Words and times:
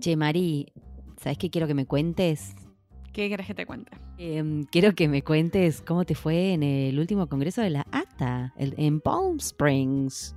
Che, 0.00 0.16
Mari, 0.16 0.66
¿sabes 1.20 1.38
qué 1.38 1.50
quiero 1.50 1.66
que 1.66 1.74
me 1.74 1.86
cuentes? 1.86 2.54
¿Qué 3.12 3.28
querés 3.28 3.46
que 3.46 3.54
te 3.54 3.66
cuente? 3.66 3.90
Em, 4.18 4.64
quiero 4.64 4.94
que 4.94 5.08
me 5.08 5.22
cuentes 5.22 5.82
cómo 5.82 6.04
te 6.04 6.14
fue 6.14 6.52
en 6.52 6.62
el 6.62 6.98
último 6.98 7.26
congreso 7.28 7.62
de 7.62 7.70
la 7.70 7.86
ATA, 7.90 8.52
el- 8.56 8.74
en 8.76 9.00
Palm 9.00 9.38
Springs. 9.38 10.34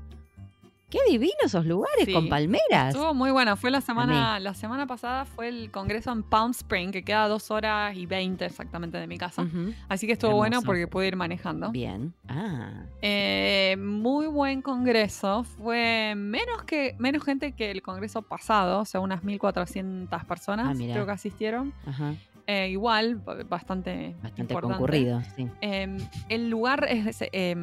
Qué 0.91 0.99
divinos 1.09 1.37
esos 1.45 1.65
lugares 1.65 2.03
Sí, 2.05 2.11
con 2.13 2.27
palmeras. 2.29 2.89
Estuvo 2.93 3.13
muy 3.13 3.31
bueno. 3.31 3.55
Fue 3.55 3.71
la 3.71 3.79
semana, 3.81 4.39
la 4.41 4.53
semana 4.53 4.85
pasada 4.87 5.23
fue 5.25 5.47
el 5.47 5.71
congreso 5.71 6.11
en 6.11 6.21
Palm 6.21 6.51
Spring, 6.51 6.91
que 6.91 7.03
queda 7.03 7.27
dos 7.29 7.49
horas 7.49 7.95
y 7.95 8.05
veinte 8.05 8.45
exactamente 8.45 8.97
de 8.97 9.07
mi 9.07 9.17
casa. 9.17 9.47
Así 9.87 10.05
que 10.05 10.13
estuvo 10.13 10.35
bueno 10.35 10.61
porque 10.61 10.87
pude 10.87 11.07
ir 11.07 11.15
manejando. 11.15 11.71
Bien. 11.71 12.13
Ah, 12.27 12.83
Eh, 13.01 13.77
muy 13.79 14.27
buen 14.27 14.61
congreso. 14.61 15.43
Fue 15.43 16.13
menos 16.15 16.63
que 16.63 16.95
menos 16.99 17.23
gente 17.23 17.53
que 17.53 17.71
el 17.71 17.81
congreso 17.81 18.21
pasado, 18.21 18.81
o 18.81 18.85
sea, 18.85 18.99
unas 18.99 19.23
1.400 19.23 20.25
personas 20.25 20.67
Ah, 20.69 20.73
creo 20.77 21.05
que 21.05 21.11
asistieron. 21.11 21.73
ajá. 21.87 22.15
Eh, 22.53 22.69
igual, 22.69 23.15
bastante, 23.47 24.13
Bastante 24.21 24.41
importante. 24.41 24.73
concurrido, 24.77 25.21
sí. 25.35 25.47
Eh, 25.61 25.97
el 26.27 26.49
lugar 26.49 26.85
es 26.89 27.21
eh, 27.31 27.55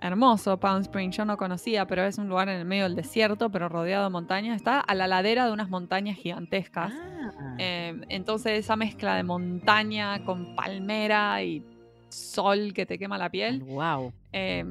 hermoso, 0.00 0.58
Palm 0.58 0.80
Springs. 0.82 1.16
Yo 1.16 1.24
no 1.24 1.36
conocía, 1.36 1.86
pero 1.86 2.04
es 2.04 2.18
un 2.18 2.28
lugar 2.28 2.48
en 2.48 2.58
el 2.58 2.64
medio 2.64 2.82
del 2.84 2.96
desierto, 2.96 3.50
pero 3.50 3.68
rodeado 3.68 4.04
de 4.04 4.10
montañas. 4.10 4.56
Está 4.56 4.80
a 4.80 4.94
la 4.94 5.06
ladera 5.06 5.46
de 5.46 5.52
unas 5.52 5.68
montañas 5.70 6.16
gigantescas. 6.16 6.92
Ah, 6.92 7.54
Eh, 7.58 8.00
entonces 8.08 8.58
esa 8.58 8.74
mezcla 8.76 9.14
de 9.16 9.22
montaña 9.22 10.24
con 10.24 10.56
palmera 10.56 11.42
y 11.42 11.62
sol 12.08 12.72
que 12.74 12.86
te 12.86 12.98
quema 12.98 13.16
la 13.18 13.28
piel, 13.30 13.62
wow. 13.62 14.12
eh, 14.32 14.64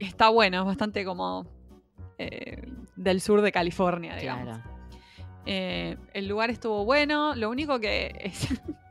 está 0.00 0.28
bueno, 0.30 0.60
es 0.60 0.64
bastante 0.66 1.04
como 1.04 1.46
eh, 2.18 2.62
del 2.96 3.20
sur 3.20 3.40
de 3.42 3.50
California, 3.52 4.16
digamos. 4.16 4.44
Claro. 4.58 4.62
Eh, 5.46 5.96
el 6.12 6.28
lugar 6.28 6.50
estuvo 6.50 6.84
bueno, 6.84 7.34
lo 7.34 7.48
único 7.50 7.78
que 7.80 8.14
es- 8.22 8.48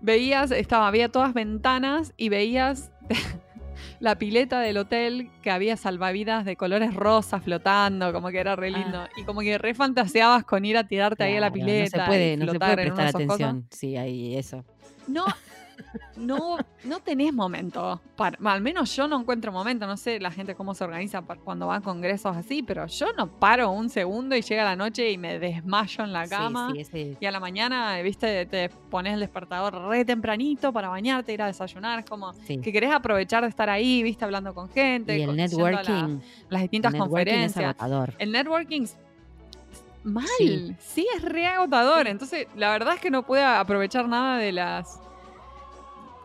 veías, 0.00 0.50
estaba, 0.50 0.88
había 0.88 1.08
todas 1.08 1.34
ventanas 1.34 2.12
y 2.16 2.28
veías 2.28 2.90
la 4.00 4.16
pileta 4.18 4.60
del 4.60 4.76
hotel 4.78 5.30
que 5.42 5.50
había 5.50 5.76
salvavidas 5.76 6.44
de 6.44 6.56
colores 6.56 6.94
rosas 6.94 7.42
flotando, 7.42 8.12
como 8.12 8.28
que 8.28 8.38
era 8.38 8.54
re 8.56 8.70
lindo. 8.70 9.06
Y 9.16 9.24
como 9.24 9.40
que 9.40 9.58
re 9.58 9.74
fantaseabas 9.74 10.44
con 10.44 10.64
ir 10.64 10.76
a 10.76 10.84
tirarte 10.86 11.24
ahí 11.24 11.36
a 11.36 11.40
la 11.40 11.46
Ah. 11.48 11.52
Pileta. 11.52 11.96
No 11.98 12.04
se 12.04 12.08
puede, 12.08 12.32
y 12.32 12.36
no 12.36 12.52
se 12.52 12.58
puede 12.58 12.74
prestar 12.74 13.06
atención. 13.08 13.66
Sí, 13.70 13.96
hay 13.96 14.36
eso. 14.36 14.64
No, 15.06 15.24
no, 16.16 16.58
no 16.84 17.00
tenés 17.00 17.32
momento. 17.32 18.00
Para, 18.16 18.36
al 18.50 18.60
menos 18.60 18.94
yo 18.96 19.06
no 19.08 19.20
encuentro 19.20 19.52
momento. 19.52 19.86
No 19.86 19.96
sé 19.96 20.18
la 20.20 20.30
gente 20.30 20.54
cómo 20.54 20.74
se 20.74 20.84
organiza 20.84 21.22
cuando 21.22 21.66
va 21.66 21.76
a 21.76 21.80
congresos 21.80 22.36
así, 22.36 22.62
pero 22.62 22.86
yo 22.86 23.06
no 23.16 23.28
paro 23.28 23.70
un 23.70 23.88
segundo 23.88 24.34
y 24.36 24.42
llega 24.42 24.64
la 24.64 24.76
noche 24.76 25.10
y 25.10 25.18
me 25.18 25.38
desmayo 25.38 26.04
en 26.04 26.12
la 26.12 26.24
Sí, 26.24 26.30
cama. 26.30 26.72
sí, 26.90 27.16
Y 27.20 27.26
a 27.26 27.30
la 27.30 27.40
mañana, 27.40 28.00
viste, 28.02 28.46
te 28.46 28.68
pones 28.68 29.14
el 29.14 29.20
despertador 29.20 29.74
re 29.88 30.04
tempranito 30.04 30.72
para 30.72 30.88
bañarte, 30.88 31.32
ir 31.32 31.42
a 31.42 31.46
desayunar. 31.46 32.00
Es 32.00 32.04
como 32.04 32.32
que 32.46 32.72
querés 32.72 32.90
aprovechar 32.92 33.42
de 33.44 33.48
estar 33.48 33.70
ahí, 33.70 34.02
viste, 34.02 34.24
hablando 34.24 34.54
con 34.54 34.68
gente. 34.68 35.16
Y 35.18 35.22
el 35.22 35.28
la- 35.28 35.34
networking, 35.46 36.20
las 36.48 36.62
distintas 36.62 36.92
el 36.94 37.00
networking 37.00 37.32
es 37.32 37.52
conferencias. 37.54 37.64
agotador. 37.64 38.14
El 38.18 38.32
networking 38.32 38.82
es 38.82 38.96
mal, 40.04 40.24
Sí. 40.38 40.74
sí. 40.80 41.06
es 41.16 41.22
re 41.22 41.46
agotador. 41.46 42.06
Entonces, 42.08 42.46
la 42.56 42.70
verdad 42.70 42.94
es 42.94 43.00
que 43.00 43.10
no 43.10 43.24
pude 43.24 43.44
aprovechar 43.44 44.08
nada 44.08 44.38
de 44.38 44.52
las 44.52 45.00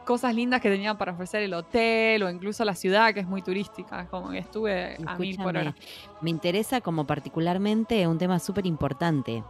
cosas 0.03 0.33
lindas 0.35 0.61
que 0.61 0.69
tenía 0.69 0.95
para 0.97 1.13
ofrecer 1.13 1.41
el 1.43 1.53
hotel 1.53 2.23
o 2.23 2.29
incluso 2.29 2.63
la 2.65 2.75
ciudad, 2.75 3.13
que 3.13 3.21
es 3.21 3.27
muy 3.27 3.41
turística. 3.41 4.05
Como 4.07 4.29
que 4.29 4.37
estuve 4.39 4.97
a 5.05 5.15
mil 5.17 5.35
por 5.37 5.47
hora. 5.57 5.69
Escúchame, 5.69 6.19
me 6.21 6.29
interesa 6.29 6.81
como 6.81 7.05
particularmente 7.05 8.05
un 8.07 8.17
tema 8.17 8.39
súper 8.39 8.65
importante. 8.65 9.43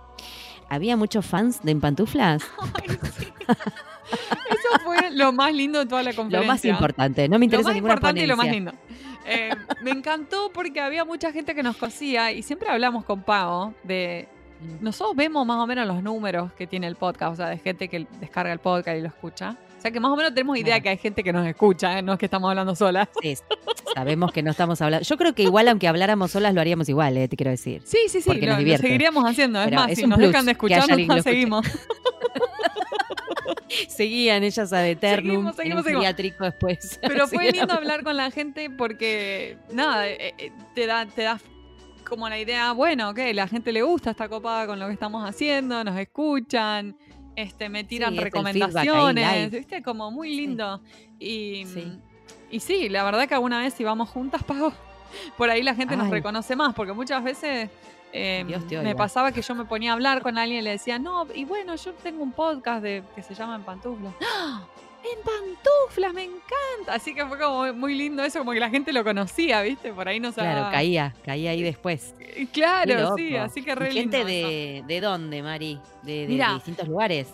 ¿Había 0.69 0.95
muchos 0.97 1.25
fans 1.25 1.61
de 1.61 1.72
Empantuflas? 1.72 2.44
Ay, 2.81 2.97
sí. 3.17 3.33
Eso 3.47 4.83
fue 4.83 5.11
lo 5.11 5.31
más 5.31 5.53
lindo 5.53 5.79
de 5.79 5.85
toda 5.85 6.03
la 6.03 6.11
Lo 6.11 6.16
conferencia. 6.16 6.47
más 6.51 6.66
importante, 6.66 7.27
no 7.27 7.33
me 7.38 7.39
Lo 7.39 7.45
interesa 7.45 7.69
más 7.69 7.75
ninguna 7.75 7.94
importante 7.94 8.23
y 8.23 8.27
lo 8.27 8.38
más 8.38 8.47
lindo. 8.47 8.72
Eh, 9.25 9.51
me 9.81 9.91
encantó 9.91 10.51
porque 10.53 10.81
había 10.81 11.06
mucha 11.06 11.31
gente 11.31 11.56
que 11.56 11.63
nos 11.63 11.77
conocía 11.77 12.31
y 12.31 12.41
siempre 12.44 12.69
hablamos 12.69 13.06
con 13.06 13.22
Pau 13.23 13.73
de 13.83 14.27
Mm. 14.63 14.83
nosotros 14.83 15.16
vemos 15.16 15.45
más 15.45 15.57
o 15.57 15.67
menos 15.67 15.85
los 15.85 16.01
números 16.01 16.53
que 16.53 16.67
tiene 16.67 16.88
el 16.88 16.95
podcast, 16.95 17.33
o 17.33 17.35
sea, 17.35 17.50
de 17.50 17.57
gente 17.57 17.89
que 17.89 18.07
descarga 18.19 18.53
el 18.53 18.59
podcast 18.59 18.97
y 18.97 19.01
lo 19.01 19.07
escucha. 19.07 19.57
O 19.83 19.85
sea, 19.85 19.91
que 19.91 19.99
más 19.99 20.13
o 20.13 20.16
menos 20.16 20.33
tenemos 20.33 20.55
idea 20.57 20.75
Claro. 20.75 20.83
que 20.83 20.89
hay 20.91 20.97
gente 20.97 21.25
que 21.25 21.33
nos 21.33 21.45
escucha, 21.45 21.99
¿eh? 21.99 22.01
no 22.01 22.13
es 22.13 22.19
que 22.19 22.23
estamos 22.27 22.49
hablando 22.49 22.73
solas. 22.73 23.09
Sí, 23.21 23.35
sabemos 23.94 24.31
que 24.31 24.41
no 24.41 24.51
estamos 24.51 24.81
hablando. 24.81 25.05
Yo 25.05 25.17
creo 25.17 25.35
que 25.35 25.44
igual, 25.44 25.67
aunque 25.67 25.89
habláramos 25.89 26.31
solas, 26.31 26.53
lo 26.53 26.61
haríamos 26.61 26.88
igual, 26.88 27.17
eh, 27.17 27.27
te 27.27 27.35
quiero 27.35 27.51
decir. 27.51 27.81
Sí, 27.83 27.97
sí, 28.07 28.21
sí, 28.21 28.29
Porque 28.29 28.45
lo, 28.45 28.53
nos 28.53 28.63
lo 28.63 28.77
seguiríamos 28.77 29.25
haciendo. 29.25 29.59
Es 29.59 29.66
Pero 29.66 29.81
más, 29.81 29.91
es 29.91 29.97
si 29.99 30.07
nos 30.07 30.19
dejan 30.19 30.45
de 30.45 30.55
que 30.55 30.67
haya 30.67 30.77
escuchar, 30.77 30.91
alguien 30.91 31.09
que 31.09 31.16
nos 31.16 31.23
seguimos. 31.25 31.67
Seguían 33.89 34.44
ellas 34.44 34.71
a 34.71 34.88
eterno 34.88 35.31
Seguimos, 35.31 35.55
seguimos, 35.57 35.88
en 35.88 35.97
un 35.97 36.35
después. 36.39 37.00
Pero 37.05 37.27
fue 37.27 37.51
lindo 37.51 37.73
hablar 37.73 38.03
con 38.03 38.15
la 38.15 38.31
gente 38.31 38.69
porque, 38.69 39.57
nada, 39.73 40.07
eh, 40.07 40.33
eh, 40.38 40.51
te 40.75 40.88
da, 40.88 41.05
te 41.07 41.23
da 41.23 41.41
como 42.07 42.29
la 42.29 42.39
idea, 42.39 42.71
bueno, 42.71 43.09
ok, 43.09 43.19
la 43.33 43.50
gente 43.50 43.73
le 43.73 43.81
gusta, 43.81 44.11
está 44.11 44.29
copada 44.29 44.65
con 44.65 44.79
lo 44.79 44.88
que 44.88 44.94
estamos 44.94 45.27
haciendo, 45.27 45.83
nos 45.83 46.00
escuchan, 46.00 46.95
este, 47.35 47.69
me 47.69 47.83
tiran 47.83 48.16
recomendaciones, 48.17 48.83
feedback 48.83 49.33
ahí, 49.33 49.45
live. 49.45 49.57
viste, 49.59 49.83
como 49.83 50.11
muy 50.11 50.35
lindo. 50.35 50.81
Y, 51.19 51.66
Sí. 51.66 51.91
y 52.51 52.59
sí, 52.59 52.89
la 52.89 53.03
verdad 53.03 53.27
que 53.27 53.33
alguna 53.33 53.59
vez 53.59 53.73
si 53.73 53.83
vamos 53.83 54.09
juntas, 54.09 54.44
pago, 54.44 54.73
por 55.38 55.49
ahí 55.49 55.63
la 55.63 55.75
gente 55.75 55.95
nos 55.95 56.09
reconoce 56.09 56.55
más, 56.55 56.73
porque 56.73 56.94
muchas 56.94 57.23
veces... 57.23 57.69
eh, 58.11 58.45
te 58.69 58.81
me 58.81 58.95
pasaba 58.95 59.31
que 59.31 59.41
yo 59.41 59.55
me 59.55 59.66
ponía 59.66 59.91
a 59.91 59.94
hablar 59.94 60.21
con 60.21 60.38
alguien 60.38 60.59
y 60.59 60.63
le 60.63 60.69
decía, 60.71 60.99
no, 60.99 61.25
y 61.33 61.45
bueno, 61.45 61.75
yo 61.75 61.94
tengo 61.94 62.21
un 62.21 62.31
podcast 62.31 62.83
de, 62.83 63.03
que 63.16 63.23
se 63.23 63.33
llama 63.33 63.55
En 63.55 63.63
Pantuflas. 63.63 64.13
¡Ah! 64.23 64.63
En 65.03 65.21
pantuflas, 65.23 66.13
me 66.13 66.23
encanta. 66.23 66.93
Así 66.95 67.13
que 67.13 67.25
fue 67.25 67.37
como 67.37 67.73
muy 67.73 67.93
lindo 67.95 68.23
eso, 68.23 68.39
como 68.39 68.53
que 68.53 68.59
la 68.59 68.69
gente 68.69 68.93
lo 68.93 69.03
conocía, 69.03 69.61
¿viste? 69.61 69.91
Por 69.93 70.07
ahí 70.07 70.19
no 70.19 70.31
se 70.31 70.39
Claro, 70.41 70.71
caía, 70.71 71.13
caía 71.25 71.51
ahí 71.51 71.61
después. 71.61 72.15
Claro, 72.53 73.15
sí, 73.17 73.35
así 73.35 73.61
que 73.63 73.71
¿Y 73.71 73.75
re 73.75 73.91
¿Gente 73.91 74.17
lindo 74.19 74.27
de, 74.29 74.83
de 74.87 75.01
dónde, 75.01 75.41
Mari? 75.43 75.79
¿De, 76.03 76.21
de- 76.21 76.27
Mira. 76.27 76.47
de 76.49 76.53
distintos 76.55 76.87
lugares? 76.87 77.27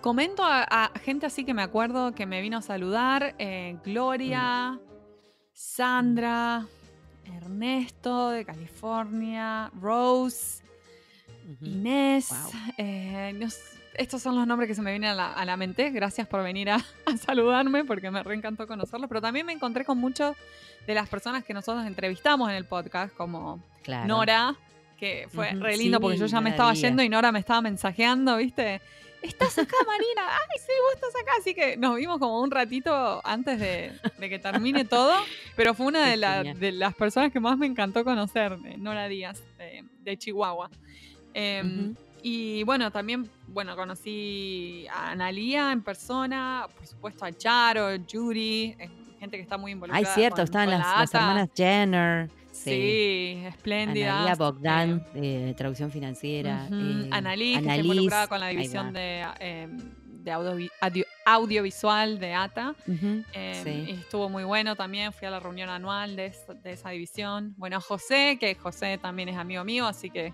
Comento 0.00 0.42
a, 0.44 0.62
a 0.64 0.90
gente 0.98 1.26
así 1.26 1.44
que 1.44 1.54
me 1.54 1.62
acuerdo 1.62 2.12
que 2.14 2.26
me 2.26 2.40
vino 2.40 2.58
a 2.58 2.62
saludar. 2.62 3.36
eh, 3.38 3.76
Gloria, 3.84 4.80
Sandra, 5.52 6.66
Ernesto 7.24 8.30
de 8.30 8.44
California, 8.44 9.70
Rose. 9.80 10.64
Inés. 11.60 12.28
Wow. 12.30 12.52
eh, 12.78 13.32
no 13.36 13.46
estos 13.94 14.22
son 14.22 14.34
los 14.36 14.46
nombres 14.46 14.68
que 14.68 14.74
se 14.74 14.82
me 14.82 14.90
vienen 14.90 15.10
a 15.10 15.14
la, 15.14 15.32
a 15.32 15.44
la 15.44 15.56
mente. 15.56 15.90
Gracias 15.90 16.26
por 16.26 16.42
venir 16.42 16.70
a, 16.70 16.76
a 17.06 17.16
saludarme 17.16 17.84
porque 17.84 18.10
me 18.10 18.22
reencantó 18.22 18.66
conocerlos. 18.66 19.08
Pero 19.08 19.20
también 19.20 19.46
me 19.46 19.52
encontré 19.52 19.84
con 19.84 19.98
muchas 19.98 20.36
de 20.86 20.94
las 20.94 21.08
personas 21.08 21.44
que 21.44 21.54
nosotros 21.54 21.84
entrevistamos 21.86 22.48
en 22.50 22.56
el 22.56 22.64
podcast, 22.64 23.14
como 23.14 23.62
Claro. 23.82 24.06
Nora, 24.06 24.54
que 24.98 25.26
fue 25.32 25.50
re 25.52 25.76
lindo 25.76 26.00
porque 26.00 26.16
yo 26.16 26.26
ya 26.26 26.40
me 26.40 26.50
estaba 26.50 26.72
yendo 26.74 27.02
y 27.02 27.08
Nora 27.08 27.32
me 27.32 27.38
estaba 27.40 27.60
mensajeando, 27.60 28.36
¿viste? 28.36 28.80
¿Estás 29.20 29.56
acá, 29.58 29.76
Marina? 29.86 30.22
Ay, 30.28 30.58
sí, 30.58 30.72
vos 30.82 30.94
estás 30.94 31.22
acá. 31.22 31.32
Así 31.38 31.54
que 31.54 31.76
nos 31.76 31.94
vimos 31.96 32.18
como 32.18 32.40
un 32.40 32.50
ratito 32.50 33.20
antes 33.24 33.58
de, 33.60 33.92
de 34.18 34.28
que 34.28 34.38
termine 34.40 34.84
todo. 34.84 35.14
Pero 35.54 35.74
fue 35.74 35.86
una 35.86 36.06
de, 36.08 36.16
la- 36.16 36.36
genial. 36.38 36.58
de 36.58 36.72
las 36.72 36.94
personas 36.94 37.32
que 37.32 37.38
más 37.40 37.56
me 37.58 37.66
encantó 37.66 38.02
conocer, 38.04 38.58
Nora 38.78 39.06
Díaz, 39.08 39.40
de, 39.58 39.84
de 40.00 40.16
Chihuahua. 40.16 40.70
Eh. 41.34 41.92
Y 42.22 42.62
bueno, 42.64 42.90
también, 42.90 43.28
bueno, 43.48 43.74
conocí 43.76 44.86
a 44.92 45.10
Analia 45.10 45.72
en 45.72 45.82
persona, 45.82 46.66
por 46.76 46.86
supuesto 46.86 47.24
a 47.24 47.32
Charo, 47.32 47.96
Yuri, 47.96 48.76
eh, 48.78 48.88
gente 49.18 49.36
que 49.36 49.42
está 49.42 49.58
muy 49.58 49.72
involucrada. 49.72 50.06
Ay, 50.08 50.14
cierto, 50.14 50.36
con- 50.36 50.44
estaban 50.44 50.68
con 50.68 50.78
las, 50.78 50.86
la 50.86 50.98
las 51.00 51.14
hermanas 51.14 51.48
Jenner. 51.56 52.30
Sí, 52.52 53.42
espléndida. 53.46 54.14
Analia 54.18 54.34
Bogdan, 54.36 55.04
de 55.14 55.54
traducción 55.56 55.90
financiera. 55.90 56.68
eh, 56.70 57.08
Annalise, 57.10 57.60
que 57.60 57.66
está 57.68 57.76
involucrada 57.78 58.26
con 58.28 58.38
la 58.40 58.48
división 58.48 58.92
de, 58.92 59.26
eh, 59.40 59.68
de 60.06 60.30
audio- 60.30 60.70
audio- 60.80 61.06
audiovisual 61.24 62.20
de 62.20 62.34
ATA. 62.34 62.74
Eh, 63.32 63.60
sí. 63.64 63.84
y 63.88 63.92
estuvo 63.94 64.28
muy 64.28 64.44
bueno 64.44 64.76
también, 64.76 65.12
fui 65.12 65.26
a 65.26 65.30
la 65.30 65.40
reunión 65.40 65.68
anual 65.70 66.14
de, 66.14 66.32
de 66.62 66.72
esa 66.72 66.90
división. 66.90 67.54
Bueno, 67.56 67.80
José, 67.80 68.36
que 68.38 68.54
José 68.54 68.98
también 68.98 69.28
es 69.28 69.36
amigo 69.36 69.64
mío, 69.64 69.86
así 69.86 70.08
que 70.10 70.32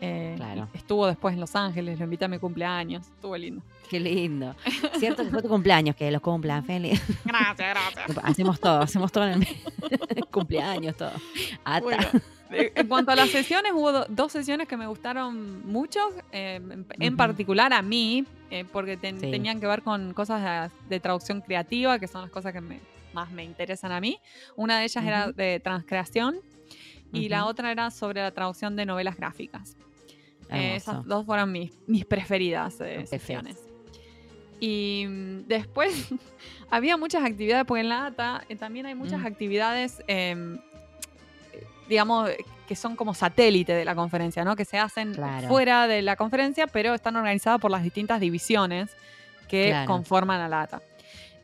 eh, 0.00 0.34
Claro. 0.36 0.68
estuvo 0.74 1.06
después 1.06 1.34
en 1.34 1.40
Los 1.40 1.54
Ángeles, 1.56 1.98
lo 1.98 2.04
invité 2.04 2.24
a 2.26 2.28
mi 2.28 2.38
cumpleaños, 2.38 3.06
estuvo 3.06 3.36
lindo. 3.36 3.62
Qué 3.88 4.00
lindo. 4.00 4.54
Cierto 4.98 5.22
que 5.24 5.30
fue 5.30 5.42
tu 5.42 5.48
cumpleaños, 5.48 5.94
que 5.96 6.10
los 6.10 6.20
cumplan 6.20 6.64
feliz. 6.64 7.00
Gracias, 7.24 7.56
gracias. 7.96 8.18
Hacemos 8.24 8.58
todo, 8.60 8.80
hacemos 8.80 9.12
todo 9.12 9.24
en 9.26 9.32
el 9.34 9.38
mes. 9.40 9.54
cumpleaños, 10.32 10.96
todo. 10.96 11.12
Bueno, 11.82 12.04
en 12.50 12.86
cuanto 12.88 13.12
a 13.12 13.16
las 13.16 13.30
sesiones, 13.30 13.72
hubo 13.74 13.92
do- 13.92 14.06
dos 14.08 14.32
sesiones 14.32 14.68
que 14.68 14.76
me 14.76 14.86
gustaron 14.86 15.66
mucho, 15.66 16.00
eh, 16.32 16.60
en, 17.00 17.16
particular 17.16 17.72
a 17.72 17.82
mí, 17.82 18.24
eh, 18.50 18.64
porque 18.72 18.96
ten- 18.96 19.20
Sí. 19.20 19.30
tenían 19.30 19.60
que 19.60 19.66
ver 19.66 19.82
con 19.82 20.12
cosas 20.14 20.70
de, 20.88 20.94
de 20.94 21.00
traducción 21.00 21.40
creativa, 21.40 21.98
que 21.98 22.06
son 22.08 22.22
las 22.22 22.30
cosas 22.30 22.52
que 22.52 22.60
me- 22.60 22.80
más 23.12 23.30
me 23.30 23.44
interesan 23.44 23.92
a 23.92 24.00
mí. 24.00 24.18
Una 24.56 24.78
de 24.78 24.84
ellas 24.84 25.04
era 25.04 25.32
de 25.32 25.58
transcreación 25.60 26.36
y 27.12 27.28
la 27.28 27.46
otra 27.46 27.70
era 27.72 27.90
sobre 27.90 28.20
la 28.20 28.30
traducción 28.32 28.76
de 28.76 28.84
novelas 28.84 29.16
gráficas. 29.16 29.76
Eh, 30.50 30.76
esas 30.76 31.04
dos 31.04 31.26
fueron 31.26 31.50
mis, 31.52 31.72
mis 31.86 32.04
preferidas 32.04 32.80
eh, 32.80 33.04
sesiones. 33.06 33.56
Y 34.60 35.04
mm, 35.08 35.46
después 35.48 35.90
había 36.70 36.96
muchas 36.96 37.24
actividades, 37.24 37.64
porque 37.66 37.80
en 37.82 37.88
la 37.88 38.06
ATA 38.06 38.44
eh, 38.48 38.56
también 38.56 38.86
hay 38.86 38.94
muchas 38.94 39.20
Mm. 39.20 39.26
actividades, 39.26 40.02
em, 40.06 40.58
digamos, 41.88 42.30
que 42.66 42.74
son 42.74 42.96
como 42.96 43.14
satélite 43.14 43.72
de 43.72 43.84
la 43.84 43.94
conferencia, 43.94 44.44
¿no? 44.44 44.56
Que 44.56 44.64
se 44.64 44.78
hacen 44.78 45.14
Claro. 45.14 45.46
fuera 45.48 45.86
de 45.86 46.02
la 46.02 46.16
conferencia, 46.16 46.66
pero 46.66 46.94
están 46.94 47.14
organizadas 47.16 47.60
por 47.60 47.70
las 47.70 47.82
distintas 47.82 48.18
divisiones 48.20 48.96
que 49.48 49.68
Claro. 49.68 49.86
conforman 49.86 50.40
a 50.40 50.48
la 50.48 50.62
ATA. 50.62 50.82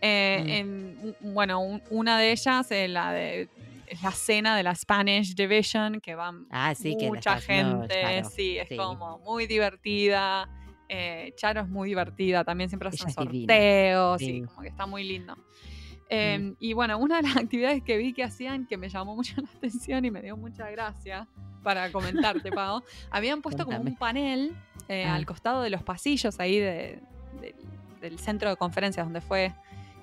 Eh, 0.01 0.41
Mm. 0.43 0.49
en- 0.51 1.17
bueno, 1.33 1.61
un- 1.61 1.83
una 1.91 2.19
de 2.19 2.33
ellas 2.33 2.67
la 2.89 3.13
de 3.13 3.49
es 3.93 4.03
la 4.03 4.11
cena 4.13 4.57
de 4.57 4.63
la 4.63 4.75
Spanish 4.75 5.35
Division, 5.35 6.01
que 6.01 6.15
van 6.15 6.47
Ah, 6.51 6.75
sí, 6.75 6.97
que 6.99 7.09
mucha 7.09 7.35
haciendo 7.35 7.81
gente, 7.89 8.25
sí, 8.31 8.59
es 8.59 8.69
Sí. 8.69 8.77
como 8.77 9.19
muy 9.21 9.47
divertida. 9.47 10.49
eh, 10.95 11.33
Charo 11.37 11.63
es 11.63 11.69
muy 11.69 11.89
divertida, 11.89 12.45
también 12.45 12.69
siempre 12.69 12.91
hacen 12.91 13.11
sorteos, 13.11 14.19
sí, 14.21 14.27
sí. 14.27 14.43
como 14.43 14.61
que 14.61 14.69
está 14.69 14.85
muy 14.85 15.05
lindo. 15.05 15.35
Eh, 16.11 16.39
Mm. 16.39 16.57
Y 16.61 16.73
bueno, 16.75 16.99
una 16.99 17.17
de 17.17 17.23
las 17.23 17.35
actividades 17.49 17.83
que 17.83 17.97
vi 17.97 18.13
que 18.13 18.23
hacían 18.25 18.67
que 18.67 18.77
me 18.77 18.91
llamó 18.91 19.15
mucho 19.17 19.35
la 19.41 19.49
atención 19.57 20.05
y 20.05 20.11
me 20.11 20.21
dio 20.21 20.37
mucha 20.37 20.69
gracia 20.71 21.27
para 21.63 21.91
comentarte, 21.93 22.51
Pau, 22.53 22.83
habían 23.11 23.41
puesto 23.41 23.65
como 23.65 23.79
Contame. 23.79 23.91
un 23.93 23.97
panel 23.97 24.57
eh, 24.89 25.05
Ah. 25.07 25.15
al 25.15 25.25
costado 25.25 25.63
de 25.63 25.71
los 25.71 25.83
pasillos 25.83 26.39
ahí 26.41 26.59
de- 26.59 27.01
del- 27.41 27.55
del 28.03 28.19
centro 28.19 28.51
de 28.51 28.57
conferencias 28.57 29.07
donde 29.07 29.21
fue 29.23 29.55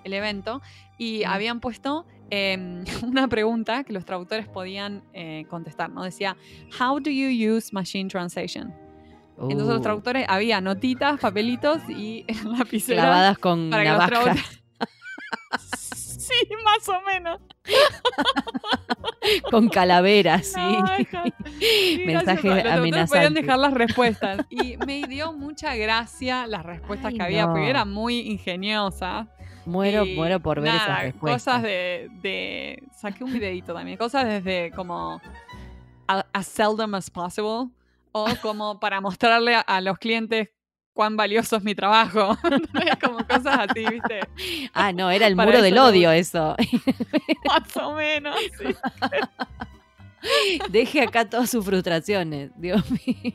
el 0.04 0.14
evento 0.14 0.62
y 0.98 1.22
Mm. 1.26 1.30
habían 1.30 1.60
puesto 1.60 2.08
em, 2.30 2.84
una 3.04 3.28
pregunta 3.28 3.84
que 3.84 3.94
los 3.94 4.06
traductores 4.06 4.48
podían 4.48 5.04
eh, 5.14 5.46
contestar, 5.50 5.90
¿no? 5.90 6.04
Decía, 6.04 6.36
How 6.80 7.00
do 7.00 7.10
you 7.10 7.56
use 7.56 7.70
machine 7.74 8.10
translation? 8.10 8.74
Entonces 9.38 9.68
los 9.68 9.80
Uh, 9.80 9.82
traductores 9.82 10.26
había 10.28 10.60
notitas, 10.60 11.18
papelitos 11.20 11.82
y 11.90 12.26
lapiceras 12.58 13.06
clavadas 13.06 13.38
con 13.38 13.70
para 13.70 13.84
que 13.84 13.90
los 13.90 14.38
sí, 15.90 16.34
más 16.66 16.90
o 16.90 17.02
menos. 17.08 17.40
con 19.50 19.70
calaveras, 19.70 20.46
sí. 20.48 20.60
Sí, 21.60 22.04
Mensajes 22.06 22.42
traductores 22.42 22.64
podían 22.64 22.78
amenazantes. 22.80 23.34
dejar 23.34 23.60
las 23.60 23.74
respuestas. 23.74 24.46
Y 24.50 24.78
me 24.86 25.04
dio 25.08 25.34
mucha 25.34 25.76
gracia 25.76 26.46
las 26.46 26.66
respuestas 26.66 27.12
Ay, 27.12 27.18
que 27.18 27.24
había, 27.24 27.48
porque 27.48 27.70
eran 27.70 27.92
muy 27.92 28.20
ingeniosas. 28.20 29.28
Muero, 29.70 30.06
Y 30.06 30.16
muero 30.16 30.40
por 30.40 30.60
ver 30.62 30.74
nada, 30.74 30.84
esas 30.84 31.02
respuestas. 31.04 31.44
Cosas 31.44 31.64
de, 31.64 32.10
de- 32.22 32.84
Saqué 32.98 33.24
un 33.24 33.32
videito 33.34 33.74
también. 33.74 33.98
Cosas 33.98 34.26
desde 34.26 34.72
como. 34.72 35.22
As 36.08 36.48
seldom 36.48 36.96
as 36.96 37.10
possible. 37.10 37.70
O 38.12 38.26
como 38.42 38.80
para 38.80 39.00
mostrarle 39.00 39.56
a, 39.56 39.62
a 39.62 39.80
los 39.82 39.98
clientes 40.00 40.50
cuán 40.94 41.16
valioso 41.16 41.56
es 41.56 41.64
mi 41.64 41.76
trabajo. 41.76 42.36
como 43.02 43.20
cosas 43.26 43.70
así, 43.70 43.86
¿viste? 43.86 44.20
Ah, 44.74 44.92
no, 44.92 45.10
era 45.12 45.28
el 45.28 45.36
muro 45.36 45.62
del 45.62 45.78
odio 45.78 46.12
eso. 46.12 46.56
Más 47.46 47.78
o 47.78 47.94
menos. 47.94 48.36
sí. 48.58 48.76
Deje 50.72 51.02
acá 51.02 51.30
todas 51.30 51.50
sus 51.50 51.64
frustraciones. 51.66 52.52
Dios 52.58 52.84
mío. 52.92 53.34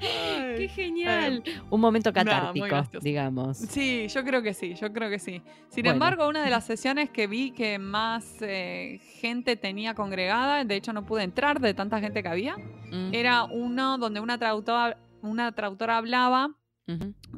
Ay, 0.00 0.54
Qué 0.56 0.68
genial. 0.68 1.42
Un 1.70 1.80
momento 1.80 2.12
catártico, 2.12 2.82
digamos. 3.00 3.58
Sí, 3.58 4.08
yo 4.08 4.24
creo 4.24 4.42
que 4.42 4.54
sí, 4.54 4.74
yo 4.74 4.92
creo 4.92 5.08
que 5.10 5.18
sí. 5.18 5.42
Sin 5.68 5.84
Bueno. 5.84 5.92
embargo, 5.92 6.28
una 6.28 6.44
de 6.44 6.50
las 6.50 6.64
sesiones 6.66 7.10
que 7.10 7.26
vi 7.26 7.52
que 7.52 7.78
más 7.78 8.36
eh, 8.40 9.00
gente 9.20 9.56
tenía 9.56 9.94
congregada, 9.94 10.64
de 10.64 10.76
hecho 10.76 10.92
no 10.92 11.04
pude 11.06 11.22
entrar 11.22 11.60
de 11.60 11.74
tanta 11.74 12.00
gente 12.00 12.22
que 12.22 12.28
había, 12.28 12.56
Mm, 12.92 13.14
era 13.14 13.44
uno 13.44 13.96
donde 13.96 14.20
una 14.20 14.36
traductora, 14.36 14.98
una 15.22 15.52
traductora 15.52 15.96
hablaba 15.96 16.50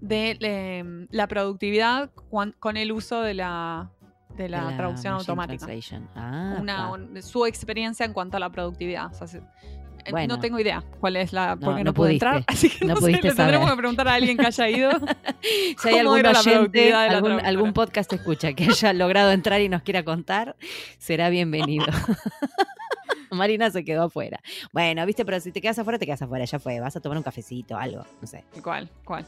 de 0.00 0.36
eh, 0.40 1.06
la 1.10 1.28
productividad 1.28 2.10
con 2.58 2.76
el 2.76 2.90
uso 2.90 3.20
de 3.22 3.34
la, 3.34 3.92
de 4.36 4.48
la, 4.48 4.68
De 4.70 4.76
traducción 4.76 5.14
automática. 5.14 5.66
Ah, 6.14 6.56
Una, 6.60 6.90
un- 6.92 7.22
su 7.22 7.46
experiencia 7.46 8.04
en 8.04 8.12
cuanto 8.12 8.36
a 8.36 8.40
la 8.40 8.50
productividad. 8.50 9.06
O 9.12 9.14
sea, 9.14 9.26
se- 9.26 9.38
eh, 9.38 10.10
Bueno. 10.10 10.34
No 10.34 10.40
tengo 10.40 10.58
idea 10.58 10.82
cuál 11.00 11.16
es 11.16 11.32
la. 11.32 11.56
Porque 11.56 11.78
no, 11.82 11.90
no 11.90 11.94
pude 11.94 12.12
entrar. 12.12 12.44
Así 12.46 12.68
que 12.68 12.84
No 12.84 12.94
no, 12.94 12.96
sé, 12.96 13.00
pudiste 13.06 13.28
le 13.28 13.34
tendremos 13.34 13.70
que 13.70 13.76
preguntar 13.76 14.06
a 14.08 14.14
alguien 14.14 14.36
que 14.36 14.46
haya 14.46 14.68
ido. 14.68 14.90
Si 15.78 15.88
hay 15.88 15.98
algún 15.98 16.24
oyente, 16.24 16.94
algún 16.94 17.72
podcast 17.74 18.10
escucha 18.12 18.52
que 18.54 18.64
haya 18.64 18.92
logrado 18.94 19.30
entrar 19.32 19.60
y 19.60 19.68
nos 19.68 19.82
quiera 19.82 20.02
contar, 20.02 20.56
será 20.98 21.28
bienvenido. 21.28 21.84
Marina 23.30 23.70
se 23.70 23.84
quedó 23.84 24.04
afuera. 24.04 24.40
Bueno, 24.72 25.04
viste, 25.06 25.24
pero 25.24 25.40
si 25.40 25.52
te 25.52 25.60
quedas 25.60 25.78
afuera, 25.78 25.98
te 25.98 26.06
quedas 26.06 26.22
afuera, 26.22 26.44
ya 26.44 26.58
fue. 26.58 26.80
Vas 26.80 26.96
a 26.96 27.00
tomar 27.00 27.18
un 27.18 27.24
cafecito, 27.24 27.76
algo, 27.76 28.04
no 28.20 28.26
sé. 28.26 28.44
¿Cuál? 28.62 28.88
¿Cuál? 29.04 29.26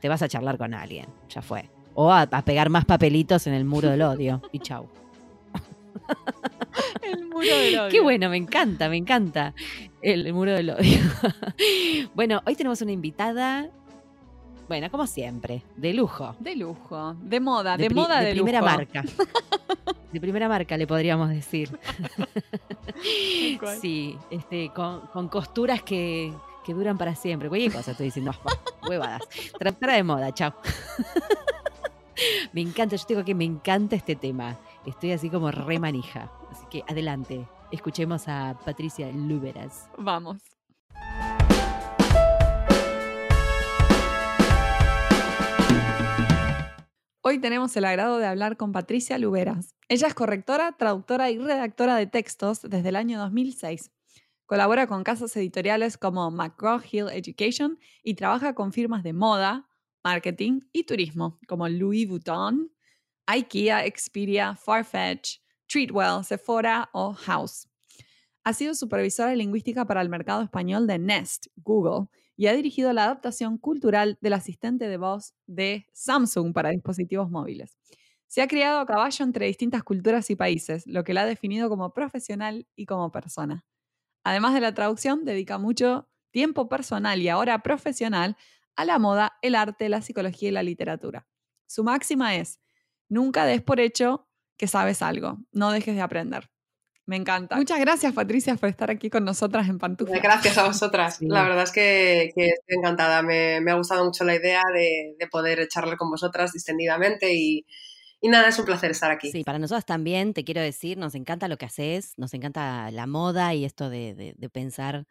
Te 0.00 0.08
vas 0.08 0.22
a 0.22 0.28
charlar 0.28 0.56
con 0.58 0.74
alguien, 0.74 1.06
ya 1.28 1.42
fue. 1.42 1.68
O 2.00 2.12
a, 2.12 2.22
a 2.30 2.42
pegar 2.42 2.70
más 2.70 2.84
papelitos 2.84 3.48
en 3.48 3.54
el 3.54 3.64
muro 3.64 3.90
del 3.90 4.02
odio. 4.02 4.40
Y 4.52 4.60
chau. 4.60 4.86
El 7.02 7.26
muro 7.26 7.40
del 7.40 7.76
odio. 7.76 7.90
Qué 7.90 8.00
bueno, 8.00 8.30
me 8.30 8.36
encanta, 8.36 8.88
me 8.88 8.96
encanta. 8.96 9.52
El, 10.00 10.24
el 10.28 10.32
muro 10.32 10.52
del 10.52 10.70
odio. 10.70 10.98
bueno, 12.14 12.40
hoy 12.46 12.54
tenemos 12.54 12.80
una 12.82 12.92
invitada, 12.92 13.68
bueno, 14.68 14.88
como 14.92 15.08
siempre, 15.08 15.64
de 15.74 15.92
lujo. 15.92 16.36
De 16.38 16.54
lujo, 16.54 17.14
de 17.20 17.40
moda, 17.40 17.76
de, 17.76 17.90
moda 17.90 18.20
de, 18.20 18.30
primera 18.30 18.60
lujo. 18.60 18.70
marca. 18.76 19.04
De 20.12 20.20
primera 20.20 20.48
marca, 20.48 20.76
le 20.76 20.86
podríamos 20.86 21.30
decir. 21.30 21.76
sí, 23.80 24.16
este, 24.30 24.70
con, 24.72 25.00
con 25.08 25.26
costuras 25.26 25.82
que, 25.82 26.32
que 26.64 26.74
duran 26.74 26.96
para 26.96 27.16
siempre. 27.16 27.48
Cualquier 27.48 27.72
cosa 27.72 27.90
estoy 27.90 28.06
diciendo. 28.06 28.32
Huevadas. 28.88 29.22
Traductora 29.58 29.94
de 29.94 30.02
moda, 30.04 30.32
chao. 30.32 30.54
me 32.52 32.60
encanta, 32.60 32.96
yo 32.96 33.04
digo 33.08 33.24
que 33.24 33.34
me 33.34 33.44
encanta 33.44 33.96
este 33.96 34.16
tema. 34.16 34.58
Estoy 34.86 35.12
así 35.12 35.30
como 35.30 35.50
re 35.50 35.78
manija. 35.78 36.30
Así 36.50 36.64
que 36.70 36.84
adelante, 36.88 37.46
escuchemos 37.70 38.28
a 38.28 38.58
Patricia 38.64 39.10
Lúberas. 39.12 39.88
Vamos. 39.96 40.38
Hoy 47.20 47.40
tenemos 47.40 47.76
el 47.76 47.84
agrado 47.84 48.18
de 48.18 48.26
hablar 48.26 48.56
con 48.56 48.72
Patricia 48.72 49.18
Luberas. 49.18 49.74
Ella 49.88 50.06
es 50.06 50.14
correctora, 50.14 50.72
traductora 50.78 51.30
y 51.30 51.36
redactora 51.36 51.96
de 51.96 52.06
textos 52.06 52.62
desde 52.62 52.88
el 52.88 52.96
año 52.96 53.18
2006. 53.18 53.90
Colabora 54.46 54.86
con 54.86 55.04
casas 55.04 55.36
editoriales 55.36 55.98
como 55.98 56.30
McGraw-Hill 56.30 57.10
Education 57.12 57.78
y 58.02 58.14
trabaja 58.14 58.54
con 58.54 58.72
firmas 58.72 59.02
de 59.02 59.12
moda, 59.12 59.68
marketing 60.04 60.60
y 60.72 60.84
turismo 60.84 61.38
como 61.46 61.68
Louis 61.68 62.08
Vuitton, 62.08 62.70
IKEA, 63.26 63.84
Expedia, 63.84 64.54
Farfetch, 64.54 65.38
Treatwell, 65.66 66.24
Sephora 66.24 66.88
o 66.92 67.12
House. 67.12 67.68
Ha 68.44 68.52
sido 68.54 68.74
supervisora 68.74 69.34
lingüística 69.34 69.84
para 69.84 70.00
el 70.00 70.08
mercado 70.08 70.42
español 70.42 70.86
de 70.86 70.98
Nest, 70.98 71.48
Google, 71.56 72.08
y 72.36 72.46
ha 72.46 72.52
dirigido 72.52 72.92
la 72.92 73.04
adaptación 73.04 73.58
cultural 73.58 74.16
del 74.20 74.32
asistente 74.32 74.88
de 74.88 74.96
voz 74.96 75.34
de 75.46 75.86
Samsung 75.92 76.54
para 76.54 76.70
dispositivos 76.70 77.30
móviles. 77.30 77.76
Se 78.28 78.42
ha 78.42 78.46
criado 78.46 78.78
a 78.78 78.86
caballo 78.86 79.24
entre 79.24 79.46
distintas 79.46 79.82
culturas 79.82 80.30
y 80.30 80.36
países, 80.36 80.86
lo 80.86 81.02
que 81.02 81.14
la 81.14 81.22
ha 81.22 81.26
definido 81.26 81.68
como 81.68 81.92
profesional 81.92 82.66
y 82.76 82.86
como 82.86 83.10
persona. 83.10 83.66
Además 84.22 84.54
de 84.54 84.60
la 84.60 84.72
traducción, 84.72 85.24
dedica 85.24 85.58
mucho 85.58 86.08
tiempo 86.30 86.68
personal 86.68 87.20
y 87.20 87.28
ahora 87.28 87.62
profesional 87.62 88.36
a 88.78 88.84
la 88.84 88.98
moda, 88.98 89.36
el 89.42 89.54
arte, 89.54 89.88
la 89.88 90.00
psicología 90.02 90.48
y 90.48 90.52
la 90.52 90.62
literatura. 90.62 91.26
Su 91.66 91.84
máxima 91.84 92.36
es, 92.36 92.60
nunca 93.08 93.44
des 93.44 93.60
por 93.60 93.80
hecho 93.80 94.28
que 94.56 94.66
sabes 94.68 95.02
algo, 95.02 95.38
no 95.52 95.70
dejes 95.72 95.94
de 95.94 96.00
aprender. 96.00 96.48
Me 97.06 97.16
encanta. 97.16 97.56
Muchas 97.56 97.80
gracias, 97.80 98.12
Patricia, 98.12 98.54
por 98.56 98.68
estar 98.68 98.90
aquí 98.90 99.08
con 99.08 99.24
nosotras 99.24 99.66
en 99.68 99.78
Pantufla. 99.78 100.18
Gracias 100.18 100.58
a 100.58 100.64
vosotras. 100.66 101.16
Sí. 101.16 101.26
La 101.26 101.42
verdad 101.42 101.62
es 101.64 101.72
que, 101.72 102.32
que 102.34 102.48
estoy 102.48 102.76
encantada. 102.76 103.22
Me, 103.22 103.60
me 103.62 103.70
ha 103.70 103.74
gustado 103.76 104.04
mucho 104.04 104.24
la 104.24 104.34
idea 104.34 104.62
de, 104.74 105.16
de 105.18 105.26
poder 105.26 105.58
echarle 105.60 105.96
con 105.96 106.10
vosotras 106.10 106.52
distendidamente 106.52 107.32
y, 107.34 107.66
y 108.20 108.28
nada, 108.28 108.48
es 108.48 108.58
un 108.58 108.66
placer 108.66 108.90
estar 108.90 109.10
aquí. 109.10 109.32
Sí, 109.32 109.42
para 109.42 109.58
nosotros 109.58 109.86
también, 109.86 110.34
te 110.34 110.44
quiero 110.44 110.60
decir, 110.60 110.98
nos 110.98 111.14
encanta 111.14 111.48
lo 111.48 111.56
que 111.56 111.64
haces, 111.64 112.12
nos 112.18 112.34
encanta 112.34 112.90
la 112.90 113.06
moda 113.06 113.54
y 113.54 113.64
esto 113.64 113.88
de, 113.88 114.14
de- 114.14 114.34
de 114.36 114.50
pensar 114.50 115.06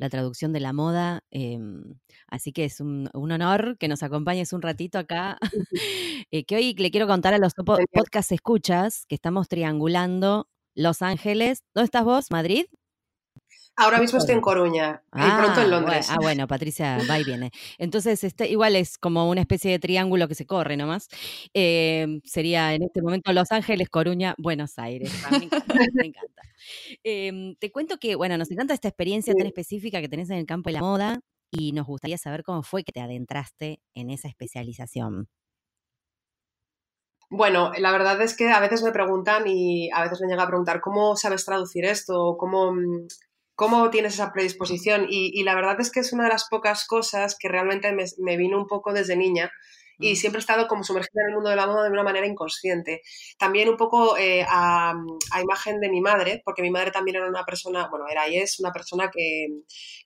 la 0.00 0.08
traducción 0.10 0.52
de 0.52 0.60
la 0.60 0.72
moda. 0.72 1.22
em, 1.30 1.84
así 2.28 2.52
que 2.52 2.64
es 2.64 2.80
un, 2.80 3.08
un 3.14 3.32
honor 3.32 3.76
que 3.78 3.88
nos 3.88 4.02
acompañes 4.02 4.52
un 4.52 4.62
ratito 4.62 4.98
acá. 4.98 5.38
Eh, 6.32 6.44
que 6.44 6.56
hoy 6.56 6.74
le 6.74 6.90
quiero 6.92 7.06
contar 7.08 7.34
a 7.34 7.38
los 7.38 7.54
podcast 7.54 8.32
escuchas 8.32 9.04
que 9.08 9.16
estamos 9.16 9.48
triangulando 9.48 10.48
Los 10.76 11.02
Ángeles. 11.02 11.64
¿Dónde 11.74 11.86
estás 11.86 12.04
vos? 12.04 12.26
¿Madrid? 12.30 12.66
Ahora 13.80 13.98
mismo 13.98 14.18
estoy 14.18 14.34
en 14.34 14.40
Coruña 14.42 15.02
y 15.14 15.30
pronto 15.38 15.60
en 15.62 15.66
bue- 15.66 15.70
Londres. 15.70 16.08
ah, 16.10 16.18
bueno, 16.20 16.46
Patricia 16.46 16.98
va 17.08 17.18
y 17.18 17.24
viene. 17.24 17.50
Entonces, 17.78 18.22
este, 18.24 18.48
igual 18.48 18.76
es 18.76 18.98
como 18.98 19.28
una 19.30 19.40
especie 19.40 19.70
de 19.70 19.78
triángulo 19.78 20.28
que 20.28 20.34
se 20.34 20.46
corre 20.46 20.76
nomás. 20.76 21.08
Eh, 21.54 22.20
sería 22.24 22.74
en 22.74 22.82
este 22.82 23.00
momento 23.02 23.32
Los 23.32 23.50
Ángeles, 23.52 23.88
Coruña, 23.88 24.34
Buenos 24.38 24.78
Aires. 24.78 25.10
Ah, 25.24 25.30
me 25.38 25.44
encanta. 25.46 25.74
me 25.94 26.06
encanta. 26.06 26.42
Em, 27.02 27.54
te 27.56 27.72
cuento 27.72 27.96
que, 27.98 28.16
bueno, 28.16 28.36
nos 28.36 28.50
encanta 28.50 28.74
esta 28.74 28.88
experiencia 28.88 29.34
tan 29.34 29.46
específica 29.46 30.00
que 30.00 30.08
tenés 30.08 30.28
en 30.30 30.36
el 30.36 30.46
campo 30.46 30.68
de 30.68 30.74
la 30.74 30.80
moda. 30.80 31.20
y 31.52 31.72
nos 31.72 31.86
gustaría 31.86 32.16
saber 32.18 32.44
cómo 32.44 32.62
fue 32.62 32.84
que 32.84 32.92
te 32.92 33.00
adentraste 33.00 33.80
en 33.96 34.10
esa 34.10 34.28
especialización. 34.28 35.26
Bueno, 37.32 37.70
la 37.78 37.92
verdad 37.92 38.20
es 38.22 38.36
que 38.36 38.48
a 38.50 38.60
veces 38.60 38.82
me 38.82 38.90
preguntan 38.92 39.44
y 39.46 39.88
a 39.92 40.02
veces 40.02 40.20
me 40.20 40.26
llega 40.28 40.42
a 40.42 40.46
preguntar 40.48 40.80
cómo 40.80 41.16
sabes 41.16 41.44
traducir 41.44 41.84
esto, 41.84 42.36
cómo, 42.38 42.72
mm, 42.72 43.06
cómo 43.60 43.90
tienes 43.90 44.14
esa 44.14 44.32
predisposición. 44.32 45.04
Y, 45.10 45.42
la 45.42 45.54
verdad 45.54 45.78
es 45.82 45.90
que 45.92 46.00
es 46.00 46.14
una 46.14 46.24
de 46.24 46.30
las 46.30 46.48
pocas 46.48 46.86
cosas 46.86 47.36
que 47.38 47.46
realmente 47.46 47.92
me, 47.92 48.06
me 48.16 48.38
vino 48.38 48.56
un 48.56 48.66
poco 48.66 48.94
desde 48.94 49.16
niña 49.16 49.52
y 50.00 50.16
siempre 50.16 50.38
he 50.38 50.40
estado 50.40 50.66
como 50.66 50.82
sumergida 50.82 51.22
en 51.22 51.28
el 51.28 51.34
mundo 51.34 51.50
de 51.50 51.56
la 51.56 51.66
moda 51.66 51.84
de 51.84 51.90
una 51.90 52.02
manera 52.02 52.26
inconsciente. 52.26 53.02
También 53.38 53.68
un 53.68 53.76
poco 53.76 54.16
eh, 54.16 54.44
a, 54.48 54.94
imagen 55.42 55.78
de 55.80 55.90
mi 55.90 56.00
madre, 56.00 56.40
porque 56.44 56.62
mi 56.62 56.70
madre 56.70 56.90
también 56.90 57.16
era 57.16 57.28
una 57.28 57.44
persona, 57.44 57.86
bueno, 57.88 58.06
era 58.10 58.26
y 58.26 58.38
es 58.38 58.58
una 58.60 58.72
persona 58.72 59.10
que, 59.10 59.48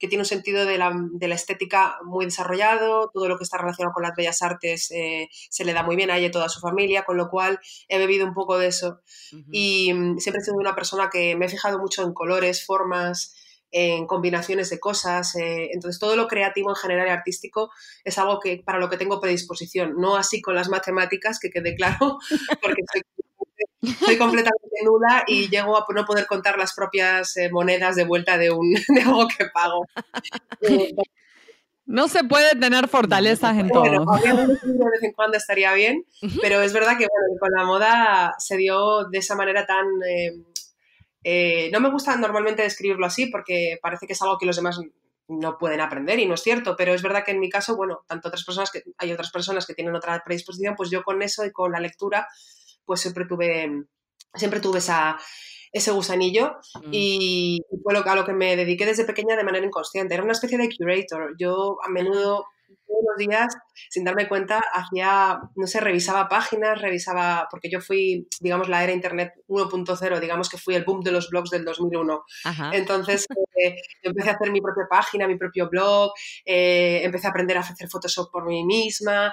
que 0.00 0.08
tiene 0.08 0.22
un 0.22 0.26
sentido 0.26 0.64
de 0.64 0.78
la, 0.78 0.92
de 1.12 1.28
la, 1.28 1.36
estética 1.36 1.96
muy 2.04 2.24
desarrollado, 2.24 3.10
todo 3.12 3.28
lo 3.28 3.38
que 3.38 3.44
está 3.44 3.58
relacionado 3.58 3.94
con 3.94 4.02
las 4.02 4.16
bellas 4.16 4.42
artes 4.42 4.90
eh, 4.90 5.28
se 5.30 5.64
le 5.64 5.72
da 5.72 5.84
muy 5.84 5.94
bien 5.94 6.10
a 6.10 6.16
ella 6.16 6.26
y 6.26 6.28
a 6.28 6.32
toda 6.32 6.48
su 6.48 6.60
familia, 6.60 7.04
con 7.04 7.16
lo 7.16 7.30
cual 7.30 7.60
he 7.88 7.98
bebido 7.98 8.26
un 8.26 8.34
poco 8.34 8.58
de 8.58 8.66
eso. 8.66 9.00
Y 9.52 9.92
mm, 9.92 10.18
siempre 10.18 10.40
he 10.40 10.44
sido 10.44 10.56
una 10.56 10.74
persona 10.74 11.08
que 11.08 11.36
me 11.36 11.46
he 11.46 11.48
fijado 11.48 11.78
mucho 11.78 12.02
en 12.02 12.14
colores, 12.14 12.66
formas, 12.66 13.36
en 13.76 14.06
combinaciones 14.06 14.70
de 14.70 14.78
cosas. 14.78 15.34
Eh, 15.34 15.70
entonces, 15.72 15.98
todo 15.98 16.14
lo 16.14 16.28
creativo 16.28 16.70
en 16.70 16.76
general 16.76 17.08
y 17.08 17.10
artístico 17.10 17.72
es 18.04 18.16
algo 18.18 18.38
que 18.38 18.62
para 18.64 18.78
lo 18.78 18.88
que 18.88 18.96
tengo 18.96 19.20
predisposición. 19.20 19.94
No 19.96 20.16
así 20.16 20.40
con 20.40 20.54
las 20.54 20.68
matemáticas, 20.68 21.40
que 21.40 21.50
quede 21.50 21.74
claro, 21.74 22.18
porque 22.62 22.82
soy, 24.06 24.16
completamente 24.16 24.76
nula 24.84 25.24
y 25.26 25.48
llego 25.48 25.76
a 25.76 25.84
no 25.92 26.04
poder 26.04 26.26
contar 26.26 26.56
las 26.56 26.72
propias 26.72 27.36
eh, 27.36 27.50
monedas 27.50 27.96
de 27.96 28.04
vuelta 28.04 28.38
de, 28.38 28.52
un, 28.52 28.72
de 28.88 29.02
algo 29.02 29.26
que 29.26 29.46
pago. 29.46 29.84
No 31.86 32.06
se 32.06 32.22
puede 32.22 32.54
tener 32.54 32.86
fortalezas 32.88 33.58
en 33.58 33.68
todo. 33.68 33.82
Bueno, 33.82 34.46
de 34.46 34.90
vez 34.90 35.02
en 35.02 35.12
cuando 35.12 35.36
estaría 35.36 35.74
bien, 35.74 36.04
pero 36.40 36.62
es 36.62 36.72
verdad 36.72 36.96
que 36.96 37.06
con 37.40 37.50
la 37.50 37.64
moda 37.64 38.34
se 38.38 38.56
dio 38.56 39.04
de 39.10 39.18
esa 39.18 39.34
manera 39.34 39.66
tan 39.66 39.84
eh, 40.08 40.32
eh, 41.24 41.70
no 41.72 41.80
me 41.80 41.90
gusta 41.90 42.14
normalmente 42.16 42.62
describirlo 42.62 43.06
así 43.06 43.26
porque 43.26 43.78
parece 43.82 44.06
que 44.06 44.12
es 44.12 44.22
algo 44.22 44.38
que 44.38 44.46
los 44.46 44.56
demás 44.56 44.78
no 45.26 45.56
pueden 45.56 45.80
aprender 45.80 46.18
y 46.18 46.26
no 46.26 46.34
es 46.34 46.42
cierto, 46.42 46.76
pero 46.76 46.92
es 46.92 47.02
verdad 47.02 47.24
que 47.24 47.32
en 47.32 47.40
mi 47.40 47.48
caso, 47.48 47.76
bueno, 47.76 48.04
tanto 48.06 48.28
otras 48.28 48.44
personas 48.44 48.70
que 48.70 48.82
hay 48.98 49.10
otras 49.10 49.30
personas 49.30 49.66
que 49.66 49.74
tienen 49.74 49.94
otra 49.94 50.22
predisposición, 50.22 50.76
pues 50.76 50.90
yo 50.90 51.02
con 51.02 51.22
eso 51.22 51.44
y 51.44 51.50
con 51.50 51.72
la 51.72 51.80
lectura, 51.80 52.28
pues 52.84 53.00
siempre 53.00 53.24
tuve, 53.24 53.86
siempre 54.34 54.60
tuve 54.60 54.78
esa, 54.78 55.18
ese 55.72 55.92
gusanillo 55.92 56.58
mm. 56.84 56.88
y 56.92 57.60
fue 57.82 57.94
lo, 57.94 58.06
a 58.06 58.14
lo 58.14 58.26
que 58.26 58.34
me 58.34 58.54
dediqué 58.54 58.84
desde 58.84 59.04
pequeña 59.04 59.34
de 59.36 59.44
manera 59.44 59.64
inconsciente. 59.64 60.12
Era 60.12 60.22
una 60.22 60.32
especie 60.32 60.58
de 60.58 60.68
curator. 60.68 61.34
Yo 61.38 61.78
a 61.82 61.88
menudo 61.88 62.44
todos 62.86 63.02
los 63.08 63.16
días, 63.16 63.54
sin 63.90 64.04
darme 64.04 64.28
cuenta, 64.28 64.60
hacía, 64.72 65.40
no 65.56 65.66
sé, 65.66 65.80
revisaba 65.80 66.28
páginas, 66.28 66.80
revisaba, 66.80 67.48
porque 67.50 67.70
yo 67.70 67.80
fui, 67.80 68.28
digamos, 68.40 68.68
la 68.68 68.82
era 68.82 68.92
Internet 68.92 69.32
1.0, 69.48 70.20
digamos 70.20 70.48
que 70.48 70.58
fui 70.58 70.74
el 70.74 70.84
boom 70.84 71.02
de 71.02 71.12
los 71.12 71.30
blogs 71.30 71.50
del 71.50 71.64
2001. 71.64 72.24
Entonces, 72.72 73.26
eh, 73.56 73.76
empecé 74.02 74.30
a 74.30 74.32
hacer 74.34 74.50
mi 74.50 74.60
propia 74.60 74.86
página, 74.88 75.26
mi 75.26 75.36
propio 75.36 75.68
blog, 75.68 76.12
eh, 76.44 77.00
empecé 77.04 77.26
a 77.26 77.30
aprender 77.30 77.56
a 77.56 77.60
hacer 77.60 77.88
Photoshop 77.88 78.30
por 78.30 78.46
mí 78.46 78.64
misma, 78.64 79.32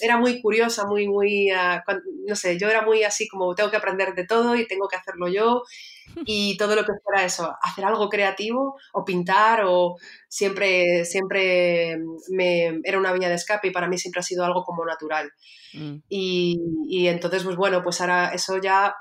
era 0.00 0.16
muy 0.18 0.40
curiosa, 0.40 0.86
muy, 0.86 1.08
muy, 1.08 1.50
ah, 1.50 1.82
no 2.26 2.36
sé, 2.36 2.58
yo 2.58 2.68
era 2.68 2.82
muy 2.82 3.04
así 3.04 3.28
como 3.28 3.54
tengo 3.54 3.70
que 3.70 3.76
aprender 3.76 4.14
de 4.14 4.26
todo 4.26 4.56
y 4.56 4.66
tengo 4.66 4.88
que 4.88 4.96
hacerlo 4.96 5.28
yo 5.28 5.62
y 6.26 6.56
todo 6.56 6.74
lo 6.74 6.84
que 6.84 6.92
fuera 7.02 7.24
eso, 7.24 7.54
hacer 7.62 7.84
algo 7.84 8.08
creativo 8.08 8.76
o 8.92 9.04
pintar 9.04 9.62
o 9.64 9.96
siempre, 10.36 11.06
siempre 11.06 11.96
me, 12.28 12.80
era 12.84 12.98
una 12.98 13.14
vía 13.14 13.30
de 13.30 13.36
escape 13.36 13.68
y 13.68 13.70
para 13.70 13.88
mí 13.88 13.96
siempre 13.96 14.20
ha 14.20 14.22
sido 14.22 14.44
algo 14.44 14.64
como 14.64 14.84
natural. 14.84 15.32
Mm. 15.72 15.96
Y, 16.10 17.06
entonces, 17.08 17.42
pues 17.42 17.56
bueno, 17.56 17.82
pues 17.82 18.02
ahora 18.02 18.32
eso 18.34 18.58
ya 18.58 18.94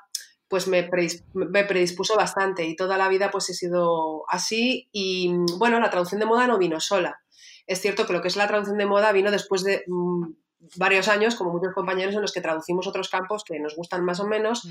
pues 0.48 0.70
me, 0.70 0.90
me, 1.34 1.66
predispuso 1.66 2.16
bastante 2.16 2.66
y 2.66 2.78
toda 2.78 2.98
la 2.98 3.10
vida 3.10 3.32
pues 3.32 3.50
he 3.50 3.54
sido 3.54 4.24
así 4.30 4.88
y 4.94 5.34
bueno, 5.58 5.80
la 5.82 5.90
traducción 5.90 6.22
de 6.22 6.26
moda 6.26 6.48
no 6.48 6.58
vino 6.58 6.80
sola. 6.80 7.20
Es 7.68 7.82
cierto 7.82 8.06
que 8.06 8.14
lo 8.14 8.22
que 8.22 8.30
es 8.30 8.38
la 8.38 8.48
traducción 8.48 8.78
de 8.78 8.86
moda 8.86 9.12
vino 9.12 9.30
después 9.30 9.64
de 9.64 9.84
mm, 9.88 10.32
varios 10.76 11.08
años, 11.08 11.36
como 11.36 11.52
muchos 11.52 11.74
compañeros, 11.74 12.16
en 12.16 12.22
los 12.22 12.32
que 12.32 12.42
traducimos 12.42 12.88
otros 12.88 13.10
campos 13.10 13.44
que 13.44 13.60
nos 13.60 13.76
gustan 13.76 14.04
más 14.04 14.20
o 14.20 14.28
menos, 14.28 14.68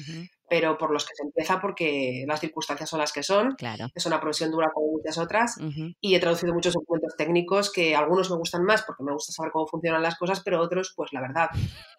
pero 0.48 0.78
por 0.78 0.90
los 0.90 1.04
que 1.04 1.14
se 1.14 1.22
empieza 1.22 1.60
porque 1.60 2.24
las 2.26 2.40
circunstancias 2.40 2.88
son 2.88 3.00
las 3.00 3.12
que 3.12 3.22
son. 3.22 3.54
Claro. 3.56 3.86
Es 3.94 4.06
una 4.06 4.20
profesión 4.20 4.50
dura 4.50 4.70
como 4.72 4.92
muchas 4.92 5.18
otras. 5.18 5.56
Y 6.00 6.14
he 6.14 6.20
traducido 6.20 6.54
muchos 6.54 6.74
documentos 6.74 7.16
técnicos 7.16 7.72
que 7.72 7.94
algunos 7.94 8.30
me 8.30 8.36
gustan 8.36 8.64
más 8.64 8.82
porque 8.82 9.02
me 9.02 9.12
gusta 9.12 9.32
saber 9.32 9.52
cómo 9.52 9.66
funcionan 9.66 10.02
las 10.02 10.16
cosas, 10.16 10.40
pero 10.44 10.60
otros, 10.60 10.92
pues 10.96 11.12
la 11.12 11.20
verdad, 11.20 11.48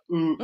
mm, 0.07 0.35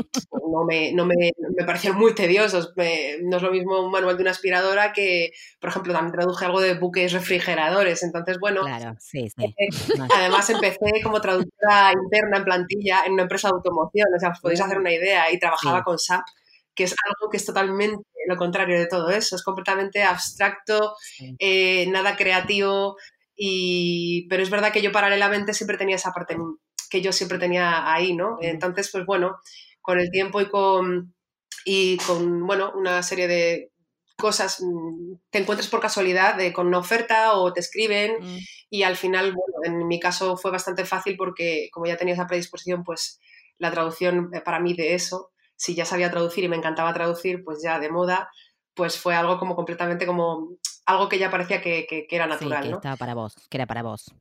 no 0.52 0.66
me, 0.66 0.92
no 0.94 1.06
me, 1.06 1.32
me 1.56 1.66
parecieron 1.66 2.00
muy 2.00 2.14
tediosos. 2.16 2.74
no 2.76 3.38
es 3.38 3.44
lo 3.44 3.52
mismo 3.52 3.82
un 3.82 3.92
manual 3.92 4.18
de 4.18 4.24
una 4.24 4.32
aspiradora 4.32 4.94
que, 4.94 5.32
por 5.60 5.70
ejemplo, 5.70 5.94
también 5.94 6.14
traduje 6.14 6.46
algo 6.46 6.62
de 6.62 6.76
buques 6.76 7.14
refrigeradores. 7.14 8.04
Entonces, 8.04 8.40
bueno, 8.40 8.62
claro, 8.62 8.96
sí, 9.00 9.30
sí. 9.30 9.46
Eh, 9.46 9.68
además 10.16 10.50
empecé 10.50 11.02
como 11.04 11.22
traductora 11.22 11.94
interna 11.94 12.38
en 12.38 12.44
plantilla 12.44 13.04
en 13.06 13.14
una 13.14 13.24
empresa 13.24 13.41
de 13.48 13.56
automoción. 13.56 14.08
O 14.16 14.20
sea, 14.20 14.30
os 14.30 14.40
podéis 14.40 14.62
hacer 14.62 14.78
una 14.78 14.94
idea 14.94 15.32
y 15.32 15.40
trabajaba 15.40 15.84
con 15.84 15.98
SAP 15.98 16.24
que 16.76 16.84
es 16.86 16.96
algo 17.06 17.30
que 17.30 17.38
es 17.38 17.46
totalmente 17.46 18.06
lo 18.28 18.38
contrario 18.38 18.80
de 18.80 18.88
todo 18.88 19.10
eso, 19.10 19.36
es 19.36 19.44
completamente 19.44 20.04
abstracto, 20.04 20.96
eh, 21.40 21.86
nada 21.88 22.16
creativo, 22.16 22.98
y, 23.36 24.28
pero 24.30 24.44
es 24.44 24.50
verdad 24.50 24.72
que 24.72 24.82
yo 24.82 24.92
paralelamente 24.92 25.54
siempre 25.54 25.78
tenía 25.78 25.96
esa 25.96 26.12
parte 26.12 26.38
que 26.90 27.02
yo 27.02 27.12
siempre 27.12 27.40
tenía 27.40 27.92
ahí, 27.92 28.14
¿no? 28.14 28.38
Entonces, 28.42 28.90
pues 28.92 29.06
bueno, 29.06 29.38
con 29.82 30.00
el 30.00 30.12
tiempo 30.12 30.42
y 30.42 30.50
con, 30.50 31.14
y 31.66 31.98
con 31.98 32.46
bueno, 32.46 32.72
una 32.76 33.02
serie 33.02 33.28
de 33.28 33.72
cosas, 34.22 34.62
mm, 34.62 35.16
te 35.30 35.40
encuentras 35.40 35.68
por 35.68 35.82
casualidad 35.82 36.36
de, 36.36 36.54
con 36.54 36.68
una 36.68 36.78
oferta 36.78 37.34
o 37.34 37.52
te 37.52 37.60
escriben 37.60 38.14
mm. 38.22 38.38
y 38.70 38.84
al 38.84 38.96
final, 38.96 39.34
bueno, 39.34 39.82
en 39.82 39.88
mi 39.88 40.00
caso 40.00 40.38
fue 40.38 40.52
bastante 40.52 40.86
fácil 40.86 41.18
porque 41.18 41.70
como 41.74 41.88
ya 41.88 41.98
tenía 41.98 42.14
esa 42.14 42.28
predisposición, 42.28 42.84
pues 42.84 43.20
la 43.58 43.72
traducción 43.72 44.30
eh, 44.34 44.42
para 44.42 44.60
mí 44.60 44.74
de 44.74 44.94
eso 44.94 45.32
si 45.62 45.76
ya 45.76 45.86
sabía 45.86 46.10
traducir 46.10 46.44
y 46.44 46.48
me 46.48 46.56
encantaba 46.56 46.92
traducir, 46.92 47.44
pues 47.44 47.62
ya 47.64 47.78
de 47.78 47.92
moda, 47.92 48.32
pues 48.74 48.98
fue 48.98 49.14
algo 49.14 49.38
como 49.38 49.56
completamente 49.56 50.08
como 50.08 50.58
algo 50.88 51.08
que 51.08 51.20
ya 51.20 51.30
parecía 51.30 51.62
que, 51.62 52.08
era 52.10 52.26
natural. 52.26 52.64
Sí, 52.64 52.70
que 52.70 52.76
estaba 52.76 52.96
para 52.96 53.14
vos, 53.14 53.36
que 53.48 53.58
era 53.58 53.68
para 53.68 53.84
vos, 53.84 54.12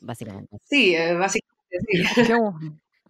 básicamente. 0.00 0.56
Sí, 0.64 0.94
eh, 0.94 1.12
básicamente 1.12 1.76
sí. 1.86 2.32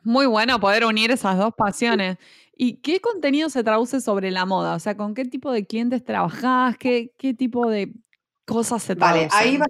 Muy 0.02 0.26
bueno 0.26 0.59
poder 0.59 0.85
unir 0.85 1.12
esas 1.12 1.38
dos 1.38 1.54
pasiones. 1.54 2.16
¿Y 2.60 2.78
qué 2.78 3.00
contenido 3.00 3.48
se 3.50 3.62
traduce 3.62 4.00
sobre 4.00 4.32
la 4.32 4.44
moda? 4.44 4.74
O 4.74 4.80
sea, 4.80 4.96
¿con 4.96 5.14
qué 5.14 5.24
tipo 5.24 5.52
de 5.52 5.64
clientes 5.64 6.04
trabajás? 6.04 6.76
¿Qué, 6.76 7.14
qué 7.16 7.32
tipo 7.32 7.70
de 7.70 7.94
cosas 8.44 8.82
se 8.82 8.96
traducen? 8.96 9.28
Vale, 9.28 9.48
ahí 9.48 9.56
va 9.56 9.66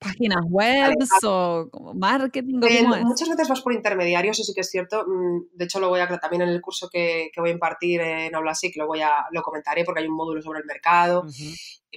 páginas 0.00 0.42
web 0.48 0.94
o 1.24 1.94
marketing? 1.94 2.58
Muchas 3.04 3.28
veces 3.28 3.48
vas 3.48 3.60
por 3.60 3.72
intermediarios, 3.72 4.38
eso 4.38 4.46
sí 4.46 4.54
que 4.54 4.62
es 4.62 4.70
cierto. 4.70 5.04
Mm, 5.06 5.56
de 5.56 5.64
hecho, 5.64 5.78
lo 5.78 5.88
voy 5.88 6.00
a 6.00 6.08
también 6.18 6.42
en 6.42 6.48
el 6.48 6.60
curso 6.60 6.88
que, 6.90 7.30
voy 7.36 7.50
a 7.50 7.52
impartir 7.52 8.00
en 8.00 8.34
Aulasic, 8.34 8.76
lo 8.76 8.86
voy 8.86 9.02
a 9.02 9.26
lo 9.30 9.42
comentaré 9.42 9.84
porque 9.84 10.00
hay 10.00 10.08
un 10.08 10.16
módulo 10.16 10.42
sobre 10.42 10.60
el 10.60 10.64
mercado 10.64 11.24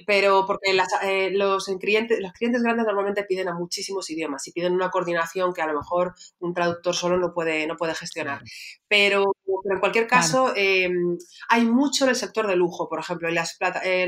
pero 0.06 0.44
porque 0.46 0.70
eh, 1.02 1.30
los, 1.30 1.66
clientes, 1.80 2.18
los 2.20 2.32
clientes 2.32 2.62
grandes 2.62 2.86
normalmente 2.86 3.24
piden 3.24 3.48
a 3.48 3.54
muchísimos 3.54 4.10
idiomas 4.10 4.46
y 4.48 4.52
piden 4.52 4.72
una 4.72 4.90
coordinación 4.90 5.52
que 5.52 5.62
a 5.62 5.66
lo 5.66 5.74
mejor 5.74 6.14
un 6.40 6.52
traductor 6.52 6.94
solo 6.94 7.16
no 7.16 7.32
puede, 7.32 7.66
no 7.66 7.76
puede 7.76 7.94
gestionar. 7.94 8.42
Pero, 8.88 9.24
en 9.70 9.80
cualquier 9.80 10.06
caso, 10.06 10.52
em, 10.56 11.16
hay 11.48 11.64
mucho 11.64 12.04
en 12.04 12.10
el 12.10 12.16
sector 12.16 12.46
de 12.46 12.56
lujo, 12.56 12.88
por 12.88 13.00
ejemplo, 13.00 13.28
en 13.28 13.34
las, 13.34 13.56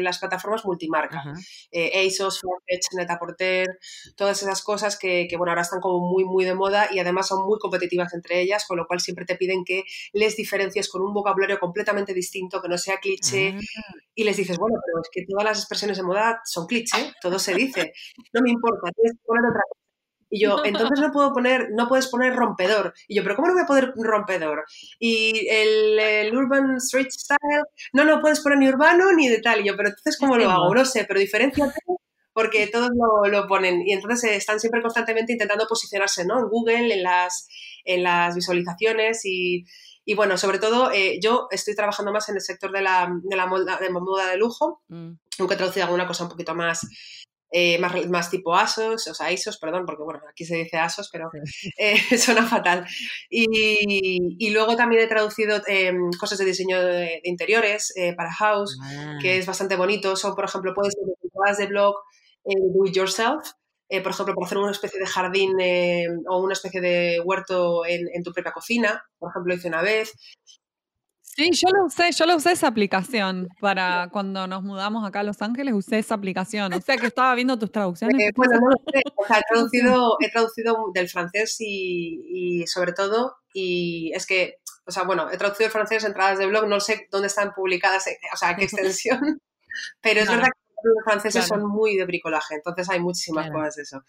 las 0.00 0.19
plataformas 0.19 0.64
multimarca. 0.64 1.23
Eh, 1.71 2.07
ASOS, 2.07 2.40
Farfetch, 2.40 2.87
Net-a-Porter, 2.95 3.66
todas 4.16 4.43
esas 4.43 4.62
cosas 4.62 4.99
que, 4.99 5.28
bueno, 5.37 5.52
ahora 5.52 5.62
están 5.62 5.81
como 5.81 6.07
muy, 6.07 6.25
muy 6.25 6.45
de 6.45 6.55
moda 6.55 6.88
y 6.93 6.99
además 6.99 7.28
son 7.28 7.47
muy 7.47 7.59
competitivas 7.59 8.12
entre 8.14 8.40
ellas, 8.40 8.64
con 8.66 8.76
lo 8.76 8.87
cual 8.87 9.00
siempre 9.00 9.25
te 9.25 9.37
piden 9.37 9.64
que 9.64 9.85
les 10.12 10.37
diferencies 10.37 10.88
con 10.88 11.02
un 11.02 11.12
vocabulario 11.12 11.59
completamente 11.59 12.14
distinto, 12.14 12.61
que 12.61 12.69
no 12.69 12.78
sea 12.78 12.99
cliché, 12.99 13.57
ah. 13.57 13.93
y 14.14 14.25
les 14.25 14.37
dices, 14.37 14.59
bueno, 14.59 14.76
pero 14.85 15.02
es 15.02 15.09
que 15.12 15.25
todas 15.26 15.45
las 15.45 15.59
expresiones 15.76 15.99
de 15.99 16.02
moda 16.02 16.40
son 16.45 16.66
cliché, 16.66 17.12
todo 17.21 17.38
se 17.38 17.54
dice. 17.54 17.92
No 18.33 18.40
me 18.42 18.50
importa, 18.50 18.90
tienes 18.92 19.18
que 19.18 19.25
poner 19.26 19.45
otra 19.45 19.62
cosa. 19.68 19.87
Y 20.28 20.42
yo, 20.42 20.64
entonces 20.64 20.99
no 21.00 21.12
puedo 21.12 21.33
poner, 21.33 21.68
no 21.71 21.87
puedes 21.87 22.09
poner 22.09 22.35
rompedor. 22.35 22.92
Y 23.06 23.16
yo, 23.16 23.23
pero 23.23 23.37
¿cómo 23.37 23.49
no 23.49 23.54
voy 23.54 23.62
a 23.62 23.66
poner 23.66 23.92
rompedor? 23.97 24.64
Y 24.99 25.47
el, 25.49 26.37
urban 26.37 26.76
street 26.78 27.11
style, 27.11 27.62
no, 27.92 28.04
no 28.04 28.21
puedes 28.21 28.40
poner 28.40 28.59
ni 28.59 28.68
urbano 28.68 29.12
ni 29.12 29.28
de 29.28 29.40
tal. 29.40 29.61
Y 29.61 29.68
yo, 29.68 29.76
pero 29.76 29.90
entonces 29.90 30.18
¿cómo 30.18 30.37
lo 30.37 30.50
hago? 30.50 30.75
No 30.75 30.85
sé, 30.85 31.04
pero 31.06 31.21
diferencia 31.21 31.73
porque 32.33 32.66
todos 32.66 32.90
lo, 32.90 33.30
lo, 33.30 33.47
ponen. 33.47 33.80
Y 33.87 33.92
entonces 33.92 34.33
están 34.33 34.61
siempre 34.61 34.83
constantemente 34.83 35.33
intentando 35.33 35.66
posicionarse, 35.66 36.26
¿no? 36.26 36.38
En 36.40 36.49
Google, 36.49 36.92
en 36.92 37.02
las, 37.02 37.49
en 37.85 38.02
las 38.02 38.35
visualizaciones 38.35 39.25
y, 39.25 39.64
y 40.08 40.14
bueno, 40.14 40.38
sobre 40.38 40.60
todo 40.60 40.92
eh, 40.92 41.18
yo 41.20 41.48
estoy 41.50 41.75
trabajando 41.75 42.12
más 42.12 42.28
en 42.28 42.36
el 42.36 42.40
sector 42.40 42.70
de 42.70 42.80
la, 42.80 43.12
de 43.25 43.36
la 43.36 43.46
moda, 43.46 43.76
de, 43.76 43.90
moda 43.90 44.30
de 44.30 44.36
lujo, 44.36 44.80
mm. 44.88 45.10
aunque 45.40 45.54
he 45.54 45.56
traducido 45.58 45.84
alguna 45.84 46.06
cosa 46.06 46.22
un 46.22 46.30
poquito 46.30 46.54
más 46.54 46.86
eh, 47.50 47.78
más, 47.78 48.06
más, 48.08 48.30
tipo 48.30 48.54
ASOS, 48.54 49.06
o 49.08 49.14
sea, 49.14 49.32
ISOS, 49.32 49.58
perdón, 49.58 49.84
porque 49.86 50.02
bueno, 50.02 50.20
aquí 50.28 50.44
se 50.44 50.56
dice 50.56 50.78
ASOS, 50.78 51.10
pero 51.10 51.30
eh, 51.78 52.18
suena 52.18 52.46
fatal. 52.46 52.86
Y, 53.30 54.36
y, 54.38 54.50
luego 54.50 54.76
también 54.76 55.02
he 55.02 55.06
traducido 55.06 55.60
em, 55.66 56.10
cosas 56.20 56.38
de 56.38 56.44
diseño 56.44 56.80
de, 56.82 57.20
interiores 57.25 57.94
para 58.16 58.32
House, 58.32 58.76
que 59.20 59.30
ah. 59.30 59.34
es 59.34 59.46
bastante 59.46 59.76
bonito. 59.76 60.16
Son, 60.16 60.34
por 60.34 60.44
ejemplo, 60.44 60.75
puedes 60.75 60.94
ser 60.94 61.58
de 61.58 61.66
blog, 61.66 61.94
do 62.44 62.86
it 62.86 62.94
yourself, 62.94 63.52
por 63.88 64.12
ejemplo, 64.12 64.35
para 64.35 64.47
hacer 64.47 64.59
una 64.59 64.73
especie 64.73 65.00
de 65.00 65.07
jardín 65.07 65.52
o 66.28 66.43
una 66.43 66.52
especie 66.52 66.81
de 66.81 67.21
huerto 67.25 67.87
en, 67.87 68.09
en, 68.12 68.23
tu 68.23 68.33
propia 68.33 68.52
cocina, 68.52 69.05
por 69.19 69.31
ejemplo, 69.31 69.55
hice 69.55 69.69
una 69.69 69.83
vez. 69.83 70.12
Sí, 71.37 71.50
yo 71.52 71.69
lo 71.69 71.85
usé, 71.85 72.12
yo 72.12 72.25
lo 72.25 72.37
usé 72.37 72.52
esa 72.52 72.66
aplicación 72.66 73.49
para 73.61 74.09
cuando 74.11 74.47
nos 74.47 74.62
mudamos 74.62 75.07
acá 75.07 75.21
a 75.21 75.23
Los 75.23 75.43
Ángeles, 75.43 75.75
usé 75.75 75.99
esa 75.99 76.14
aplicación. 76.14 76.73
O 76.73 76.81
sea 76.81 76.97
que 76.97 77.09
estaba 77.09 77.35
viendo 77.35 77.59
tus 77.59 77.71
traducciones. 77.71 78.19
Eh, 78.19 78.33
bueno, 78.35 78.59
no 78.59 78.71
lo 78.71 78.76
sé. 78.90 79.02
O 79.14 79.26
sea, 79.26 79.38
he 79.38 79.43
traducido, 79.52 80.16
he 80.21 80.31
traducido 80.31 80.76
del 80.95 81.11
francés 81.11 81.57
y, 81.61 82.62
y, 82.62 82.66
sobre 82.66 82.95
todo, 82.95 83.37
y 83.52 84.12
es 84.14 84.25
que, 84.25 84.61
o 84.87 84.90
sea, 84.90 85.02
bueno, 85.02 85.31
he 85.31 85.37
traducido 85.37 85.66
el 85.66 85.73
francés 85.73 86.05
entradas 86.05 86.38
de 86.38 86.47
blog, 86.47 86.66
no 86.69 86.81
sé 86.81 87.07
dónde 87.11 87.26
están 87.26 87.52
publicadas, 87.52 88.07
eh, 88.07 88.19
o 88.33 88.37
sea, 88.38 88.57
qué 88.57 88.64
extensión, 88.64 89.38
pero 90.00 90.21
es 90.21 90.28
verdad 90.31 90.47
que 90.47 90.65
los 90.83 91.04
franceses 91.04 91.47
son 91.47 91.66
muy 91.66 91.97
de 91.97 92.04
bricolaje, 92.04 92.54
entonces 92.54 92.88
hay 92.90 93.00
muchísimas 93.00 93.50
cosas 93.50 93.76
de 93.76 93.83
eso. 93.83 94.02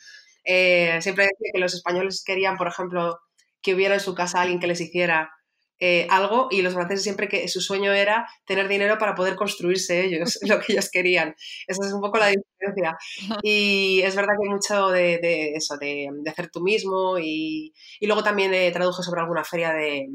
Eh, 0.44 1.00
siempre 1.02 1.26
decía 1.26 1.52
que 1.54 1.60
los 1.60 1.74
españoles 1.74 2.24
querían, 2.26 2.58
por 2.58 2.68
ejemplo, 2.68 3.20
que 3.62 3.74
hubiera 3.76 3.96
en 3.96 4.00
su 4.00 4.16
casa 4.16 4.42
alguien 4.42 4.60
que 4.60 4.68
les 4.68 4.80
hiciera 4.80 5.32
eh, 5.80 6.08
algo 6.10 6.48
y 6.50 6.64
los 6.64 6.74
franceses 6.74 7.04
siempre 7.04 7.28
que 7.28 7.48
su 7.48 7.62
sueño 7.62 7.94
era 7.94 8.28
tener 8.46 8.68
dinero 8.68 8.98
para 8.98 9.14
poder 9.14 9.36
construirse 9.36 10.06
ellos 10.06 10.40
lo 10.48 10.60
que 10.60 10.74
ellos 10.74 10.90
querían. 10.90 11.36
Esa 11.68 11.86
es 11.86 11.94
un 11.94 12.02
poco 12.02 12.18
la 12.18 12.28
diferencia. 12.28 12.98
Y 13.44 14.02
es 14.04 14.16
verdad 14.16 14.34
que 14.40 14.48
hay 14.48 14.54
mucho 14.54 14.90
de, 14.90 15.54
eso, 15.54 15.78
de, 15.78 16.10
hacer 16.28 16.50
tú 16.50 16.62
mismo 16.62 17.20
y, 17.20 17.74
y 18.00 18.08
luego 18.08 18.24
también 18.24 18.54
eh, 18.54 18.72
traduje 18.72 19.04
sobre 19.04 19.22
alguna 19.22 19.44
feria 19.44 19.74
de, 19.74 20.08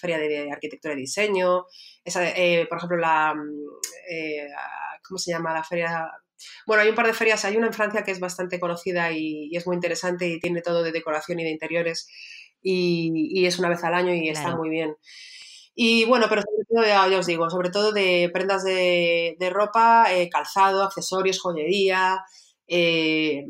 feria 0.00 0.18
de 0.18 0.50
arquitectura 0.50 0.94
y 0.94 0.98
diseño. 0.98 1.66
Esa, 2.04 2.28
eh, 2.30 2.66
por 2.68 2.78
ejemplo, 2.78 2.98
la... 2.98 3.34
¿Cómo 5.06 5.18
se 5.18 5.32
llama? 5.32 5.52
La 5.52 5.64
feria 5.64 6.10
bueno, 6.66 6.82
hay 6.82 6.88
un 6.88 6.96
par 6.96 7.06
de 7.06 7.14
ferias, 7.14 7.44
hay 7.44 7.56
una 7.56 7.68
en 7.68 7.72
Francia 7.72 8.02
que 8.02 8.10
es 8.10 8.20
bastante 8.20 8.58
conocida 8.58 9.12
y, 9.12 9.48
y, 9.50 9.56
es 9.56 9.66
muy 9.66 9.76
interesante 9.76 10.26
y 10.26 10.40
tiene 10.40 10.62
todo 10.62 10.82
de 10.82 10.90
decoración 10.92 11.38
y 11.40 11.44
de 11.44 11.50
interiores 11.50 12.08
y, 12.64 13.46
es 13.46 13.58
una 13.58 13.68
vez 13.68 13.84
al 13.84 13.94
año 13.94 14.14
y 14.14 14.28
está 14.28 14.56
muy 14.56 14.70
bien. 14.70 14.96
Y 15.74 16.04
bueno, 16.04 16.26
pero 16.28 16.42
sobre 16.42 16.64
todo, 16.68 16.86
ya, 16.86 17.18
os 17.18 17.26
digo, 17.26 17.50
sobre 17.50 17.70
todo 17.70 17.92
de 17.92 18.30
prendas 18.32 18.64
de, 18.64 19.36
ropa, 19.52 20.06
eh, 20.12 20.28
calzado, 20.30 20.84
accesorios, 20.84 21.40
joyería, 21.40 22.24
eh, 22.66 23.44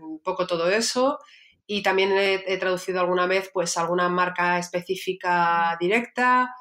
un 0.00 0.20
poco 0.24 0.46
todo 0.46 0.68
eso. 0.70 1.18
Y 1.66 1.82
también 1.82 2.12
he, 2.16 2.56
traducido 2.58 3.00
alguna 3.00 3.26
vez 3.26 3.50
pues 3.52 3.76
alguna 3.76 4.08
marca 4.08 4.58
específica 4.58 5.76
directa, 5.78 6.54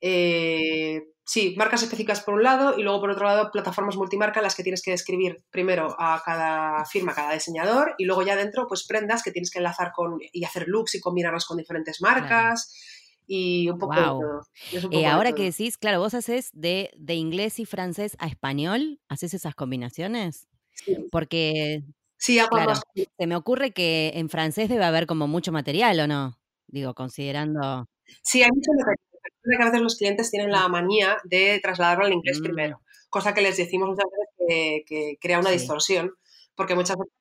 eh, 0.00 1.02
sí, 1.26 1.54
marcas 1.58 1.82
específicas 1.82 2.20
por 2.20 2.34
un 2.34 2.44
lado 2.44 2.78
y 2.78 2.82
luego 2.82 3.00
por 3.00 3.10
otro 3.10 3.26
lado 3.26 3.50
plataformas 3.50 3.96
multimarca 3.96 4.38
en 4.38 4.44
las 4.44 4.54
que 4.54 4.62
tienes 4.62 4.80
que 4.80 4.92
describir 4.92 5.44
primero 5.50 5.94
a 5.98 6.22
cada 6.24 6.84
firma, 6.86 7.12
a 7.12 7.14
cada 7.16 7.34
diseñador 7.34 7.94
y 7.98 8.04
luego 8.04 8.22
ya 8.22 8.36
dentro 8.36 8.66
pues 8.68 8.86
prendas 8.86 9.22
que 9.22 9.32
tienes 9.32 9.50
que 9.50 9.58
enlazar 9.58 9.90
con 9.92 10.18
y 10.20 10.44
hacer 10.44 10.68
looks 10.68 10.94
y 10.94 11.00
combinarlas 11.00 11.44
con 11.44 11.58
diferentes 11.58 12.00
marcas. 12.00 12.72
Y 13.28 13.68
un 13.68 13.78
poco, 13.78 13.96
de 13.96 14.02
todo. 14.02 14.40
Eh, 14.92 15.04
ahora 15.04 15.32
que 15.32 15.42
decís, 15.42 15.78
claro, 15.78 15.98
vos 15.98 16.14
haces 16.14 16.50
de, 16.52 16.92
de, 16.96 17.14
inglés 17.14 17.58
y 17.58 17.64
francés 17.64 18.16
a 18.20 18.28
español, 18.28 19.00
¿haces 19.08 19.34
esas 19.34 19.56
combinaciones? 19.56 20.46
Sí. 20.74 20.96
Porque 21.10 21.82
sí, 22.18 22.38
claro, 22.48 22.74
se 22.94 23.26
me 23.26 23.34
ocurre 23.34 23.72
que 23.72 24.12
en 24.14 24.28
francés 24.28 24.68
debe 24.68 24.84
haber 24.84 25.08
como 25.08 25.26
mucho 25.26 25.50
material, 25.50 25.98
¿o 25.98 26.06
no? 26.06 26.38
Digo, 26.68 26.94
considerando... 26.94 27.88
Sí, 28.22 28.44
hay 28.44 28.50
mucho 28.54 28.70
material 28.78 29.05
que 29.56 29.62
a 29.62 29.66
veces 29.66 29.80
los 29.80 29.96
clientes 29.96 30.30
tienen 30.30 30.50
la 30.50 30.68
manía 30.68 31.18
de 31.24 31.58
trasladarlo 31.62 32.06
al 32.06 32.12
inglés 32.12 32.40
mm. 32.40 32.42
primero, 32.42 32.80
cosa 33.08 33.34
que 33.34 33.42
les 33.42 33.56
decimos 33.56 33.88
muchas 33.88 34.06
veces 34.10 34.84
que, 34.86 35.18
crea 35.20 35.40
una 35.40 35.50
distorsión, 35.50 36.12
porque 36.54 36.74
muchas 36.74 36.96
veces... 36.96 37.12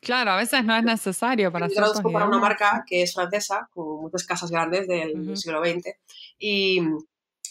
Claro, 0.00 0.32
a 0.32 0.36
veces 0.36 0.64
no 0.64 0.76
es 0.76 0.84
necesario 0.84 1.50
para 1.50 1.68
Yo 1.68 1.74
traduzco 1.74 2.12
para 2.12 2.26
una 2.26 2.38
marca 2.38 2.84
que 2.86 3.02
es 3.02 3.14
francesa, 3.14 3.68
con 3.72 4.02
muchas 4.02 4.24
casas 4.24 4.50
grandes 4.50 4.86
del 4.86 5.36
siglo 5.36 5.64
XX, 5.64 5.88
y, 6.38 6.80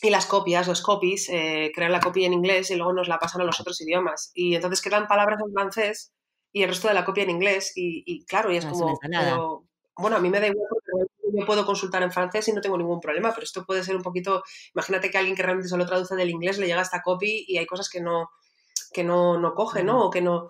y, 0.02 0.10
las 0.10 0.26
copias, 0.26 0.68
los 0.68 0.82
copies, 0.82 1.28
eh, 1.30 1.72
crean 1.74 1.92
la 1.92 2.00
copia 2.00 2.28
en 2.28 2.34
inglés 2.34 2.70
y 2.72 2.76
luego 2.76 2.94
nos 2.94 3.08
la 3.08 3.18
pasan 3.20 3.42
a 3.42 3.46
los 3.46 3.60
otros 3.60 3.82
idiomas. 3.82 4.32
Y 4.36 4.56
entonces 4.56 4.82
crean 4.82 5.08
palabras 5.08 5.40
en 5.46 5.52
francés 5.52 6.14
y 6.54 6.64
el 6.64 6.70
resto 6.70 6.88
de 6.88 6.94
la 6.94 7.04
copia 7.04 7.24
en 7.24 7.32
inglés, 7.32 7.74
y, 7.76 8.24
claro, 8.26 8.54
y 8.54 8.58
es 8.58 8.66
como... 8.66 8.98
bueno, 9.98 10.16
a 10.16 10.20
mí 10.20 10.30
me 10.30 10.40
da 10.40 10.48
igual 10.48 10.68
yo 11.40 11.46
puedo 11.46 11.66
consultar 11.66 12.04
en 12.04 12.12
francés 12.12 12.48
y 12.48 12.54
no 12.54 12.62
tengo 12.62 12.78
ningún 12.78 13.00
problema, 13.00 13.32
pero 13.34 13.44
esto 13.44 13.66
puede 13.66 13.84
ser 13.84 13.96
un 13.96 14.02
poquito, 14.02 14.44
imagínate 14.74 15.10
que 15.10 15.18
alguien 15.18 15.36
que 15.36 15.44
realmente 15.44 15.70
solo 15.70 15.86
traduce 15.86 16.16
del 16.16 16.30
inglés 16.30 16.58
le 16.58 16.68
llega 16.68 16.82
esta 16.82 17.02
copy 17.02 17.46
y 17.48 17.58
hay 17.58 17.66
cosas 17.66 17.90
que 17.90 18.02
no, 18.02 18.30
que 18.94 19.04
no, 19.04 19.38
no 19.40 19.54
coge, 19.54 19.84
¿no? 19.84 20.06
O 20.06 20.10
que 20.10 20.22
no... 20.22 20.50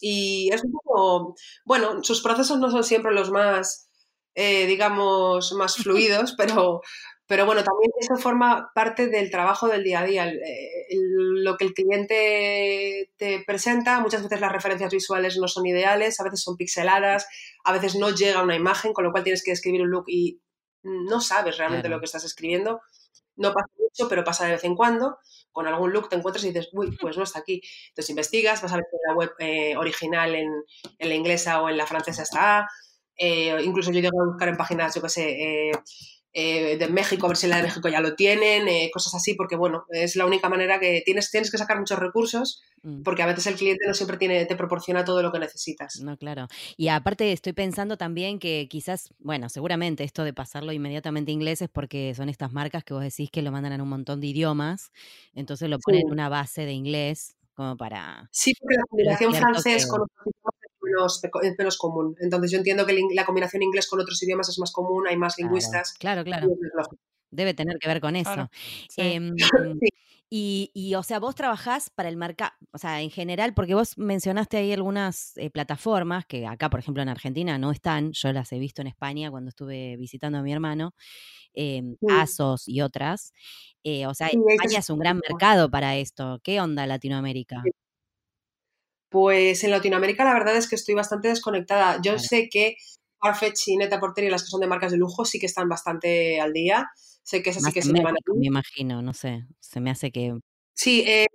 Y 0.00 0.50
es 0.52 0.64
un 0.64 0.72
poco, 0.72 1.36
bueno, 1.64 2.02
sus 2.02 2.22
procesos 2.22 2.58
no 2.58 2.70
son 2.70 2.82
siempre 2.82 3.12
los 3.12 3.30
más, 3.30 3.88
eh, 4.34 4.66
digamos, 4.66 5.52
más 5.52 5.76
fluidos, 5.82 6.34
pero, 6.36 6.80
pero 7.26 7.46
bueno, 7.46 7.62
también 7.64 7.90
eso 7.98 8.16
forma 8.16 8.70
parte 8.74 9.06
del 9.06 9.30
trabajo 9.30 9.68
del 9.68 9.84
día 9.84 10.00
a 10.00 10.04
día. 10.04 10.32
lo 10.90 11.56
que 11.56 11.64
el 11.64 11.74
cliente 11.74 13.10
te 13.16 13.42
presenta, 13.46 14.00
muchas 14.00 14.22
veces 14.22 14.40
las 14.40 14.52
referencias 14.52 14.92
visuales 14.92 15.38
no 15.38 15.48
son 15.48 15.66
ideales, 15.66 16.20
a 16.20 16.24
veces 16.24 16.42
son 16.42 16.56
pixeladas, 16.56 17.26
a 17.64 17.72
veces 17.72 17.94
no 17.94 18.10
llega 18.10 18.42
una 18.42 18.56
imagen, 18.56 18.92
con 18.92 19.04
lo 19.04 19.12
cual 19.12 19.24
tienes 19.24 19.42
que 19.44 19.52
escribir 19.52 19.82
un 19.82 19.90
look 19.90 20.04
y 20.08 20.40
no 20.82 21.20
sabes 21.20 21.58
realmente 21.58 21.88
lo 21.88 22.00
que 22.00 22.06
estás 22.06 22.24
escribiendo. 22.24 22.80
No 23.36 23.52
pasa 23.54 23.68
mucho, 23.78 24.08
pero 24.08 24.24
pasa 24.24 24.44
de 24.44 24.52
vez 24.52 24.64
en 24.64 24.76
cuando. 24.76 25.18
Con 25.52 25.66
algún 25.66 25.92
look 25.92 26.08
te 26.08 26.16
encuentras 26.16 26.44
y 26.44 26.48
dices, 26.48 26.68
uy, 26.72 26.96
pues 27.00 27.16
no 27.16 27.22
está 27.22 27.38
aquí. 27.38 27.62
Entonces 27.88 28.10
investigas, 28.10 28.62
vas 28.62 28.72
a 28.72 28.76
ver 28.76 28.84
si 28.90 28.96
la 29.06 29.14
web 29.14 29.32
eh, 29.38 29.76
original 29.76 30.34
en, 30.34 30.50
en, 30.98 31.08
la 31.08 31.14
inglesa 31.14 31.62
o 31.62 31.68
en 31.68 31.76
la 31.76 31.86
francesa 31.86 32.22
está. 32.22 32.68
Eh, 33.16 33.56
incluso 33.62 33.90
yo 33.90 34.00
llego 34.00 34.20
a 34.20 34.26
buscar 34.26 34.48
en 34.48 34.56
páginas, 34.56 34.94
yo 34.94 35.02
qué 35.02 35.08
sé, 35.08 35.30
eh, 35.30 35.72
eh, 36.34 36.78
de 36.78 36.88
México, 36.88 37.26
a 37.26 37.28
ver 37.28 37.36
si 37.36 37.46
la 37.46 37.58
de 37.58 37.64
México 37.64 37.88
ya 37.90 38.00
lo 38.00 38.14
tienen, 38.14 38.66
eh, 38.66 38.90
cosas 38.92 39.14
así, 39.14 39.34
porque 39.34 39.54
bueno, 39.54 39.84
es 39.90 40.16
la 40.16 40.24
única 40.24 40.48
manera 40.48 40.80
que 40.80 41.02
tienes, 41.04 41.30
tienes 41.30 41.50
que 41.50 41.58
sacar 41.58 41.78
muchos 41.78 41.98
recursos, 41.98 42.62
mm. 42.82 43.02
porque 43.02 43.22
a 43.22 43.26
veces 43.26 43.46
el 43.48 43.56
cliente 43.56 43.86
no 43.86 43.92
siempre 43.92 44.16
tiene, 44.16 44.46
te 44.46 44.56
proporciona 44.56 45.04
todo 45.04 45.22
lo 45.22 45.30
que 45.30 45.38
necesitas. 45.38 46.00
No, 46.00 46.16
claro. 46.16 46.48
Y 46.78 46.88
aparte 46.88 47.32
estoy 47.32 47.52
pensando 47.52 47.98
también 47.98 48.38
que 48.38 48.66
quizás, 48.70 49.10
bueno, 49.18 49.50
seguramente 49.50 50.04
esto 50.04 50.24
de 50.24 50.32
pasarlo 50.32 50.72
inmediatamente 50.72 51.32
a 51.32 51.34
inglés 51.34 51.60
es 51.60 51.68
porque 51.68 52.14
son 52.14 52.30
estas 52.30 52.50
marcas 52.50 52.82
que 52.82 52.94
vos 52.94 53.02
decís 53.02 53.30
que 53.30 53.42
lo 53.42 53.52
mandan 53.52 53.74
en 53.74 53.82
un 53.82 53.90
montón 53.90 54.20
de 54.20 54.28
idiomas, 54.28 54.90
entonces 55.34 55.68
lo 55.68 55.78
ponen 55.80 56.02
en 56.06 56.12
una 56.12 56.30
base 56.30 56.64
de 56.64 56.72
inglés 56.72 57.36
como 57.54 57.76
para... 57.76 58.28
Sí, 58.32 58.54
porque 58.58 58.76
la 58.76 58.84
combinación 58.88 59.34
francés 59.34 59.86
con 59.86 60.00
es 61.42 61.58
menos 61.58 61.78
común. 61.78 62.16
Entonces 62.20 62.50
yo 62.50 62.58
entiendo 62.58 62.86
que 62.86 62.98
la 63.14 63.24
combinación 63.24 63.62
inglés 63.62 63.88
con 63.88 64.00
otros 64.00 64.22
idiomas 64.22 64.48
es 64.48 64.58
más 64.58 64.72
común, 64.72 65.06
hay 65.08 65.16
más 65.16 65.38
lingüistas. 65.38 65.94
Claro, 65.98 66.24
claro. 66.24 66.48
Debe 67.30 67.54
tener 67.54 67.78
que 67.78 67.88
ver 67.88 68.00
con 68.00 68.16
eso. 68.16 68.50
Em, 68.96 69.34
y, 70.30 70.94
o 70.94 71.02
sea, 71.02 71.18
vos 71.18 71.34
trabajás 71.34 71.90
para 71.90 72.08
el 72.08 72.16
mercado, 72.16 72.52
o 72.72 72.78
sea, 72.78 73.00
en 73.00 73.10
general, 73.10 73.54
porque 73.54 73.74
vos 73.74 73.96
mencionaste 73.96 74.58
ahí 74.58 74.72
algunas 74.72 75.36
eh, 75.36 75.50
plataformas 75.50 76.26
que 76.26 76.46
acá, 76.46 76.68
por 76.70 76.80
ejemplo, 76.80 77.02
en 77.02 77.08
Argentina 77.08 77.58
no 77.58 77.70
están, 77.70 78.12
yo 78.12 78.32
las 78.32 78.52
he 78.52 78.58
visto 78.58 78.82
en 78.82 78.88
España 78.88 79.30
cuando 79.30 79.48
estuve 79.48 79.96
visitando 79.96 80.38
a 80.38 80.42
mi 80.42 80.52
hermano, 80.52 80.94
eh, 81.54 81.82
ASOS 82.08 82.68
y 82.68 82.80
otras. 82.82 83.32
Eh, 83.84 84.06
o 84.06 84.14
sea, 84.14 84.28
España 84.28 84.78
es 84.78 84.90
un 84.90 84.98
gran 84.98 85.20
mercado 85.28 85.70
para 85.70 85.96
esto. 85.96 86.40
¿Qué 86.42 86.60
onda 86.60 86.86
Latinoamérica? 86.86 87.62
Pues 89.12 89.62
en 89.62 89.70
Latinoamérica 89.70 90.24
la 90.24 90.32
verdad 90.32 90.56
es 90.56 90.68
que 90.68 90.74
estoy 90.74 90.94
bastante 90.94 91.28
desconectada. 91.28 92.00
Yo 92.02 92.18
sé 92.18 92.48
que 92.50 92.76
Farfetch 93.20 93.68
y 93.68 93.76
Neta 93.76 94.00
Porter 94.00 94.24
y 94.24 94.30
las 94.30 94.42
que 94.42 94.48
son 94.48 94.60
de 94.60 94.66
marcas 94.66 94.90
de 94.90 94.98
lujo 94.98 95.24
sí 95.24 95.38
que 95.38 95.46
están 95.46 95.68
bastante 95.68 96.40
al 96.40 96.52
día. 96.52 96.90
Sé 97.22 97.42
que 97.42 97.50
esas 97.50 97.62
sí 97.62 97.72
que 97.72 97.82
se 97.82 97.92
llevan. 97.92 98.14
Me 98.34 98.46
imagino, 98.46 99.02
no 99.02 99.12
sé. 99.12 99.46
Se 99.60 99.80
me 99.80 99.90
hace 99.90 100.10
que. 100.10 100.34
Sí, 100.74 101.04
eh, 101.06 101.26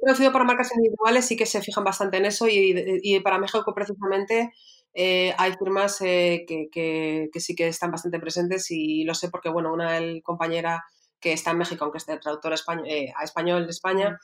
conocido 0.00 0.32
para 0.32 0.44
marcas 0.44 0.72
individuales 0.74 1.26
sí 1.26 1.36
que 1.36 1.46
se 1.46 1.62
fijan 1.62 1.84
bastante 1.84 2.16
en 2.16 2.26
eso 2.26 2.46
y, 2.48 3.20
para 3.20 3.38
México 3.38 3.74
precisamente 3.74 4.52
eh, 4.92 5.34
hay 5.38 5.52
firmas 5.54 6.00
eh, 6.02 6.44
que, 6.46 7.30
sí 7.34 7.54
que 7.54 7.68
están 7.68 7.90
bastante 7.90 8.20
presentes 8.20 8.70
y 8.70 9.04
lo 9.04 9.14
sé 9.14 9.28
porque, 9.28 9.48
bueno, 9.48 9.72
una 9.72 10.00
compañera 10.22 10.84
que 11.18 11.32
está 11.32 11.50
en 11.50 11.58
México, 11.58 11.84
aunque 11.84 11.98
esté 11.98 12.16
traductora 12.18 12.54
español, 12.54 12.86
eh, 12.88 13.12
a 13.16 13.24
español 13.24 13.64
de 13.64 13.70
España, 13.70 14.20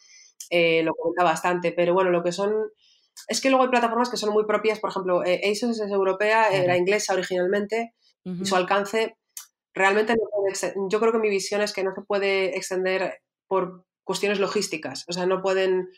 eh, 0.49 0.83
lo 0.83 0.95
comenta 0.95 1.25
bastante, 1.25 1.73
pero 1.73 1.95
bueno, 1.95 2.11
lo 2.11 2.23
que 2.23 2.33
son... 2.33 2.55
Es 3.29 3.41
que 3.41 3.51
luego 3.51 3.65
hay 3.65 3.71
plataformas 3.71 4.09
que 4.09 4.17
son 4.17 4.33
muy 4.33 4.47
propias, 4.47 4.79
por 4.79 4.91
ejemplo, 4.91 5.25
eh, 5.25 5.41
ASOS 5.51 5.81
es 5.81 5.91
europea, 5.91 6.49
era 6.49 6.77
inglesa 6.77 7.13
originalmente, 7.13 7.93
y 8.25 8.47
su 8.47 8.57
alcance 8.57 9.17
realmente 9.75 10.15
no 10.15 10.23
puede 10.31 10.75
Yo 10.91 11.01
creo 11.01 11.13
que 11.13 11.19
mi 11.19 11.29
visión 11.29 11.61
es 11.61 11.73
que 11.73 11.85
no 11.85 11.95
se 11.95 12.03
puede 12.03 12.57
extender 12.57 13.21
por 13.47 13.85
cuestiones 14.05 14.41
logísticas, 14.41 15.05
o 15.09 15.13
sea, 15.13 15.27
no 15.27 15.41
pueden, 15.41 15.89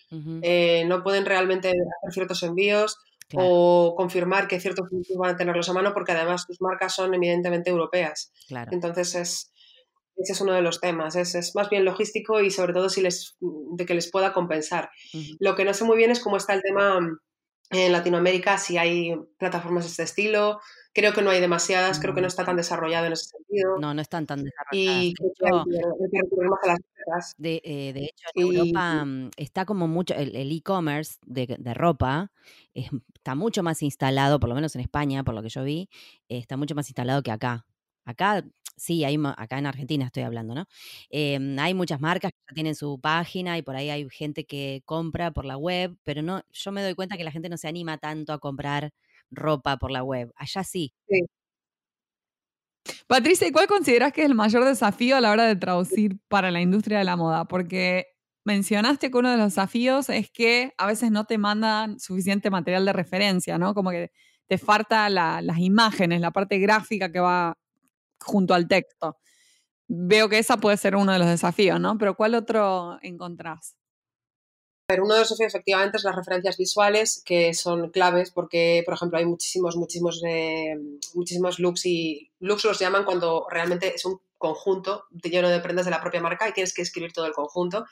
eh, 0.42 0.84
no 0.86 1.02
pueden 1.02 1.24
realmente 1.24 1.68
hacer 1.68 2.12
ciertos 2.12 2.42
envíos 2.42 2.98
o 3.34 3.94
confirmar 3.96 4.48
que 4.48 4.60
ciertos 4.60 4.86
productos 4.88 5.16
van 5.16 5.30
a 5.30 5.36
tenerlos 5.36 5.68
a 5.68 5.72
mano 5.72 5.94
porque 5.94 6.12
además 6.12 6.44
sus 6.46 6.60
marcas 6.60 6.94
son 6.94 7.14
evidentemente 7.14 7.70
europeas. 7.70 8.30
Entonces 8.70 9.14
es, 9.14 9.52
ese 10.16 10.32
es 10.32 10.40
uno 10.40 10.52
de 10.52 10.62
los 10.62 10.80
temas, 10.80 11.16
es, 11.16 11.54
más 11.54 11.70
bien 11.70 11.84
logístico 11.84 12.40
y 12.40 12.50
sobre 12.50 12.72
todo 12.72 12.88
si 12.88 13.00
les, 13.00 13.36
de 13.40 13.86
que 13.86 13.94
les 13.94 14.10
pueda 14.10 14.32
compensar. 14.32 14.90
Lo 15.38 15.54
que 15.54 15.64
no 15.64 15.74
sé 15.74 15.84
muy 15.84 15.96
bien 15.96 16.10
es 16.10 16.20
cómo 16.20 16.36
está 16.36 16.54
el 16.54 16.62
tema 16.62 16.98
en 17.70 17.92
Latinoamérica, 17.92 18.58
si 18.58 18.76
hay 18.76 19.14
plataformas 19.38 19.84
de 19.84 19.90
este 19.90 20.02
estilo, 20.02 20.60
Creo 20.94 21.14
que 21.14 21.22
no 21.22 21.30
hay 21.30 21.40
demasiadas, 21.40 21.98
creo 21.98 22.14
que 22.14 22.20
no 22.20 22.26
está 22.26 22.44
tan 22.44 22.56
desarrollado 22.56 23.06
en 23.06 23.14
ese 23.14 23.24
sentido. 23.24 23.78
No, 23.80 23.94
no 23.94 24.02
están 24.02 24.26
tan 24.26 24.44
desarrolladas. 24.44 24.72
Y 24.72 25.14
de, 27.38 27.62
eh, 27.64 27.92
de 27.94 28.04
hecho, 28.04 28.28
en 28.34 28.42
Europa 28.42 29.04
mm, 29.04 29.30
está 29.38 29.64
como 29.64 29.88
mucho, 29.88 30.14
el 30.14 30.52
e-commerce 30.52 31.18
de, 31.24 31.56
de, 31.58 31.74
ropa 31.74 32.30
está 32.74 33.34
mucho 33.34 33.62
más 33.62 33.82
instalado, 33.82 34.38
por 34.38 34.50
lo 34.50 34.54
menos 34.54 34.74
en 34.74 34.82
España, 34.82 35.24
por 35.24 35.34
lo 35.34 35.42
que 35.42 35.48
yo 35.48 35.64
vi, 35.64 35.88
está 36.28 36.58
mucho 36.58 36.74
más 36.74 36.88
instalado 36.88 37.22
que 37.22 37.30
acá. 37.30 37.64
Acá, 38.04 38.44
sí, 38.76 39.04
hay, 39.04 39.16
acá 39.36 39.58
en 39.58 39.66
Argentina 39.66 40.06
estoy 40.06 40.22
hablando, 40.24 40.54
¿no? 40.54 40.66
Em, 41.10 41.58
hay 41.58 41.74
muchas 41.74 42.00
marcas 42.00 42.32
que 42.46 42.54
tienen 42.54 42.74
su 42.74 43.00
página 43.00 43.58
y 43.58 43.62
por 43.62 43.76
ahí 43.76 43.90
hay 43.90 44.08
gente 44.10 44.44
que 44.44 44.82
compra 44.84 45.30
por 45.32 45.44
la 45.44 45.56
web, 45.56 45.96
pero 46.04 46.22
no, 46.22 46.42
yo 46.50 46.72
me 46.72 46.82
doy 46.82 46.94
cuenta 46.94 47.16
que 47.16 47.24
la 47.24 47.32
gente 47.32 47.48
no 47.48 47.56
se 47.56 47.68
anima 47.68 47.98
tanto 47.98 48.32
a 48.32 48.38
comprar 48.38 48.92
ropa 49.30 49.76
por 49.78 49.90
la 49.90 50.02
web. 50.04 50.32
Allá 50.36 50.64
sí. 50.64 50.92
Patricia, 53.06 53.46
¿y 53.46 53.52
cuál 53.52 53.66
consideras 53.66 54.12
que 54.12 54.22
es 54.22 54.26
el 54.28 54.34
mayor 54.34 54.64
desafío 54.64 55.16
a 55.16 55.20
la 55.20 55.30
hora 55.30 55.44
de 55.44 55.56
traducir 55.56 56.18
para 56.28 56.50
la 56.50 56.60
industria 56.60 56.98
de 56.98 57.04
la 57.04 57.16
moda? 57.16 57.44
Porque 57.46 58.06
mencionaste 58.44 59.10
que 59.10 59.18
uno 59.18 59.30
de 59.30 59.36
los 59.36 59.46
desafíos 59.46 60.08
es 60.08 60.30
que 60.30 60.72
a 60.78 60.86
veces 60.86 61.10
no 61.10 61.24
te 61.24 61.38
mandan 61.38 62.00
suficiente 62.00 62.50
material 62.50 62.84
de 62.84 62.92
referencia, 62.92 63.58
¿no? 63.58 63.74
Como 63.74 63.90
que 63.90 64.10
te 64.48 64.58
falta 64.58 65.08
las 65.10 65.58
imágenes, 65.58 66.20
la 66.20 66.32
parte 66.32 66.58
gráfica 66.58 67.12
que 67.12 67.20
va 67.20 67.56
junto 68.22 68.54
al 68.54 68.68
texto. 68.68 69.18
Veo 69.88 70.28
que 70.28 70.38
esa 70.38 70.56
puede 70.56 70.76
ser 70.76 70.96
uno 70.96 71.12
de 71.12 71.18
los 71.18 71.28
desafíos, 71.28 71.78
¿no? 71.80 71.98
Pero 71.98 72.16
¿cuál 72.16 72.34
otro 72.34 72.98
encontrás? 73.02 73.76
uno 75.00 75.14
de 75.14 75.20
los 75.20 75.28
desafíos 75.30 75.54
efectivamente 75.54 75.96
es 75.96 76.04
las 76.04 76.16
referencias 76.16 76.56
visuales, 76.58 77.22
que 77.24 77.54
son 77.54 77.90
claves 77.90 78.30
porque, 78.30 78.82
por 78.84 78.94
ejemplo, 78.94 79.18
hay 79.18 79.24
muchísimos, 79.24 79.76
muchísimos, 79.76 80.22
eh, 80.26 80.76
muchísimos 81.14 81.58
looks 81.58 81.86
y 81.86 82.30
looks 82.40 82.64
los 82.64 82.78
llaman 82.78 83.04
cuando 83.04 83.46
realmente 83.48 83.94
es 83.94 84.04
un 84.04 84.20
conjunto 84.36 85.04
lleno 85.22 85.48
de 85.48 85.60
prendas 85.60 85.84
de 85.84 85.92
la 85.92 86.00
propia 86.00 86.20
marca 86.20 86.48
y 86.48 86.52
tienes 86.52 86.74
que 86.74 86.82
escribir 86.82 87.12
todo 87.12 87.26
el 87.26 87.32
conjunto. 87.32 87.86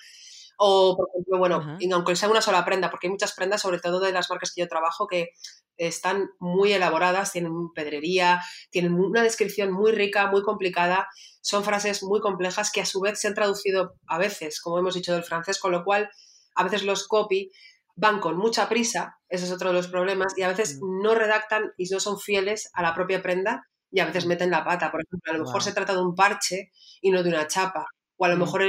O, 0.62 0.94
por 0.94 1.09
ejemplo, 1.09 1.38
bueno, 1.38 1.79
aunque 1.94 2.16
sea 2.16 2.29
una 2.29 2.42
sola 2.42 2.66
prenda, 2.66 2.90
porque 2.90 3.07
hay 3.07 3.12
muchas 3.12 3.33
prendas, 3.33 3.62
sobre 3.62 3.81
todo 3.81 3.99
de 3.99 4.12
las 4.12 4.29
marcas 4.29 4.53
que 4.55 4.61
yo 4.61 4.68
trabajo, 4.68 5.07
que 5.07 5.31
están 5.79 6.29
muy 6.38 6.75
elaboradas, 6.75 7.33
tienen 7.33 7.73
pedrería, 7.75 8.42
tienen 8.68 8.92
una 8.92 9.23
descripción 9.23 9.73
muy 9.73 9.92
rica, 9.92 10.31
muy 10.31 10.42
complicada, 10.42 11.09
son 11.40 11.64
frases 11.64 12.03
muy 12.03 12.20
complejas 12.20 12.70
que 12.70 12.83
a 12.83 12.85
su 12.85 13.01
vez 13.01 13.18
se 13.18 13.29
han 13.29 13.35
traducido 13.35 13.94
a 14.07 14.18
veces, 14.18 14.61
como 14.61 14.79
hemos 14.79 14.94
dicho, 14.94 15.14
del 15.14 15.25
francés, 15.25 15.59
con 15.59 15.73
lo 15.73 15.83
cual 15.83 16.11
a 16.55 16.64
veces 16.64 16.83
los 16.83 17.09
copy 17.09 17.51
van 17.96 18.20
con 18.20 18.37
mucha 18.37 18.68
prisa, 18.68 19.16
ese 19.31 19.46
es 19.46 19.53
otro 19.53 19.70
de 19.70 19.77
los 19.77 19.88
problemas, 19.88 20.35
y 20.37 20.42
a 20.42 20.49
veces 20.49 20.79
mm. 20.79 21.03
no 21.03 21.14
redactan 21.14 21.73
y 21.79 21.88
no 21.88 22.01
son 22.01 22.18
fieles 22.18 22.68
a 22.75 22.83
la 22.83 22.94
propia 22.94 23.23
prenda 23.23 23.66
y 23.90 24.01
a 24.01 24.05
veces 24.05 24.27
mm. 24.27 24.29
meten 24.29 24.51
la 24.51 24.62
pata. 24.62 24.90
Por 24.90 25.01
ejemplo, 25.01 25.33
a 25.33 25.37
lo 25.38 25.44
mejor 25.44 25.62
se 25.62 25.73
trata 25.73 25.94
de 25.94 26.03
un 26.03 26.14
parche 26.14 26.70
y 27.01 27.11
no 27.11 27.23
de 27.23 27.31
una 27.31 27.46
chapa. 27.46 27.87
O 28.23 28.27
a 28.27 28.29
lo 28.29 28.37
mm. 28.37 28.41
mejor 28.41 28.63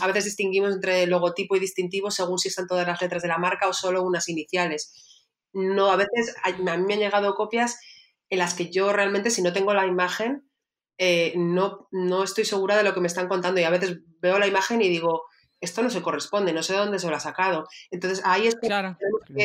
a 0.00 0.06
veces 0.06 0.24
distinguimos 0.24 0.72
entre 0.74 1.06
logotipo 1.06 1.54
y 1.56 1.60
distintivo 1.60 2.10
según 2.10 2.38
si 2.38 2.48
están 2.48 2.66
todas 2.66 2.86
las 2.86 3.02
letras 3.02 3.20
de 3.20 3.28
la 3.28 3.36
marca 3.36 3.68
o 3.68 3.74
solo 3.74 4.02
unas 4.02 4.30
iniciales. 4.30 5.28
No, 5.52 5.90
a 5.90 5.96
veces 5.96 6.34
a, 6.42 6.52
mí 6.52 6.86
me 6.86 6.94
han 6.94 7.00
llegado 7.00 7.34
copias 7.34 7.78
en 8.30 8.38
las 8.38 8.54
que 8.54 8.70
yo 8.70 8.94
realmente, 8.94 9.30
si 9.30 9.42
no 9.42 9.52
tengo 9.52 9.74
la 9.74 9.86
imagen, 9.86 10.48
eh, 10.96 11.34
no, 11.36 11.86
no 11.92 12.24
estoy 12.24 12.46
segura 12.46 12.78
de 12.78 12.82
lo 12.82 12.94
que 12.94 13.00
me 13.00 13.06
están 13.06 13.28
contando. 13.28 13.60
Y 13.60 13.64
a 13.64 13.70
veces 13.70 13.98
veo 14.22 14.38
la 14.38 14.46
imagen 14.46 14.80
y 14.80 14.88
digo, 14.88 15.24
esto 15.60 15.82
no 15.82 15.90
se 15.90 16.00
corresponde, 16.00 16.54
no 16.54 16.62
sé 16.62 16.72
de 16.72 16.78
dónde 16.78 16.98
se 16.98 17.10
lo 17.10 17.16
ha 17.16 17.20
sacado. 17.20 17.68
Entonces 17.90 18.22
ahí 18.24 18.46
es 18.46 18.54
que 18.54 18.68
tenemos 18.68 19.20
que, 19.26 19.44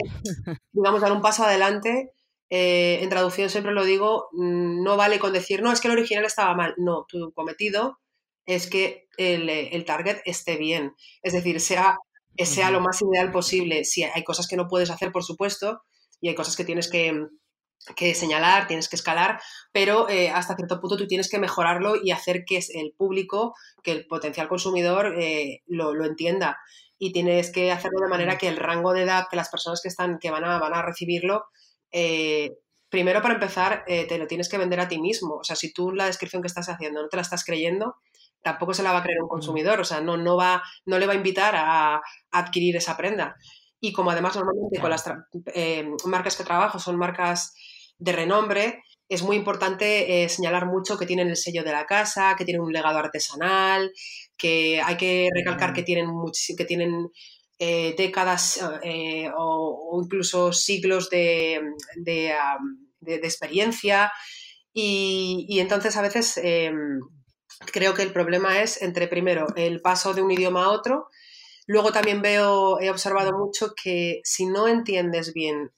digamos, 0.71 1.01
dar 1.01 1.11
un 1.11 1.21
paso 1.21 1.43
adelante. 1.43 2.13
Eh, 2.49 2.99
en 3.01 3.09
traducción 3.09 3.49
siempre 3.49 3.73
lo 3.73 3.83
digo, 3.83 4.29
mm, 4.31 4.83
no 4.83 4.95
vale 4.95 5.19
con 5.19 5.33
decir, 5.33 5.61
no, 5.61 5.73
es 5.73 5.81
que 5.81 5.89
el 5.89 5.95
original 5.95 6.23
estaba 6.23 6.55
mal. 6.55 6.75
No, 6.77 7.05
tu 7.09 7.33
cometido 7.33 7.99
es 8.45 8.67
que 8.67 9.07
el, 9.17 9.85
target 9.85 10.21
esté 10.25 10.57
bien. 10.57 10.93
Es 11.21 11.33
decir, 11.33 11.59
sea, 11.59 11.97
sea 12.37 12.71
lo 12.71 12.81
más 12.81 13.01
ideal 13.01 13.31
posible. 13.31 13.83
Si 13.83 14.03
hay 14.03 14.23
cosas 14.23 14.47
que 14.47 14.55
no 14.55 14.67
puedes 14.67 14.89
hacer, 14.89 15.11
por 15.11 15.23
supuesto, 15.23 15.81
y 16.21 16.29
hay 16.29 16.35
cosas 16.35 16.55
que 16.55 16.65
tienes 16.65 16.89
que, 16.89 17.13
que 17.95 18.13
señalar, 18.13 18.67
tienes 18.67 18.89
que 18.89 18.95
escalar, 18.95 19.39
pero 19.71 20.09
eh, 20.09 20.29
hasta 20.29 20.55
cierto 20.55 20.79
punto 20.79 20.97
tú 20.97 21.07
tienes 21.07 21.29
que 21.29 21.39
mejorarlo 21.39 21.95
y 22.01 22.11
hacer 22.11 22.43
que 22.45 22.59
el 22.73 22.93
público, 22.97 23.55
que 23.83 23.91
el 23.91 24.07
potencial 24.07 24.47
consumidor 24.47 25.15
eh, 25.17 25.61
lo, 25.67 26.05
entienda. 26.05 26.57
Y 26.97 27.13
tienes 27.13 27.51
que 27.51 27.71
hacerlo 27.71 28.01
de 28.01 28.09
manera 28.09 28.37
que 28.37 28.49
el 28.49 28.57
rango 28.57 28.93
de 28.93 29.03
edad 29.03 29.27
que 29.29 29.37
las 29.37 29.49
personas 29.49 29.81
que 29.81 29.87
están, 29.87 30.19
que 30.19 30.31
van 30.31 30.43
a, 30.43 30.59
van 30.59 30.73
a 30.73 30.81
recibirlo, 30.81 31.45
eh, 31.91 32.51
primero 32.89 33.21
para 33.21 33.35
empezar, 33.35 33.85
te 33.85 34.17
lo 34.17 34.27
tienes 34.27 34.49
que 34.49 34.57
vender 34.57 34.79
a 34.79 34.87
ti 34.87 34.99
mismo. 34.99 35.35
O 35.35 35.43
sea, 35.43 35.55
si 35.55 35.71
tú 35.71 35.91
la 35.91 36.07
descripción 36.07 36.41
que 36.41 36.47
estás 36.47 36.67
haciendo 36.69 37.01
no 37.01 37.07
te 37.07 37.17
la 37.17 37.21
estás 37.21 37.45
creyendo, 37.45 37.95
tampoco 38.41 38.73
se 38.73 38.83
la 38.83 38.91
va 38.91 38.99
a 38.99 39.03
creer 39.03 39.21
un 39.21 39.29
consumidor. 39.29 39.79
O 39.79 39.85
sea, 39.85 40.01
no, 40.01 40.17
no, 40.17 40.37
va, 40.37 40.63
no 40.85 40.99
le 40.99 41.05
va 41.05 41.13
a 41.13 41.17
invitar 41.17 41.55
a 41.55 42.01
adquirir 42.31 42.75
esa 42.75 42.97
prenda. 42.97 43.35
Y 43.81 43.93
como 43.93 44.11
además 44.11 44.35
normalmente 44.35 44.79
con 44.79 44.89
las 44.89 45.05
eh, 45.53 45.89
marcas 46.05 46.35
que 46.35 46.43
trabajo 46.43 46.79
son 46.79 46.97
marcas 46.97 47.53
de 47.97 48.11
renombre, 48.11 48.83
es 49.07 49.23
muy 49.23 49.37
importante 49.37 50.23
eh, 50.23 50.29
señalar 50.29 50.65
mucho 50.65 50.97
que 50.97 51.05
tienen 51.05 51.29
el 51.29 51.37
sello 51.37 51.63
de 51.63 51.71
la 51.71 51.85
casa, 51.85 52.35
que 52.37 52.45
tienen 52.45 52.61
un 52.61 52.73
legado 52.73 52.97
artesanal, 52.99 53.91
que 54.37 54.81
hay 54.81 54.97
que 54.97 55.29
recalcar 55.33 55.73
que 55.73 55.83
tienen, 55.83 56.09
que 56.57 56.65
tienen 56.65 57.09
eh, 57.57 57.95
décadas 57.97 58.59
o, 59.35 60.01
incluso 60.03 60.53
siglos 60.53 61.09
de, 61.09 61.61
de, 61.95 62.35
experiencia. 63.01 64.11
Y, 64.73 65.45
y, 65.49 65.59
entonces 65.59 65.97
a 65.97 66.01
veces 66.01 66.37
em, 66.37 66.99
creo 67.71 67.93
que 67.93 68.03
el 68.03 68.13
problema 68.13 68.61
es 68.61 68.81
entre 68.81 69.07
primero 69.07 69.47
el 69.55 69.81
paso 69.81 70.13
de 70.13 70.21
un 70.21 70.31
idioma 70.31 70.65
a 70.65 70.69
otro 70.69 71.09
Luego 71.69 71.91
también 71.91 72.23
veo, 72.23 72.79
he 72.81 72.89
observado 72.89 73.31
mucho 73.31 73.75
que 73.75 74.21
si 74.23 74.47
no 74.47 74.67
entiendes 74.67 75.35
bien, 75.35 75.71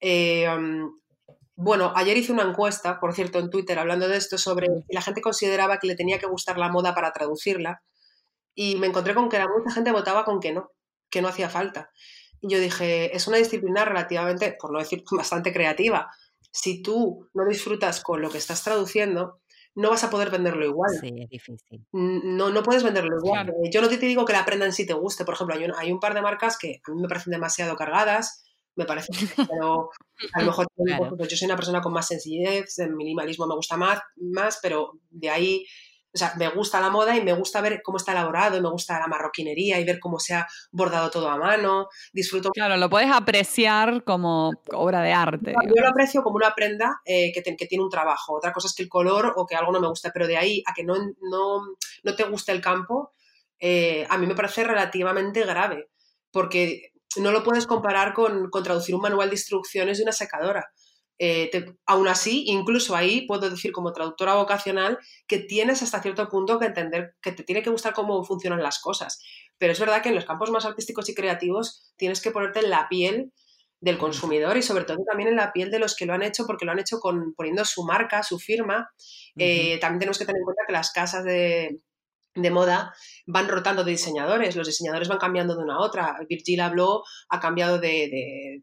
eh, 0.00 0.48
bueno, 1.54 1.92
ayer 1.94 2.16
hice 2.16 2.32
una 2.32 2.42
encuesta, 2.42 2.98
por 2.98 3.14
cierto, 3.14 3.38
en 3.38 3.48
Twitter 3.48 3.78
hablando 3.78 4.08
de 4.08 4.16
esto, 4.16 4.38
sobre 4.38 4.66
si 4.66 4.92
la 4.92 5.02
gente 5.02 5.20
consideraba 5.20 5.78
que 5.78 5.86
le 5.86 5.94
tenía 5.94 6.18
que 6.18 6.26
gustar 6.26 6.58
la 6.58 6.68
moda 6.68 6.96
para 6.96 7.12
traducirla, 7.12 7.80
y 8.56 8.74
me 8.74 8.88
encontré 8.88 9.14
con 9.14 9.28
que 9.28 9.38
la 9.38 9.46
mucha 9.46 9.70
gente 9.72 9.92
votaba 9.92 10.24
con 10.24 10.40
que 10.40 10.52
no, 10.52 10.72
que 11.10 11.22
no 11.22 11.28
hacía 11.28 11.48
falta. 11.48 11.92
Y 12.40 12.52
yo 12.52 12.58
dije, 12.58 13.14
es 13.16 13.28
una 13.28 13.36
disciplina 13.36 13.84
relativamente, 13.84 14.56
por 14.60 14.72
no 14.72 14.80
decir 14.80 15.04
bastante 15.12 15.52
creativa. 15.52 16.10
Si 16.50 16.82
tú 16.82 17.28
no 17.34 17.46
disfrutas 17.46 18.02
con 18.02 18.20
lo 18.20 18.30
que 18.30 18.38
estás 18.38 18.64
traduciendo, 18.64 19.39
no 19.74 19.90
vas 19.90 20.04
a 20.04 20.10
poder 20.10 20.30
venderlo 20.30 20.66
igual. 20.66 20.90
Sí, 21.00 21.12
es 21.22 21.28
difícil. 21.28 21.86
No, 21.92 22.50
no 22.50 22.62
puedes 22.62 22.82
venderlo 22.82 23.16
igual. 23.16 23.48
Eh, 23.48 23.70
yo 23.72 23.80
no 23.80 23.88
te 23.88 23.98
digo 23.98 24.24
que 24.24 24.32
la 24.32 24.44
prenda 24.44 24.66
en 24.66 24.72
sí 24.72 24.86
te 24.86 24.94
guste. 24.94 25.24
Por 25.24 25.34
ejemplo, 25.34 25.56
hay 25.56 25.64
un, 25.64 25.72
hay 25.76 25.92
un 25.92 26.00
par 26.00 26.14
de 26.14 26.22
marcas 26.22 26.58
que 26.58 26.80
a 26.86 26.92
mí 26.92 27.00
me 27.00 27.08
parecen 27.08 27.30
demasiado 27.30 27.76
cargadas, 27.76 28.44
me 28.76 28.84
parece, 28.84 29.08
pero 29.50 29.90
a 30.32 30.40
lo 30.40 30.46
mejor 30.46 30.66
yo 31.28 31.36
soy 31.36 31.46
una 31.46 31.56
persona 31.56 31.80
con 31.80 31.92
más 31.92 32.06
sencillez, 32.06 32.78
el 32.78 32.94
minimalismo 32.94 33.46
me 33.46 33.54
gusta 33.54 33.76
más, 33.76 34.00
más, 34.16 34.58
pero 34.62 34.92
de 35.10 35.30
ahí 35.30 35.66
o 36.12 36.18
sea, 36.18 36.34
me 36.36 36.48
gusta 36.48 36.80
la 36.80 36.90
moda 36.90 37.16
y 37.16 37.22
me 37.22 37.32
gusta 37.32 37.60
ver 37.60 37.82
cómo 37.82 37.98
está 37.98 38.12
elaborado 38.12 38.60
me 38.60 38.70
gusta 38.70 38.98
la 38.98 39.06
marroquinería 39.06 39.78
y 39.78 39.84
ver 39.84 39.98
cómo 40.00 40.18
se 40.18 40.34
ha 40.34 40.46
bordado 40.70 41.10
todo 41.10 41.28
a 41.28 41.36
mano. 41.36 41.88
Disfruto. 42.12 42.50
Claro, 42.50 42.76
lo 42.76 42.90
puedes 42.90 43.10
apreciar 43.10 44.04
como 44.04 44.52
obra 44.72 45.02
de 45.02 45.12
arte. 45.12 45.54
Yo 45.66 45.82
lo 45.82 45.88
aprecio 45.88 46.22
como 46.22 46.36
una 46.36 46.54
prenda 46.54 47.00
eh, 47.04 47.32
que, 47.32 47.42
que, 47.42 47.66
tiene 47.66 47.84
un 47.84 47.90
trabajo. 47.90 48.36
Otra 48.36 48.52
cosa 48.52 48.66
es 48.68 48.74
que 48.74 48.82
el 48.82 48.88
color 48.88 49.34
o 49.36 49.46
que 49.46 49.56
algo 49.56 49.72
no 49.72 49.80
me 49.80 49.88
gusta, 49.88 50.10
pero 50.12 50.26
de 50.26 50.36
ahí 50.36 50.62
a 50.66 50.74
que 50.74 50.84
no, 50.84 50.94
no, 50.96 51.62
no 52.02 52.14
te 52.14 52.24
guste 52.24 52.52
el 52.52 52.60
campo, 52.60 53.14
eh, 53.58 54.06
a 54.08 54.18
mí 54.18 54.26
me 54.26 54.34
parece 54.34 54.64
relativamente 54.64 55.44
grave, 55.44 55.90
porque 56.30 56.92
no 57.16 57.30
lo 57.32 57.42
puedes 57.42 57.66
comparar 57.66 58.14
con, 58.14 58.50
con 58.50 58.62
traducir 58.62 58.94
un 58.94 59.00
manual 59.00 59.28
de 59.28 59.34
instrucciones 59.34 59.98
de 59.98 60.04
una 60.04 60.12
secadora. 60.12 60.70
Eh, 61.22 61.50
aún 61.84 62.08
así, 62.08 62.44
incluso 62.46 62.96
ahí 62.96 63.26
puedo 63.26 63.50
decir 63.50 63.72
como 63.72 63.92
traductora 63.92 64.36
vocacional 64.36 64.98
que 65.26 65.38
tienes 65.38 65.82
hasta 65.82 66.00
cierto 66.00 66.26
punto 66.30 66.58
que 66.58 66.64
entender 66.64 67.14
que 67.20 67.32
te 67.32 67.42
tiene 67.42 67.62
que 67.62 67.68
gustar 67.68 67.92
cómo 67.92 68.24
funcionan 68.24 68.62
las 68.62 68.80
cosas. 68.80 69.22
Pero 69.58 69.74
es 69.74 69.78
verdad 69.78 70.02
que 70.02 70.08
en 70.08 70.14
los 70.14 70.24
campos 70.24 70.50
más 70.50 70.64
artísticos 70.64 71.10
y 71.10 71.14
creativos 71.14 71.92
tienes 71.96 72.22
que 72.22 72.30
ponerte 72.30 72.60
en 72.60 72.70
la 72.70 72.88
piel 72.88 73.32
del 73.80 73.98
consumidor 73.98 74.56
y 74.56 74.62
sobre 74.62 74.84
todo 74.84 74.96
también 75.04 75.28
en 75.28 75.36
la 75.36 75.52
piel 75.52 75.70
de 75.70 75.78
los 75.78 75.94
que 75.94 76.06
lo 76.06 76.14
han 76.14 76.22
hecho 76.22 76.46
porque 76.46 76.64
lo 76.64 76.72
han 76.72 76.78
hecho 76.78 77.00
con, 77.00 77.34
poniendo 77.34 77.66
su 77.66 77.84
marca, 77.84 78.22
su 78.22 78.38
firma. 78.38 78.90
Eh, 79.36 79.78
también 79.78 80.00
tenemos 80.00 80.18
que 80.18 80.24
tener 80.24 80.40
en 80.40 80.44
cuenta 80.44 80.62
que 80.66 80.72
las 80.72 80.90
casas 80.90 81.22
de, 81.24 81.80
de 82.42 82.50
moda 82.50 82.94
van 83.26 83.48
rotando 83.48 83.84
de 83.84 83.92
diseñadores, 83.92 84.56
los 84.56 84.66
diseñadores 84.66 85.08
van 85.08 85.18
cambiando 85.18 85.56
de 85.56 85.62
una 85.62 85.76
a 85.76 85.80
otra. 85.80 86.18
Virgil 86.28 86.60
Abloh 86.60 87.02
ha 87.28 87.40
cambiado 87.40 87.78
de, 87.78 88.60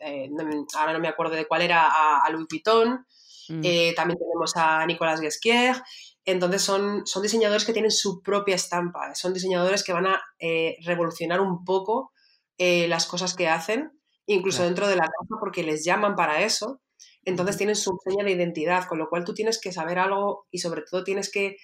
ahora 0.77 0.93
no 0.93 0.99
me 0.99 1.07
acuerdo 1.07 1.35
de 1.35 1.47
cuál 1.47 1.61
era, 1.61 1.87
a, 1.87 2.29
Louis 2.31 2.47
Vuitton, 2.49 3.05
mm. 3.49 3.61
eh, 3.63 3.93
también 3.95 4.19
tenemos 4.19 4.55
a 4.55 4.85
Nicolas 4.85 5.21
Guesquier, 5.21 5.81
entonces 6.25 6.61
son, 6.61 7.07
son 7.07 7.23
diseñadores 7.23 7.63
que 7.63 7.73
tienen 7.73 7.91
su 7.91 8.21
propia 8.21 8.55
estampa, 8.55 9.15
son 9.15 9.33
diseñadores 9.33 9.83
que 9.83 9.93
van 9.93 10.07
a 10.07 10.21
eh, 10.39 10.75
revolucionar 10.83 11.39
un 11.39 11.63
poco 11.63 12.11
eh, 12.57 12.87
las 12.87 13.05
cosas 13.05 13.33
que 13.33 13.47
hacen, 13.47 13.91
incluso 14.25 14.63
dentro 14.63 14.87
de 14.87 14.95
la 14.95 15.03
casa 15.03 15.35
porque 15.39 15.63
les 15.63 15.85
llaman 15.85 16.15
para 16.15 16.41
eso, 16.41 16.81
entonces 17.23 17.57
tienen 17.57 17.75
su 17.75 17.97
seña 18.03 18.23
de 18.23 18.31
identidad, 18.31 18.87
con 18.87 18.97
lo 18.97 19.09
cual 19.09 19.23
tú 19.23 19.33
tienes 19.33 19.59
que 19.59 19.71
saber 19.71 19.99
algo 19.99 20.47
y 20.49 20.59
sobre 20.59 20.81
todo 20.81 21.03
tienes 21.03 21.31
que 21.31 21.57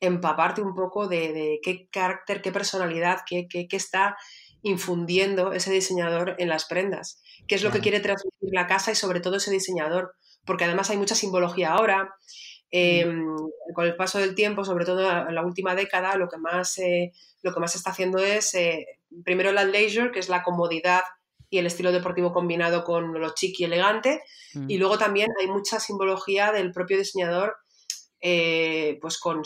empaparte 0.00 0.60
un 0.60 0.74
poco 0.74 1.08
de, 1.08 1.60
qué 1.62 1.88
carácter, 1.90 2.42
qué 2.42 2.52
personalidad, 2.52 3.20
qué, 3.26 3.48
qué, 3.48 3.66
está 3.70 4.16
infundiendo 4.62 5.52
ese 5.52 5.72
diseñador 5.72 6.34
en 6.38 6.48
las 6.48 6.66
prendas, 6.66 7.22
qué 7.46 7.54
es 7.54 7.62
lo 7.62 7.70
que 7.70 7.80
quiere 7.80 8.00
transmitir 8.00 8.50
la 8.52 8.66
casa 8.66 8.92
y 8.92 8.94
sobre 8.94 9.20
todo 9.20 9.36
ese 9.36 9.50
diseñador, 9.50 10.14
porque 10.44 10.64
además 10.64 10.90
hay 10.90 10.96
mucha 10.96 11.14
simbología 11.14 11.72
ahora. 11.72 12.14
Em, 12.72 13.24
con 13.74 13.86
el 13.86 13.94
paso 13.94 14.18
del 14.18 14.34
tiempo, 14.34 14.64
sobre 14.64 14.84
todo 14.84 15.08
en 15.08 15.34
la 15.34 15.44
última 15.44 15.76
década, 15.76 16.16
lo 16.16 16.28
que 16.28 16.36
más, 16.36 16.78
eh, 16.78 17.12
lo 17.42 17.54
que 17.54 17.60
más 17.60 17.72
se 17.72 17.78
está 17.78 17.90
haciendo 17.90 18.18
es, 18.18 18.54
eh, 18.54 18.84
primero 19.24 19.52
la 19.52 19.64
leisure, 19.64 20.10
que 20.10 20.18
es 20.18 20.28
la 20.28 20.42
comodidad 20.42 21.02
y 21.48 21.58
el 21.58 21.66
estilo 21.66 21.92
deportivo 21.92 22.32
combinado 22.32 22.82
con 22.82 23.18
lo 23.20 23.34
chic 23.34 23.60
y 23.60 23.64
elegante, 23.64 24.20
y 24.68 24.78
luego 24.78 24.98
también 24.98 25.28
hay 25.38 25.46
mucha 25.46 25.78
simbología 25.78 26.50
del 26.50 26.72
propio 26.72 26.96
diseñador 26.96 27.56
eh, 28.20 28.98
pues 29.00 29.18
con, 29.18 29.42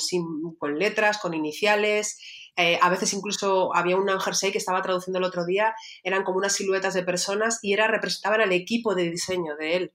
con, 0.58 0.78
letras, 0.78 1.18
con 1.18 1.34
iniciales. 1.34 2.18
Eh, 2.56 2.78
a 2.80 2.90
veces 2.90 3.12
incluso 3.12 3.74
había 3.74 3.96
un 3.96 4.08
jersey 4.20 4.52
que 4.52 4.58
estaba 4.58 4.82
traduciendo 4.82 5.18
el 5.18 5.24
otro 5.24 5.44
día, 5.44 5.74
eran 6.02 6.24
como 6.24 6.38
unas 6.38 6.54
siluetas 6.54 6.94
de 6.94 7.02
personas 7.02 7.58
y 7.62 7.72
era, 7.72 7.88
representaban 7.88 8.40
al 8.40 8.52
equipo 8.52 8.94
de 8.94 9.10
diseño 9.10 9.56
de 9.56 9.76
él. 9.76 9.92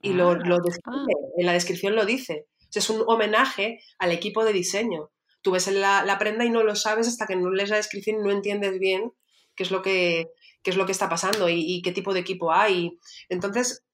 Y 0.00 0.12
lo, 0.12 0.30
ah, 0.30 0.38
ah. 0.86 1.04
en 1.36 1.46
la 1.46 1.52
descripción 1.52 1.96
lo 1.96 2.04
dice. 2.06 2.46
es 2.72 2.90
un 2.90 3.02
homenaje 3.06 3.80
al 3.98 4.12
equipo 4.12 4.44
de 4.44 4.52
diseño. 4.52 5.10
Tú 5.42 5.52
ves 5.52 5.66
la, 5.68 6.04
la, 6.04 6.18
prenda 6.18 6.44
y 6.44 6.50
no 6.50 6.62
lo 6.62 6.76
sabes 6.76 7.08
hasta 7.08 7.26
que 7.26 7.36
no 7.36 7.50
lees 7.50 7.70
la 7.70 7.76
descripción 7.76 8.20
y 8.20 8.22
no 8.24 8.30
entiendes 8.30 8.78
bien 8.78 9.12
qué 9.54 9.64
es 9.64 9.70
lo 9.70 9.82
que, 9.82 10.30
qué 10.62 10.70
es 10.70 10.76
lo 10.76 10.86
que 10.86 10.92
está 10.92 11.08
pasando 11.08 11.48
y, 11.48 11.60
y 11.60 11.82
qué 11.82 11.92
tipo 11.92 12.14
de 12.14 12.20
equipo 12.20 12.52
hay. 12.52 12.98
Entonces, 13.28 13.84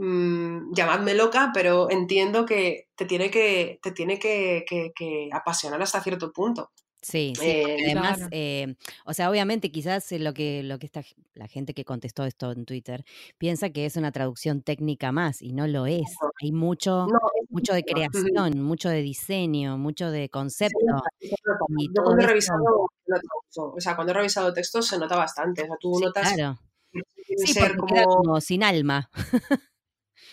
mmm, 0.00 0.72
llamadme 0.72 1.14
loca, 1.14 1.50
pero 1.52 1.90
entiendo 1.90 2.46
que 2.46 2.88
te 2.96 3.04
tiene 3.04 3.30
que, 3.30 3.78
te 3.82 3.92
tiene 3.92 4.18
que, 4.18 4.64
apasionar 5.32 5.82
hasta 5.82 6.02
cierto 6.02 6.32
punto. 6.32 6.70
Sí, 7.02 7.32
sí 7.34 7.46
eh, 7.46 7.76
además, 7.86 8.20
eh, 8.30 8.74
o 9.06 9.14
sea, 9.14 9.30
obviamente 9.30 9.72
quizás 9.72 10.12
lo 10.12 10.34
que, 10.34 10.62
lo 10.62 10.78
que 10.78 10.84
está, 10.84 11.02
la 11.32 11.48
gente 11.48 11.72
que 11.72 11.86
contestó 11.86 12.24
esto 12.24 12.52
en 12.52 12.66
Twitter 12.66 13.04
piensa 13.38 13.70
que 13.70 13.86
es 13.86 13.96
una 13.96 14.12
traducción 14.12 14.60
técnica 14.60 15.10
más 15.10 15.40
y 15.40 15.54
no 15.54 15.66
lo 15.66 15.86
es. 15.86 16.14
Hay 16.42 16.52
mucho, 16.52 17.06
mucho 17.48 17.72
de 17.72 17.84
creación, 17.84 18.60
mucho 18.60 18.90
de 18.90 19.00
diseño, 19.00 19.78
mucho 19.78 20.10
de 20.10 20.28
concepto. 20.28 20.76
cuando 22.04 22.22
he 22.22 22.26
revisado, 22.26 22.90
o 23.54 23.80
sea, 23.80 23.96
cuando 23.96 24.10
he 24.10 24.16
revisado 24.16 24.52
textos 24.52 24.86
se 24.86 24.98
nota 24.98 25.16
bastante. 25.16 25.62
O 25.62 25.66
sea, 25.66 25.76
tú 25.80 25.98
notas 26.00 26.34
claro. 26.34 26.58
Sí, 27.36 27.52
ser 27.52 27.76
como... 27.76 28.40
sin 28.42 28.62
alma. 28.62 29.08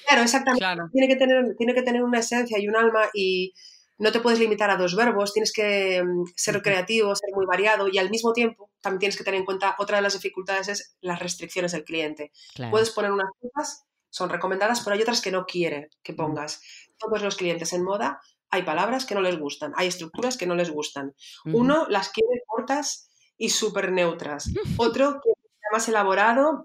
Claro, 0.07 0.23
exactamente. 0.23 0.65
Tiene, 0.93 1.07
que 1.07 1.15
tener, 1.15 1.55
tiene 1.57 1.73
que 1.73 1.81
tener 1.81 2.01
una 2.01 2.19
esencia 2.19 2.57
y 2.59 2.67
un 2.67 2.77
alma 2.77 3.09
y 3.13 3.53
no 3.97 4.11
te 4.11 4.19
puedes 4.19 4.39
limitar 4.39 4.69
a 4.69 4.77
dos 4.77 4.95
verbos, 4.95 5.33
tienes 5.33 5.51
que 5.51 6.03
mm, 6.03 6.25
ser 6.35 6.61
creativo, 6.61 7.15
ser 7.15 7.29
muy 7.35 7.45
variado 7.45 7.87
y 7.87 7.97
al 7.97 8.09
mismo 8.09 8.33
tiempo 8.33 8.69
también 8.81 8.99
tienes 8.99 9.17
que 9.17 9.23
tener 9.23 9.39
en 9.39 9.45
cuenta 9.45 9.75
otra 9.79 9.97
de 9.97 10.03
las 10.03 10.13
dificultades 10.13 10.67
es 10.69 10.95
las 11.01 11.19
restricciones 11.19 11.71
del 11.71 11.83
cliente. 11.83 12.31
Puedes 12.69 12.91
poner 12.91 13.11
unas 13.11 13.29
cosas, 13.41 13.85
son 14.09 14.29
recomendadas, 14.29 14.81
pero 14.81 14.95
hay 14.95 15.01
otras 15.01 15.21
que 15.21 15.31
no 15.31 15.45
quiere 15.45 15.89
que 16.03 16.13
pongas. 16.13 16.61
Todos 16.97 17.21
los 17.21 17.35
clientes 17.35 17.73
en 17.73 17.83
moda 17.83 18.21
hay 18.49 18.63
palabras 18.63 19.05
que 19.05 19.15
no 19.15 19.21
les 19.21 19.37
gustan, 19.37 19.73
hay 19.75 19.87
estructuras 19.87 20.37
que 20.37 20.47
no 20.47 20.55
les 20.55 20.69
gustan. 20.69 21.15
Uno 21.45 21.85
las 21.89 22.09
quiere 22.09 22.43
cortas 22.45 23.09
y 23.37 23.49
súper 23.49 23.91
neutras. 23.91 24.49
Otro 24.77 25.19
que 25.21 25.31
sea 25.35 25.69
más 25.73 25.87
elaborado 25.89 26.63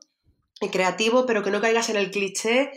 y 0.61 0.69
creativo, 0.69 1.27
pero 1.27 1.43
que 1.43 1.51
no 1.51 1.61
caigas 1.61 1.89
en 1.89 1.97
el 1.97 2.11
cliché 2.11 2.71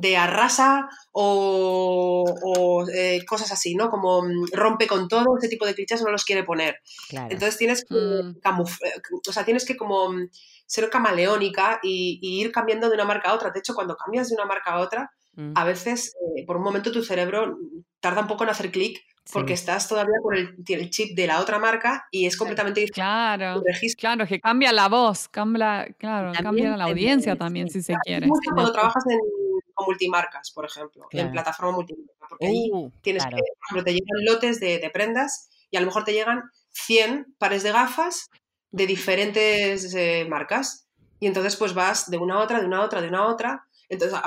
de 0.00 0.16
arrasa 0.16 0.88
o, 1.12 2.86
eh, 2.94 3.24
cosas 3.26 3.50
así, 3.50 3.74
¿no? 3.74 3.90
Como 3.90 4.22
mm, 4.22 4.46
rompe 4.52 4.86
con 4.86 5.08
todo, 5.08 5.36
ese 5.36 5.48
tipo 5.48 5.66
de 5.66 5.74
clichés 5.74 6.02
no 6.02 6.10
los 6.10 6.24
quiere 6.24 6.44
poner. 6.44 6.80
Entonces 7.10 7.56
tienes 7.56 7.84
que 7.84 7.94
mm. 7.94 8.60
o 8.60 9.32
sea, 9.32 9.44
tienes 9.44 9.64
que 9.64 9.76
como 9.76 10.10
mm, 10.10 10.28
ser 10.66 10.88
camaleónica 10.88 11.80
y, 11.82 12.20
ir 12.22 12.52
cambiando 12.52 12.88
de 12.88 12.94
una 12.94 13.04
marca 13.04 13.30
a 13.30 13.34
otra. 13.34 13.50
De 13.50 13.58
hecho, 13.58 13.74
cuando 13.74 13.96
cambias 13.96 14.28
de 14.28 14.36
una 14.36 14.44
marca 14.44 14.72
a 14.72 14.80
otra, 14.80 15.10
a 15.54 15.64
veces 15.64 16.16
eh, 16.36 16.44
por 16.44 16.56
un 16.56 16.64
momento 16.64 16.90
tu 16.90 17.04
cerebro 17.04 17.58
tarda 18.00 18.22
un 18.22 18.26
poco 18.26 18.42
en 18.42 18.50
hacer 18.50 18.72
clic 18.72 19.00
porque 19.32 19.52
estás 19.52 19.86
todavía 19.86 20.16
con 20.22 20.34
el, 20.34 20.90
chip 20.90 21.14
de 21.14 21.26
la 21.26 21.40
otra 21.40 21.58
marca 21.58 22.06
y 22.10 22.26
es 22.26 22.36
completamente 22.36 22.80
diferente. 22.80 23.00
Claro, 23.02 23.62
claro, 23.98 24.26
que 24.26 24.40
cambia 24.40 24.72
la 24.72 24.88
voz, 24.88 25.28
cambia, 25.28 25.86
claro, 25.98 26.32
cambia 26.32 26.76
la 26.76 26.84
audiencia 26.84 27.36
también, 27.36 27.68
si 27.68 27.82
se 27.82 27.94
quiere. 28.04 28.26
cuando 28.54 28.72
trabajas 28.72 29.04
en, 29.06 29.18
multimarcas, 29.86 30.50
por 30.50 30.64
ejemplo, 30.64 31.06
en 31.10 31.32
plataforma 31.32 31.72
multimarca, 31.72 32.26
porque 32.28 32.46
ahí 32.46 32.70
uh, 32.72 32.90
tienes 33.02 33.24
que, 33.24 33.82
te 33.82 33.92
llegan 33.92 34.24
lotes 34.24 34.60
de, 34.60 34.90
prendas 34.92 35.50
y 35.70 35.76
a 35.76 35.80
lo 35.80 35.86
mejor 35.86 36.04
te 36.04 36.12
llegan 36.12 36.42
100 36.70 37.34
pares 37.38 37.62
de 37.62 37.72
gafas 37.72 38.28
de 38.70 38.86
diferentes 38.86 39.94
eh, 39.94 40.26
marcas. 40.28 40.86
Y 41.20 41.26
entonces 41.26 41.56
pues 41.56 41.74
vas 41.74 42.10
de 42.10 42.18
una 42.18 42.34
a 42.34 42.38
otra, 42.44 42.60
de 42.60 42.66
una 42.66 42.78
a 42.78 42.84
otra, 42.84 43.00
de 43.00 43.08
una 43.08 43.20
a 43.20 43.26
otra. 43.26 43.64
Entonces, 43.88 44.18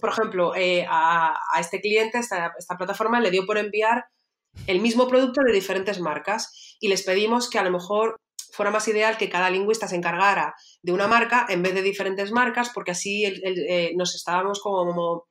por 0.00 0.10
ejemplo, 0.10 0.54
eh, 0.54 0.86
a, 0.88 1.34
este 1.60 1.80
cliente, 1.80 2.18
esta, 2.18 2.54
esta 2.58 2.76
plataforma 2.76 3.20
le 3.20 3.30
dio 3.30 3.44
por 3.44 3.58
enviar 3.58 4.06
el 4.66 4.80
mismo 4.80 5.08
producto 5.08 5.42
de 5.44 5.52
diferentes 5.52 6.00
marcas 6.00 6.76
y 6.80 6.88
les 6.88 7.02
pedimos 7.02 7.50
que 7.50 7.58
a 7.58 7.64
lo 7.64 7.70
mejor 7.70 8.16
fuera 8.52 8.70
más 8.70 8.86
ideal 8.88 9.16
que 9.16 9.28
cada 9.28 9.50
lingüista 9.50 9.88
se 9.88 9.96
encargara 9.96 10.54
de 10.82 10.92
una 10.92 11.06
marca 11.06 11.46
en 11.48 11.62
vez 11.62 11.74
de 11.74 11.82
diferentes 11.82 12.32
marcas, 12.32 12.70
porque 12.74 12.92
así 12.92 13.24
eh, 13.24 13.92
nos 13.96 14.14
estábamos 14.14 14.60
como, 14.60 15.26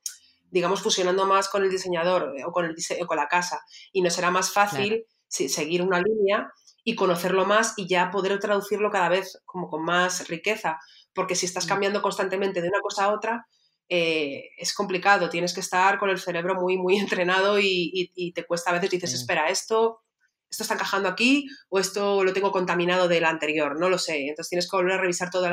digamos, 0.49 0.81
fusionando 0.81 1.25
más 1.25 1.49
con 1.49 1.63
el 1.63 1.69
diseñador 1.69 2.33
eh, 2.37 2.43
o 2.45 2.51
con, 2.51 2.65
el 2.65 2.75
con 3.07 3.17
la 3.17 3.27
casa. 3.27 3.61
Y 3.91 4.01
nos 4.01 4.17
era 4.17 4.31
más 4.31 4.51
fácil 4.51 5.05
seguir 5.27 5.81
una 5.81 6.01
línea 6.01 6.51
y 6.83 6.95
conocerlo 6.95 7.45
más 7.45 7.73
y 7.75 7.87
ya 7.87 8.11
poder 8.11 8.39
traducirlo 8.39 8.89
cada 8.89 9.09
vez 9.09 9.41
como 9.45 9.69
con 9.69 9.83
más 9.83 10.27
riqueza, 10.29 10.79
porque 11.13 11.35
si 11.35 11.45
estás 11.45 11.65
mm. 11.65 11.69
cambiando 11.69 12.01
constantemente 12.01 12.61
de 12.61 12.69
una 12.69 12.79
cosa 12.79 13.05
a 13.05 13.13
otra, 13.13 13.47
eh, 13.89 14.49
es 14.57 14.73
complicado, 14.73 15.29
tienes 15.29 15.53
que 15.53 15.61
estar 15.61 15.97
con 15.97 16.09
el 16.09 16.19
cerebro 16.19 16.55
muy, 16.55 16.77
muy 16.77 16.97
entrenado 16.97 17.59
y, 17.59 18.31
te 18.33 18.45
cuesta 18.45 18.69
a 18.69 18.73
veces, 18.73 18.89
dices, 18.89 19.13
espera, 19.13 19.49
esto 19.49 20.01
esto 20.49 20.63
está 20.63 20.75
encajando 20.75 21.09
aquí 21.09 21.47
o 21.69 21.79
esto 21.79 22.23
lo 22.23 22.33
tengo 22.33 22.51
contaminado 22.51 23.07
del 23.07 23.25
anterior, 23.25 23.79
no 23.79 23.89
lo 23.89 23.97
sé. 23.97 24.27
Entonces 24.27 24.49
tienes 24.49 24.69
que 24.69 24.77
volver 24.77 24.93
a 24.93 25.01
revisar 25.01 25.29
todo 25.29 25.47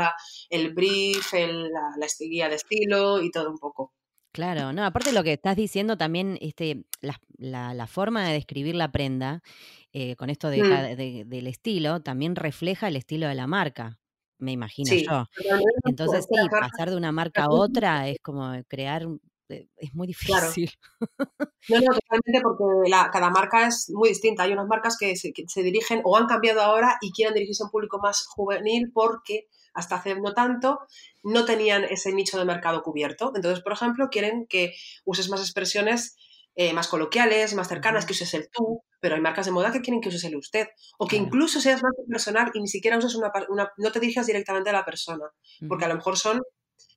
el 0.50 0.74
brief, 0.74 1.32
la, 1.32 1.94
la 1.96 2.06
guía 2.18 2.48
de 2.48 2.56
estilo 2.56 3.20
y 3.20 3.30
todo 3.30 3.50
un 3.50 3.58
poco. 3.58 3.92
Claro, 4.34 4.72
no, 4.72 4.84
aparte 4.84 5.10
de 5.10 5.14
lo 5.14 5.22
que 5.22 5.34
estás 5.34 5.54
diciendo 5.54 5.96
también, 5.96 6.38
este, 6.40 6.86
la, 7.00 7.86
forma 7.86 8.26
de 8.26 8.32
describir 8.32 8.74
la 8.74 8.90
prenda, 8.90 9.42
eh, 9.92 10.16
con 10.16 10.28
esto 10.28 10.48
mm. 10.48 10.96
del 11.28 11.46
estilo, 11.46 12.00
también 12.00 12.34
refleja 12.34 12.88
el 12.88 12.96
estilo 12.96 13.28
de 13.28 13.36
la 13.36 13.46
marca, 13.46 14.00
me 14.38 14.50
imagino 14.50 14.92
yo. 14.92 15.26
Entonces 15.84 16.26
sí, 16.28 16.48
pasar 16.50 16.90
de 16.90 16.96
una 16.96 17.12
marca 17.12 17.44
a 17.44 17.48
otra 17.50 18.08
es 18.08 18.18
como 18.20 18.52
crear 18.66 19.06
es 19.48 19.94
muy 19.94 20.06
difícil. 20.06 20.70
No, 21.66 21.78
no, 21.78 21.94
totalmente, 21.94 22.42
porque 22.42 22.90
cada 23.10 23.30
marca 23.30 23.66
es 23.66 23.90
muy 23.94 24.10
distinta. 24.10 24.42
Hay 24.42 24.52
unas 24.52 24.66
marcas 24.66 24.98
que 24.98 25.16
se, 25.16 25.62
dirigen 25.62 26.02
o 26.04 26.18
han 26.18 26.26
cambiado 26.26 26.60
ahora 26.60 26.98
y 27.00 27.10
quieren 27.10 27.32
dirigirse 27.32 27.62
a 27.62 27.66
un 27.66 27.70
público 27.70 27.98
más 28.02 28.26
juvenil 28.26 28.90
porque 28.92 29.48
hasta 29.72 29.96
hace 29.96 30.14
no 30.14 30.34
tanto 30.34 30.80
no 31.22 31.46
tenían 31.46 31.84
ese 31.84 32.12
nicho 32.12 32.38
de 32.38 32.44
mercado 32.44 32.82
cubierto. 32.82 33.32
Entonces, 33.34 33.62
por 33.62 33.72
ejemplo, 33.72 34.10
quieren 34.10 34.46
que 34.46 34.74
uses 35.06 35.30
más 35.30 35.40
expresiones 35.40 36.16
eh, 36.56 36.72
más 36.72 36.86
coloquiales, 36.86 37.54
más 37.54 37.66
cercanas, 37.66 38.06
que 38.06 38.12
uses 38.12 38.32
el 38.34 38.48
tú, 38.48 38.84
pero 39.00 39.16
hay 39.16 39.20
marcas 39.20 39.46
de 39.46 39.52
moda 39.52 39.72
que 39.72 39.80
quieren 39.80 40.00
que 40.00 40.10
uses 40.10 40.22
el 40.22 40.36
usted, 40.36 40.68
o 40.98 41.06
que 41.08 41.16
incluso 41.16 41.60
seas 41.60 41.82
más 41.82 41.92
personal 42.08 42.52
y 42.54 42.60
ni 42.60 42.68
siquiera 42.68 42.96
uses 42.96 43.16
una, 43.16 43.32
no 43.76 43.90
te 43.90 43.98
dirijas 43.98 44.26
directamente 44.26 44.70
a 44.70 44.74
la 44.74 44.84
persona, 44.84 45.24
porque 45.66 45.84
a 45.84 45.88
lo 45.88 45.96
mejor 45.96 46.16
son 46.16 46.42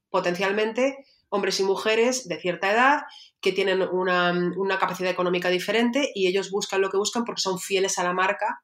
potencialmente 0.09 0.97
hombres 1.29 1.59
y 1.59 1.63
mujeres 1.63 2.27
de 2.27 2.39
cierta 2.39 2.71
edad 2.71 3.01
que 3.41 3.51
tienen 3.51 3.81
una, 3.81 4.79
capacidad 4.79 5.11
económica 5.11 5.49
diferente 5.49 6.11
y 6.15 6.27
ellos 6.27 6.51
buscan 6.51 6.81
lo 6.81 6.89
que 6.89 6.97
buscan 6.97 7.23
porque 7.25 7.41
son 7.41 7.59
fieles 7.59 7.99
a 7.99 8.03
la 8.03 8.13
marca. 8.13 8.61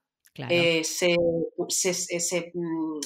Eh, 0.49 0.83
se, 0.83 1.15
mm, 1.15 2.99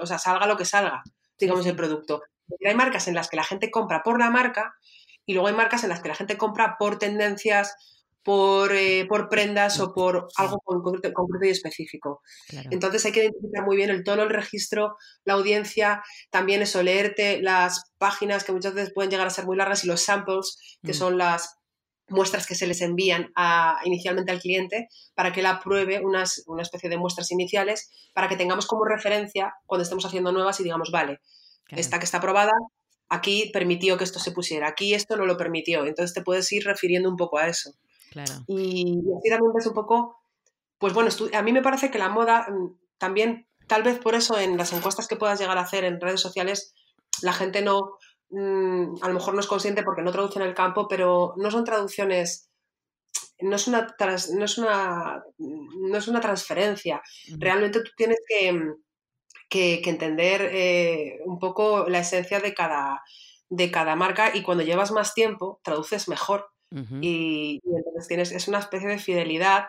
o 0.00 0.06
sea, 0.06 0.18
salga 0.18 0.46
lo 0.46 0.56
que 0.56 0.64
salga, 0.64 1.02
digamos, 1.38 1.66
el 1.66 1.76
producto. 1.76 2.22
Hay 2.66 2.74
marcas 2.74 3.06
en 3.06 3.14
las 3.14 3.28
que 3.28 3.36
la 3.36 3.44
gente 3.44 3.70
compra 3.70 4.02
por 4.02 4.18
la 4.18 4.30
marca 4.30 4.74
y 5.24 5.34
luego 5.34 5.48
hay 5.48 5.54
marcas 5.54 5.84
en 5.84 5.90
las 5.90 6.00
que 6.00 6.08
la 6.08 6.14
gente 6.14 6.36
compra 6.36 6.76
por 6.78 6.98
tendencias, 6.98 7.74
por, 8.22 8.72
eh, 8.72 9.06
por 9.08 9.28
prendas 9.28 9.80
o 9.80 9.92
por 9.92 10.28
algo 10.36 10.58
concreto, 10.60 11.12
concreto 11.12 11.46
y 11.46 11.50
específico. 11.50 12.20
Entonces 12.70 13.04
hay 13.04 13.12
que 13.12 13.20
identificar 13.24 13.64
muy 13.64 13.76
bien 13.76 13.90
el 13.90 14.04
tono, 14.04 14.22
el 14.22 14.30
registro, 14.30 14.96
la 15.24 15.34
audiencia, 15.34 16.02
también 16.30 16.62
eso, 16.62 16.82
leerte 16.82 17.42
las 17.42 17.92
páginas 17.98 18.44
que 18.44 18.52
muchas 18.52 18.74
veces 18.74 18.92
pueden 18.94 19.10
llegar 19.10 19.26
a 19.26 19.30
ser 19.30 19.46
muy 19.46 19.56
largas 19.56 19.84
y 19.84 19.88
los 19.88 20.02
samples, 20.02 20.78
que 20.82 20.92
mm. 20.92 20.94
son 20.94 21.18
las 21.18 21.56
muestras 22.08 22.46
que 22.46 22.54
se 22.54 22.66
les 22.66 22.80
envían 22.80 23.32
a, 23.34 23.80
inicialmente 23.84 24.30
al 24.32 24.40
cliente 24.40 24.88
para 25.14 25.32
que 25.32 25.40
él 25.40 25.46
apruebe 25.46 26.00
unas, 26.00 26.42
una 26.46 26.62
especie 26.62 26.90
de 26.90 26.98
muestras 26.98 27.30
iniciales 27.30 27.90
para 28.12 28.28
que 28.28 28.36
tengamos 28.36 28.66
como 28.66 28.84
referencia 28.84 29.54
cuando 29.66 29.82
estemos 29.82 30.04
haciendo 30.04 30.30
nuevas 30.30 30.60
y 30.60 30.64
digamos, 30.64 30.90
vale, 30.92 31.20
esta 31.70 31.98
que 31.98 32.04
está 32.04 32.18
aprobada, 32.18 32.52
aquí 33.08 33.50
permitió 33.52 33.96
que 33.96 34.04
esto 34.04 34.18
se 34.18 34.32
pusiera, 34.32 34.68
aquí 34.68 34.94
esto 34.94 35.16
no 35.16 35.24
lo 35.24 35.38
permitió. 35.38 35.86
Entonces 35.86 36.14
te 36.14 36.22
puedes 36.22 36.52
ir 36.52 36.64
refiriendo 36.64 37.08
un 37.08 37.16
poco 37.16 37.38
a 37.38 37.48
eso. 37.48 37.72
Claro. 38.12 38.32
Y, 38.46 39.00
así 39.18 39.30
también 39.30 39.52
ves 39.54 39.66
un 39.66 39.74
poco, 39.74 40.22
pues 40.78 40.92
bueno, 40.92 41.10
a 41.32 41.42
mí 41.42 41.52
me 41.52 41.62
parece 41.62 41.90
que 41.90 41.98
la 41.98 42.10
moda 42.10 42.46
mm, 42.48 42.78
también, 42.98 43.48
tal 43.66 43.82
vez 43.82 43.98
por 43.98 44.14
eso 44.14 44.38
en 44.38 44.56
las 44.56 44.72
encuestas 44.72 45.08
que 45.08 45.16
puedas 45.16 45.40
llegar 45.40 45.58
a 45.58 45.62
hacer 45.62 45.84
en 45.84 46.00
redes 46.00 46.20
sociales, 46.20 46.74
la 47.22 47.32
gente 47.32 47.62
no, 47.62 47.98
mm, 48.30 49.02
a 49.02 49.08
lo 49.08 49.14
mejor 49.14 49.34
no 49.34 49.40
es 49.40 49.46
consciente 49.46 49.82
porque 49.82 50.02
no 50.02 50.12
traduce 50.12 50.38
en 50.38 50.44
el 50.46 50.54
campo, 50.54 50.86
pero 50.88 51.34
no 51.36 51.50
son 51.50 51.64
traducciones 51.64 52.52
no 53.42 53.56
es 53.56 53.66
una, 53.66 53.94
no 53.98 54.44
es 54.44 54.58
una, 54.58 55.24
no 55.38 55.98
es 55.98 56.08
una 56.08 56.20
transferencia. 56.20 57.02
Realmente 57.38 57.80
tú 57.80 57.90
tienes 57.96 58.18
que, 58.26 58.74
que, 59.48 59.82
entender 59.84 60.48
eh, 60.52 61.18
un 61.24 61.38
poco 61.38 61.88
la 61.88 62.00
esencia 62.00 62.40
de 62.40 62.54
cada, 62.54 63.02
de 63.48 63.70
cada 63.70 63.96
marca 63.96 64.34
y 64.34 64.42
cuando 64.42 64.64
llevas 64.64 64.92
más 64.92 65.14
tiempo 65.14 65.60
traduces 65.62 66.08
mejor 66.08 66.48
y, 67.00 67.60
entonces 67.64 68.08
tienes, 68.08 68.32
es 68.32 68.48
una 68.48 68.58
especie 68.58 68.88
de 68.88 68.98
fidelidad 68.98 69.66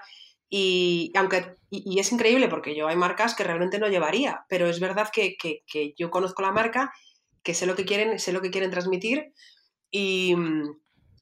y 0.50 1.12
aunque 1.16 1.58
y, 1.70 2.00
es 2.00 2.12
increíble 2.12 2.48
porque 2.48 2.76
yo 2.76 2.88
hay 2.88 2.96
marcas 2.96 3.36
que 3.36 3.44
realmente 3.44 3.80
no 3.80 3.88
llevaría, 3.88 4.46
pero 4.48 4.68
es 4.68 4.80
verdad 4.80 5.10
que, 5.12 5.36
que, 5.36 5.64
que, 5.68 5.94
yo 5.98 6.12
conozco 6.12 6.42
la 6.42 6.52
marca, 6.52 6.94
que 7.42 7.54
sé 7.54 7.66
lo 7.66 7.76
que 7.76 7.86
quieren, 7.86 8.20
sé 8.20 8.32
lo 8.32 8.42
que 8.42 8.52
quieren 8.52 8.72
transmitir 8.72 9.34
y, 9.92 10.36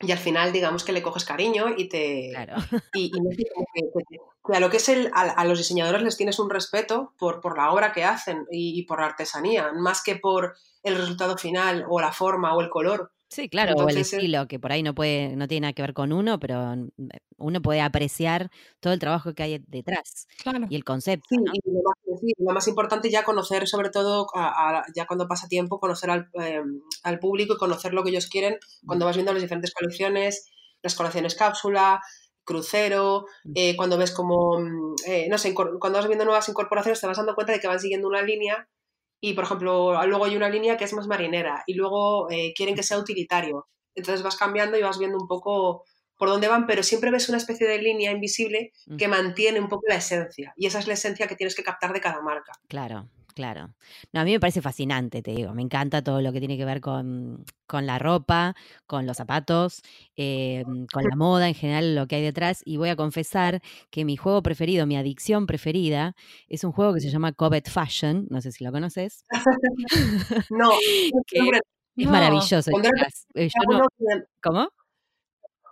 y 0.02 0.12
al 0.12 0.18
final 0.18 0.52
digamos 0.52 0.84
que 0.84 0.92
le 0.92 1.02
coges 1.02 1.26
cariño 1.26 1.68
y 1.76 1.88
te 1.88 2.30
claro. 2.32 2.56
y, 2.94 3.12
a 4.54 4.60
lo 4.60 4.70
que 4.70 4.78
es 4.78 4.90
el 4.90 5.12
a, 5.14 5.46
los 5.46 5.58
diseñadores 5.58 6.02
les 6.02 6.18
tienes 6.18 6.40
un 6.40 6.50
respeto 6.50 7.14
por, 7.18 7.42
por 7.42 7.58
la 7.58 7.72
obra 7.72 7.92
que 7.92 8.04
hacen 8.04 8.46
y, 8.52 8.84
por 8.84 9.00
la 9.00 9.08
artesanía 9.08 9.72
más 9.74 10.04
que 10.04 10.16
por 10.16 10.56
el 10.84 10.96
resultado 10.96 11.38
final 11.38 11.86
o 11.90 12.02
la 12.02 12.12
forma 12.12 12.56
o 12.56 12.62
el 12.62 12.70
color 12.70 13.12
Sí, 13.32 13.48
claro, 13.48 13.76
o 13.76 13.88
el 13.88 13.98
estilo, 13.98 14.46
que 14.50 14.60
por 14.60 14.74
ahí 14.74 14.84
no 14.84 14.94
puede, 14.94 15.38
no 15.38 15.48
tiene 15.48 15.62
nada 15.62 15.74
que 15.74 15.82
ver 15.82 15.94
con 15.94 16.12
uno, 16.12 16.38
pero 16.38 16.76
mm, 16.76 16.90
eh, 17.14 17.20
uno 17.38 17.62
puede 17.62 17.80
apreciar 17.80 18.52
todo 18.82 18.92
el 18.92 19.00
trabajo 19.00 19.34
que 19.34 19.44
hay 19.44 19.64
detrás 19.68 20.28
y 20.70 20.76
el 20.76 20.84
concepto. 20.84 21.28
Sí, 21.30 21.38
y 21.54 22.44
lo, 22.44 22.54
más, 22.54 22.68
importante 22.68 23.10
ya 23.10 23.24
conocer, 23.24 23.70
sobre 23.70 23.90
todo, 23.90 24.28
ya 24.94 25.08
cuando 25.08 25.30
pasa 25.30 25.48
tiempo, 25.48 25.80
conocer 25.80 26.10
em, 26.34 26.82
al, 27.04 27.20
público 27.20 27.54
y 27.54 27.58
conocer 27.58 27.94
lo 27.94 28.04
que 28.04 28.10
ellos 28.10 28.28
quieren 28.28 28.58
cuando 28.86 29.06
vas 29.06 29.16
viendo 29.16 29.32
las 29.32 29.42
diferentes 29.42 29.74
colecciones, 29.74 30.52
las 30.82 30.96
colecciones 30.96 31.34
cápsula, 31.34 32.02
crucero, 32.44 33.28
mm. 33.46 33.52
eh, 33.56 33.76
cuando 33.78 33.98
ves 33.98 34.12
como, 34.12 34.60
mm, 34.60 34.96
eh, 35.08 35.28
no 35.30 35.38
sé, 35.38 35.54
cuando 35.56 36.00
vas 36.00 36.08
viendo 36.08 36.26
nuevas 36.26 36.50
incorporaciones 36.50 37.00
te 37.00 37.08
vas 37.08 37.16
dando 37.16 37.36
cuenta 37.36 37.54
de 37.54 37.62
que 37.62 37.68
van 37.68 37.80
siguiendo 37.80 38.10
una 38.10 38.24
línea 38.24 38.68
y, 39.22 39.34
por 39.34 39.46
ejemplo, 39.46 40.06
luego 40.08 40.26
hay 40.26 40.36
una 40.36 40.50
línea 40.50 40.78
que 40.78 40.86
es 40.86 40.94
más 40.94 41.08
marinera 41.08 41.64
y 41.68 41.76
luego 41.76 42.30
eh, 42.32 42.54
quieren 42.56 42.76
que 42.76 42.84
sea 42.84 42.98
utilitario. 42.98 43.68
Entonces 43.96 44.24
vas 44.24 44.36
cambiando 44.36 44.78
y 44.78 44.82
vas 44.82 44.98
viendo 45.00 45.18
un 45.18 45.28
poco 45.28 45.86
por 46.22 46.30
dónde 46.30 46.48
van, 46.48 46.68
pero 46.68 46.84
siempre 46.84 47.10
ves 47.10 47.30
una 47.30 47.40
especie 47.40 47.68
de 47.68 47.82
línea 47.82 48.12
invisible 48.12 48.74
que 48.96 49.08
mantiene 49.08 49.60
un 49.60 49.68
poco 49.68 49.86
la 49.88 49.96
esencia. 49.96 50.54
Y 50.56 50.68
esa 50.68 50.78
es 50.78 50.86
la 50.86 50.94
esencia 50.94 51.26
que 51.26 51.36
tienes 51.36 51.56
que 51.56 51.64
captar 51.64 51.94
de 51.94 52.00
cada 52.00 52.22
marca. 52.22 52.52
Claro, 52.68 53.10
Claro. 53.34 53.74
No, 54.12 54.20
a 54.20 54.24
mí 54.24 54.34
me 54.34 54.40
parece 54.40 54.62
fascinante, 54.62 55.24
te 55.24 55.32
digo. 55.32 55.56
Me 55.56 55.64
encanta 55.64 56.04
todo 56.04 56.22
lo 56.22 56.32
que 56.32 56.40
tiene 56.40 56.58
que 56.58 56.66
ver 56.66 56.80
con, 56.80 57.44
la 57.72 57.98
ropa, 57.98 58.56
con 58.86 59.08
los 59.08 59.18
zapatos, 59.18 59.82
eh, 60.16 60.64
con 60.94 61.06
la 61.06 61.16
moda 61.16 61.48
en 61.48 61.56
general, 61.56 61.96
lo 61.96 62.06
que 62.06 62.18
hay 62.18 62.22
detrás. 62.22 62.62
Y 62.66 62.78
voy 62.78 62.90
a 62.90 62.96
confesar 62.96 63.62
que 63.90 64.06
mi 64.06 64.16
juego 64.16 64.44
preferido, 64.44 64.86
mi 64.86 64.98
adicción 64.98 65.48
preferida, 65.48 66.14
es 66.50 66.64
un 66.66 66.72
juego 66.72 66.94
que 66.94 67.00
se 67.00 67.10
llama 67.10 67.32
Covet 67.32 67.68
Fashion. 67.68 68.28
No 68.30 68.42
sé 68.42 68.52
si 68.52 68.64
lo 68.64 68.72
conoces. 68.72 69.24
no, 70.52 70.72
es 71.96 72.08
maravilloso. 72.08 72.70
Eh, 73.34 73.50
¿Cómo? 74.44 74.70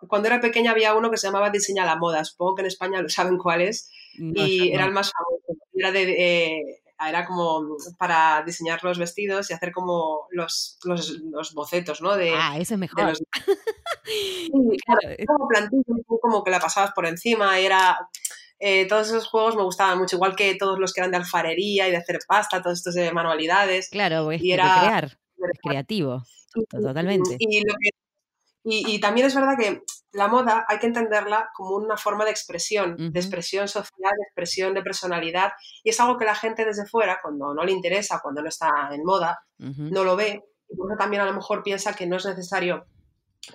Cuando 0.07 0.27
era 0.27 0.39
pequeña 0.39 0.71
había 0.71 0.95
uno 0.95 1.11
que 1.11 1.17
se 1.17 1.27
llamaba 1.27 1.49
Diseña 1.49 1.85
la 1.85 1.95
Moda. 1.95 2.23
Supongo 2.25 2.55
que 2.55 2.61
en 2.61 2.67
España 2.67 3.01
lo 3.01 3.09
saben 3.09 3.37
cuál 3.37 3.61
es. 3.61 3.91
y 4.13 4.71
era 4.71 4.85
el 4.85 4.91
más 4.91 5.11
famoso. 5.11 5.63
Era 5.73 5.91
de. 5.91 6.03
Eh, 6.17 6.81
era 7.07 7.25
como 7.25 7.77
para 7.97 8.43
diseñar 8.45 8.83
los 8.83 8.97
vestidos 8.97 9.49
y 9.49 9.53
hacer 9.53 9.71
como 9.71 10.27
los, 10.31 10.77
los, 10.83 11.53
bocetos, 11.53 12.01
¿no? 12.01 12.15
De, 12.15 12.33
ah, 12.35 12.57
eso 12.57 12.73
es 12.73 12.79
mejor. 12.79 13.13
como 15.27 15.47
plantillo, 15.47 16.03
como 16.21 16.43
que 16.43 16.51
la 16.51 16.59
pasabas 16.59 16.91
por 16.91 17.05
encima, 17.05 17.57
era... 17.59 17.97
Eh, 18.61 18.89
todos 18.89 19.07
esos 19.07 19.25
juegos 19.25 19.55
me 19.55 19.63
gustaban 19.63 19.97
mucho, 19.97 20.17
igual 20.17 20.35
que 20.35 20.53
todos 20.55 20.79
los 20.79 20.91
que 20.91 20.99
eran 20.99 21.11
de 21.11 21.17
alfarería 21.17 21.87
y 21.87 21.91
de 21.91 21.97
hacer 21.97 22.19
pasta, 22.27 22.61
todos 22.61 22.79
estos 22.79 22.93
de 22.93 23.09
manualidades. 23.13 23.87
Claro, 23.89 24.33
y 24.33 24.51
era, 24.51 24.79
crear, 24.81 25.17
creativo, 25.63 26.25
totalmente. 26.69 27.37
Y, 27.39 27.59
y, 27.59 27.63
también 28.99 29.27
es 29.27 29.35
verdad 29.35 29.57
que 29.57 29.81
la 30.11 30.27
moda 30.27 30.65
hay 30.67 30.79
que 30.79 30.87
entenderla 30.87 31.49
como 31.53 31.75
una 31.75 31.97
forma 31.97 32.25
de 32.25 32.31
expresión, 32.31 32.95
de 32.97 33.19
expresión 33.19 33.67
social, 33.67 34.13
de 34.17 34.23
expresión 34.23 34.73
de 34.73 34.81
personalidad, 34.81 35.51
y 35.83 35.89
es 35.89 35.99
algo 35.99 36.17
que 36.17 36.25
la 36.25 36.35
gente 36.35 36.65
desde 36.65 36.85
fuera, 36.85 37.19
cuando 37.21 37.53
no 37.53 37.63
le 37.63 37.71
interesa, 37.71 38.19
cuando 38.21 38.41
no 38.41 38.49
está 38.49 38.89
en 38.91 39.03
moda, 39.03 39.39
no 39.57 40.03
lo 40.03 40.15
ve, 40.15 40.43
y 40.69 40.75
por 40.75 40.91
eso 40.91 40.97
también 40.97 41.21
a 41.21 41.25
lo 41.25 41.33
mejor 41.33 41.63
piensa 41.63 41.93
que 41.93 42.07
no 42.07 42.17
es 42.17 42.25
necesario 42.25 42.85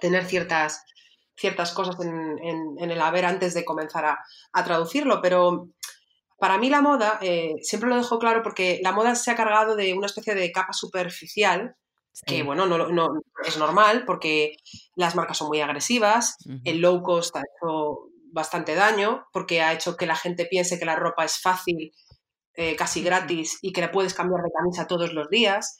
tener 0.00 0.24
ciertas, 0.24 0.84
ciertas 1.36 1.72
cosas 1.72 1.96
en, 2.00 2.90
el 2.90 3.00
haber 3.00 3.24
antes 3.24 3.54
de 3.54 3.64
comenzar 3.64 4.04
a, 4.04 4.64
traducirlo, 4.64 5.20
pero 5.20 5.68
para 6.38 6.58
mí 6.58 6.70
la 6.70 6.82
moda, 6.82 7.18
eh, 7.22 7.56
siempre 7.62 7.88
lo 7.88 7.96
dejo 7.96 8.18
claro 8.18 8.42
porque 8.42 8.80
la 8.82 8.92
moda 8.92 9.14
se 9.14 9.30
ha 9.30 9.36
cargado 9.36 9.76
de 9.76 9.94
una 9.94 10.06
especie 10.06 10.34
de 10.34 10.52
capa 10.52 10.72
superficial 10.72 11.76
que 12.22 12.42
bueno, 12.42 12.66
no, 12.66 12.88
no, 12.88 13.22
es 13.44 13.58
normal 13.58 14.04
porque 14.06 14.56
las 14.94 15.14
marcas 15.16 15.38
son 15.38 15.48
muy 15.48 15.60
agresivas, 15.60 16.36
el 16.64 16.78
low 16.78 17.02
cost 17.02 17.34
ha 17.36 17.40
hecho 17.40 18.10
bastante 18.32 18.74
daño 18.74 19.26
porque 19.32 19.62
ha 19.62 19.72
hecho 19.72 19.96
que 19.96 20.06
la 20.06 20.16
gente 20.16 20.46
piense 20.46 20.78
que 20.78 20.84
la 20.84 20.96
ropa 20.96 21.24
es 21.24 21.40
fácil, 21.40 21.92
eh, 22.54 22.76
casi 22.76 23.02
gratis 23.02 23.58
y 23.62 23.72
que 23.72 23.80
la 23.80 23.90
puedes 23.90 24.14
cambiar 24.14 24.42
de 24.42 24.52
camisa 24.52 24.86
todos 24.86 25.12
los 25.12 25.28
días, 25.28 25.78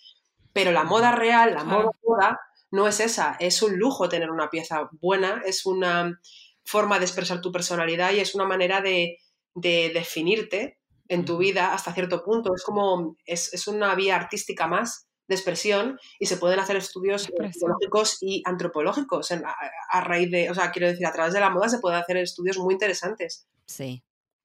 pero 0.53 0.73
la 0.73 0.85
moda 0.85 1.12
real, 1.12 1.55
la 1.55 1.64
moda 1.64 1.90
moda, 2.03 2.40
no 2.70 2.88
es 2.88 2.99
esa, 2.99 3.37
es 3.38 3.62
un 3.62 3.79
lujo 3.79 4.09
tener 4.09 4.31
una 4.31 4.51
pieza 4.51 4.88
buena, 5.01 5.42
es 5.47 5.66
una 5.66 6.18
forma 6.64 6.99
de 6.99 7.05
expresar 7.05 7.40
tu 7.40 7.53
personalidad 7.53 8.12
y 8.12 8.20
es 8.20 8.35
una 8.35 8.44
manera 8.44 8.81
de, 8.81 9.18
definirte 9.55 10.81
en 11.07 11.25
tu 11.25 11.37
vida 11.38 11.75
hasta 11.75 11.92
cierto 11.92 12.25
punto, 12.25 12.53
es 12.57 12.64
como, 12.64 13.16
es, 13.25 13.55
es 13.55 13.68
una 13.68 13.94
vía 13.94 14.16
artística 14.16 14.66
más 14.66 15.07
de 15.26 15.34
expresión 15.34 15.98
y 16.18 16.26
se 16.26 16.37
pueden 16.37 16.58
hacer 16.58 16.76
estudios 16.76 17.28
biológicos 17.28 18.18
y 18.20 18.42
antropológicos 18.44 19.32
a, 19.32 20.00
raíz 20.00 20.30
de, 20.30 20.50
o 20.50 20.54
sea, 20.54 20.70
quiero 20.70 20.88
decir, 20.88 21.06
a 21.06 21.12
través 21.12 21.32
de 21.32 21.40
la 21.40 21.50
moda 21.50 21.68
se 21.68 21.78
pueden 21.78 21.98
hacer 21.98 22.16
estudios 22.18 22.58
muy 22.58 22.74
interesantes. 22.74 23.46
Sí, 23.66 24.02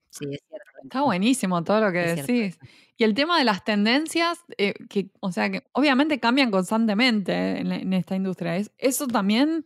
sí, 0.09 0.25
es 0.31 0.39
cierto. 0.47 0.69
Está 0.83 1.01
buenísimo 1.01 1.63
todo 1.63 1.81
lo 1.81 1.91
que 1.91 1.99
decís. 1.99 2.57
Y 2.95 3.03
el 3.03 3.13
tema 3.13 3.37
de 3.37 3.45
las 3.45 3.63
tendencias, 3.63 4.39
eh, 4.57 4.73
que, 4.89 5.09
o 5.19 5.31
sea, 5.31 5.49
que 5.49 5.63
obviamente 5.73 6.19
cambian 6.19 6.51
constantemente 6.51 7.59
en, 7.59 7.93
esta 7.93 8.15
industria. 8.15 8.57
¿Es, 8.57 8.71
¿Eso 8.77 9.07
también 9.07 9.65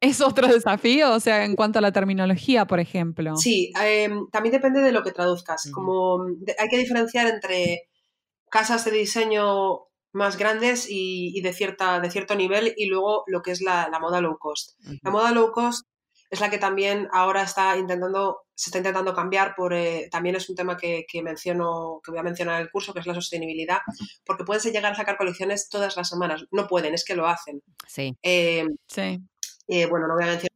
es 0.00 0.20
otro 0.20 0.48
desafío? 0.48 1.12
O 1.12 1.20
sea, 1.20 1.44
en 1.44 1.56
cuanto 1.56 1.78
a 1.78 1.82
la 1.82 1.92
terminología, 1.92 2.66
por 2.66 2.80
ejemplo. 2.80 3.36
Sí, 3.36 3.72
em, 3.80 4.28
también 4.30 4.52
depende 4.52 4.80
de 4.80 4.92
lo 4.92 5.02
que 5.02 5.12
traduzcas. 5.12 5.70
Como 5.72 6.24
hay 6.58 6.68
que 6.68 6.78
diferenciar 6.78 7.26
entre 7.28 7.88
casas 8.48 8.84
de 8.84 8.92
diseño 8.92 9.86
más 10.16 10.36
grandes 10.36 10.86
y, 10.88 11.40
de, 11.42 11.52
cierta, 11.52 12.00
de 12.00 12.10
cierto 12.10 12.34
nivel 12.34 12.74
y 12.76 12.86
luego 12.86 13.24
lo 13.26 13.42
que 13.42 13.52
es 13.52 13.60
la, 13.60 13.88
moda 14.00 14.20
low 14.20 14.38
cost. 14.38 14.72
La 15.02 15.10
moda 15.10 15.30
low 15.30 15.52
cost 15.52 15.86
es 16.30 16.40
la 16.40 16.50
que 16.50 16.58
también 16.58 17.08
ahora 17.12 17.42
está 17.42 17.76
intentando, 17.76 18.40
se 18.54 18.70
está 18.70 18.78
intentando 18.78 19.14
cambiar 19.14 19.54
por, 19.54 19.72
eh, 19.74 20.08
también 20.10 20.34
es 20.34 20.48
un 20.48 20.56
tema 20.56 20.76
que, 20.76 21.06
menciono, 21.22 22.00
que 22.02 22.10
voy 22.10 22.18
a 22.18 22.24
mencionar 22.24 22.56
en 22.56 22.62
el 22.62 22.70
curso, 22.70 22.92
que 22.92 23.00
es 23.00 23.06
la 23.06 23.14
sostenibilidad, 23.14 23.78
porque 24.24 24.44
pueden 24.44 24.72
llegar 24.72 24.92
a 24.92 24.96
sacar 24.96 25.16
colecciones 25.16 25.68
todas 25.68 25.96
las 25.96 26.08
semanas. 26.08 26.44
No 26.50 26.66
pueden, 26.66 26.94
es 26.94 27.04
que 27.04 27.14
lo 27.14 27.26
hacen. 27.26 27.62
Sí. 27.86 28.16
Eh, 28.22 28.66
sí. 28.88 29.20
Eh, 29.68 29.86
bueno, 29.86 30.06
no 30.08 30.14
voy 30.14 30.24
a 30.24 30.28
mencionar 30.28 30.55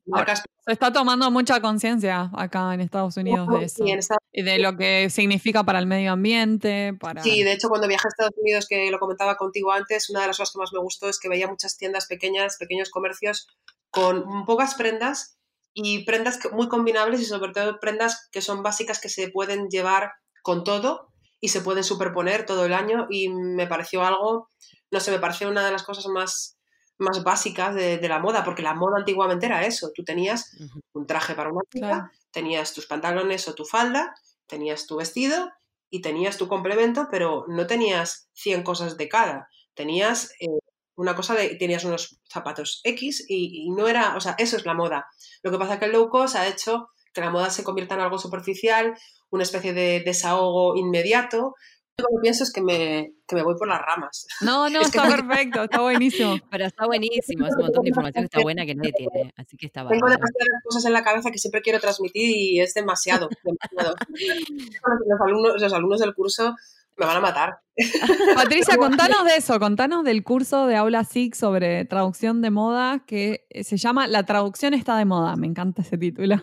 Se 0.67 0.73
está 0.73 0.93
tomando 0.93 1.31
mucha 1.31 1.61
conciencia 1.61 2.31
acá 2.35 2.75
en 2.75 2.81
Estados 2.81 3.17
Unidos 3.17 3.49
de 3.49 3.65
eso. 3.65 3.85
Y 4.33 4.43
de 4.43 4.59
lo 4.59 4.77
que 4.77 5.11
significa 5.11 5.65
para 5.65 5.79
el 5.79 5.87
medio 5.87 6.13
ambiente. 6.13 6.95
Para... 7.01 7.23
Sí, 7.23 7.43
de 7.43 7.53
hecho, 7.53 7.69
cuando 7.69 7.89
viajé 7.89 8.07
a 8.07 8.11
Estados 8.11 8.35
Unidos, 8.37 8.67
que 8.69 8.91
lo 8.91 8.99
comentaba 8.99 9.37
contigo 9.37 9.73
antes, 9.73 10.11
una 10.11 10.21
de 10.21 10.29
las 10.29 10.37
cosas 10.37 10.53
que 10.53 10.59
más 10.59 10.73
me 10.73 10.81
gustó 10.81 11.09
es 11.09 11.19
que 11.19 11.29
veía 11.29 11.49
muchas 11.49 11.77
tiendas 11.77 12.07
pequeñas, 12.07 12.57
pequeños 12.59 12.91
comercios 12.91 13.49
con 13.91 14.45
pocas 14.47 14.75
prendas 14.75 15.39
y 15.75 16.05
prendas 16.05 16.39
muy 16.53 16.69
combinables 16.69 17.21
y 17.21 17.25
sobre 17.25 17.53
todo 17.53 17.79
prendas 17.81 18.29
que 18.33 18.43
son 18.43 18.63
básicas 18.63 19.01
que 19.01 19.09
se 19.09 19.29
pueden 19.29 19.69
llevar 19.69 20.13
con 20.43 20.65
todo 20.65 21.09
y 21.41 21.49
se 21.49 21.61
pueden 21.61 21.85
superponer 21.85 22.45
todo 22.45 22.65
el 22.67 22.73
año 22.73 23.07
y 23.09 23.29
me 23.29 23.67
pareció 23.67 24.05
algo, 24.05 24.51
no 24.91 25.01
sé, 25.01 25.11
me 25.11 25.19
pareció 25.19 25.49
una 25.49 25.65
de 25.65 25.73
las 25.73 25.83
cosas 25.83 26.07
más, 26.07 26.59
más 27.01 27.25
básicas 27.25 27.75
de, 27.75 28.09
la 28.09 28.19
moda, 28.19 28.45
porque 28.45 28.63
la 28.63 28.75
moda 28.75 28.99
antiguamente 28.99 29.47
era 29.47 29.65
eso, 29.65 29.91
tú 29.95 30.05
tenías 30.05 30.57
un 30.93 31.07
traje 31.07 31.35
para 31.35 31.51
una 31.51 31.63
chica, 31.73 32.13
tenías 32.31 32.73
tus 32.73 32.87
pantalones 32.87 33.49
o 33.49 33.55
tu 33.55 33.65
falda, 33.65 34.15
tenías 34.47 34.87
tu 34.87 34.97
vestido 34.97 35.51
y 35.91 36.03
tenías 36.03 36.37
tu 36.37 36.49
complemento, 36.49 37.09
pero 37.11 37.45
no 37.49 37.67
tenías 37.67 38.29
100 38.35 38.63
cosas 38.63 38.97
de 38.97 39.09
cada, 39.09 39.49
tenías 39.75 40.33
eh, 40.41 40.49
una 40.97 41.17
cosa 41.17 41.35
de, 41.35 41.57
tenías 41.57 41.85
unos 41.85 42.21
zapatos 42.31 42.81
X 42.85 43.25
y, 43.29 43.71
no 43.71 43.89
era, 43.89 44.17
o 44.17 44.21
sea, 44.21 44.35
eso 44.39 44.57
es 44.57 44.67
la 44.67 44.75
moda. 44.75 45.07
Lo 45.43 45.51
que 45.51 45.59
pasa 45.59 45.75
es 45.75 45.79
que 45.79 45.87
el 45.87 45.93
low 45.93 46.11
cost 46.11 46.37
ha 46.37 46.47
hecho 46.47 46.89
que 47.15 47.23
la 47.23 47.31
moda 47.31 47.51
se 47.51 47.65
convierta 47.65 47.95
en 47.95 48.03
algo 48.03 48.19
superficial, 48.19 48.95
una 49.31 49.43
especie 49.43 49.73
de 49.73 50.03
desahogo 50.05 50.77
inmediato. 50.77 51.55
Lo 52.01 52.09
que 52.17 52.23
pienso 52.23 52.45
es 52.45 52.53
que 52.53 52.61
me, 52.61 53.15
que 53.27 53.37
me 53.37 53.43
voy 53.43 53.55
por 53.57 53.69
las 53.69 53.81
ramas. 53.81 54.27
No, 54.41 54.69
no, 54.69 54.81
está 54.83 55.09
perfecto, 55.09 55.65
está 55.65 55.81
buenísimo. 55.81 56.37
Pero 56.51 56.67
está 56.67 56.87
buenísimo, 56.87 57.47
es 57.47 57.55
un 57.57 57.63
montón 57.63 57.83
de 57.83 57.89
información 57.91 58.23
que 58.23 58.27
está 58.27 58.41
buena 58.41 58.67
que 58.67 58.75
nadie 58.75 58.93
tiene, 58.93 59.33
así 59.37 59.57
que 59.57 59.67
está 59.67 59.87
Tengo 59.87 60.09
demasiadas 60.09 60.63
cosas 60.65 60.85
en 60.85 60.93
la 60.93 61.03
cabeza 61.03 61.31
que 61.31 61.39
siempre 61.39 61.63
quiero 61.63 61.81
transmitir 61.81 62.31
y 62.31 62.61
es 62.61 62.75
demasiado, 62.75 63.29
demasiado. 63.45 63.95
los, 65.07 65.21
alumnos, 65.21 65.61
los 65.61 65.73
alumnos 65.73 66.01
del 66.01 66.15
curso 66.15 66.55
me 66.97 67.07
van 67.07 67.17
a 67.17 67.21
matar. 67.21 67.61
Patricia, 68.35 68.77
contanos 68.77 69.25
de 69.25 69.37
eso, 69.37 69.59
contanos 69.59 70.05
del 70.05 70.23
curso 70.23 70.67
de 70.67 70.77
Aula 70.77 71.05
SIG 71.05 71.35
sobre 71.35 71.85
traducción 71.87 72.43
de 72.43 72.51
moda 72.51 73.05
que 73.07 73.47
se 73.63 73.77
llama 73.79 74.07
La 74.07 74.25
traducción 74.25 74.75
está 74.75 74.97
de 74.99 75.07
moda. 75.07 75.37
Me 75.37 75.47
encanta 75.47 75.83
ese 75.83 75.97
título. 75.97 76.37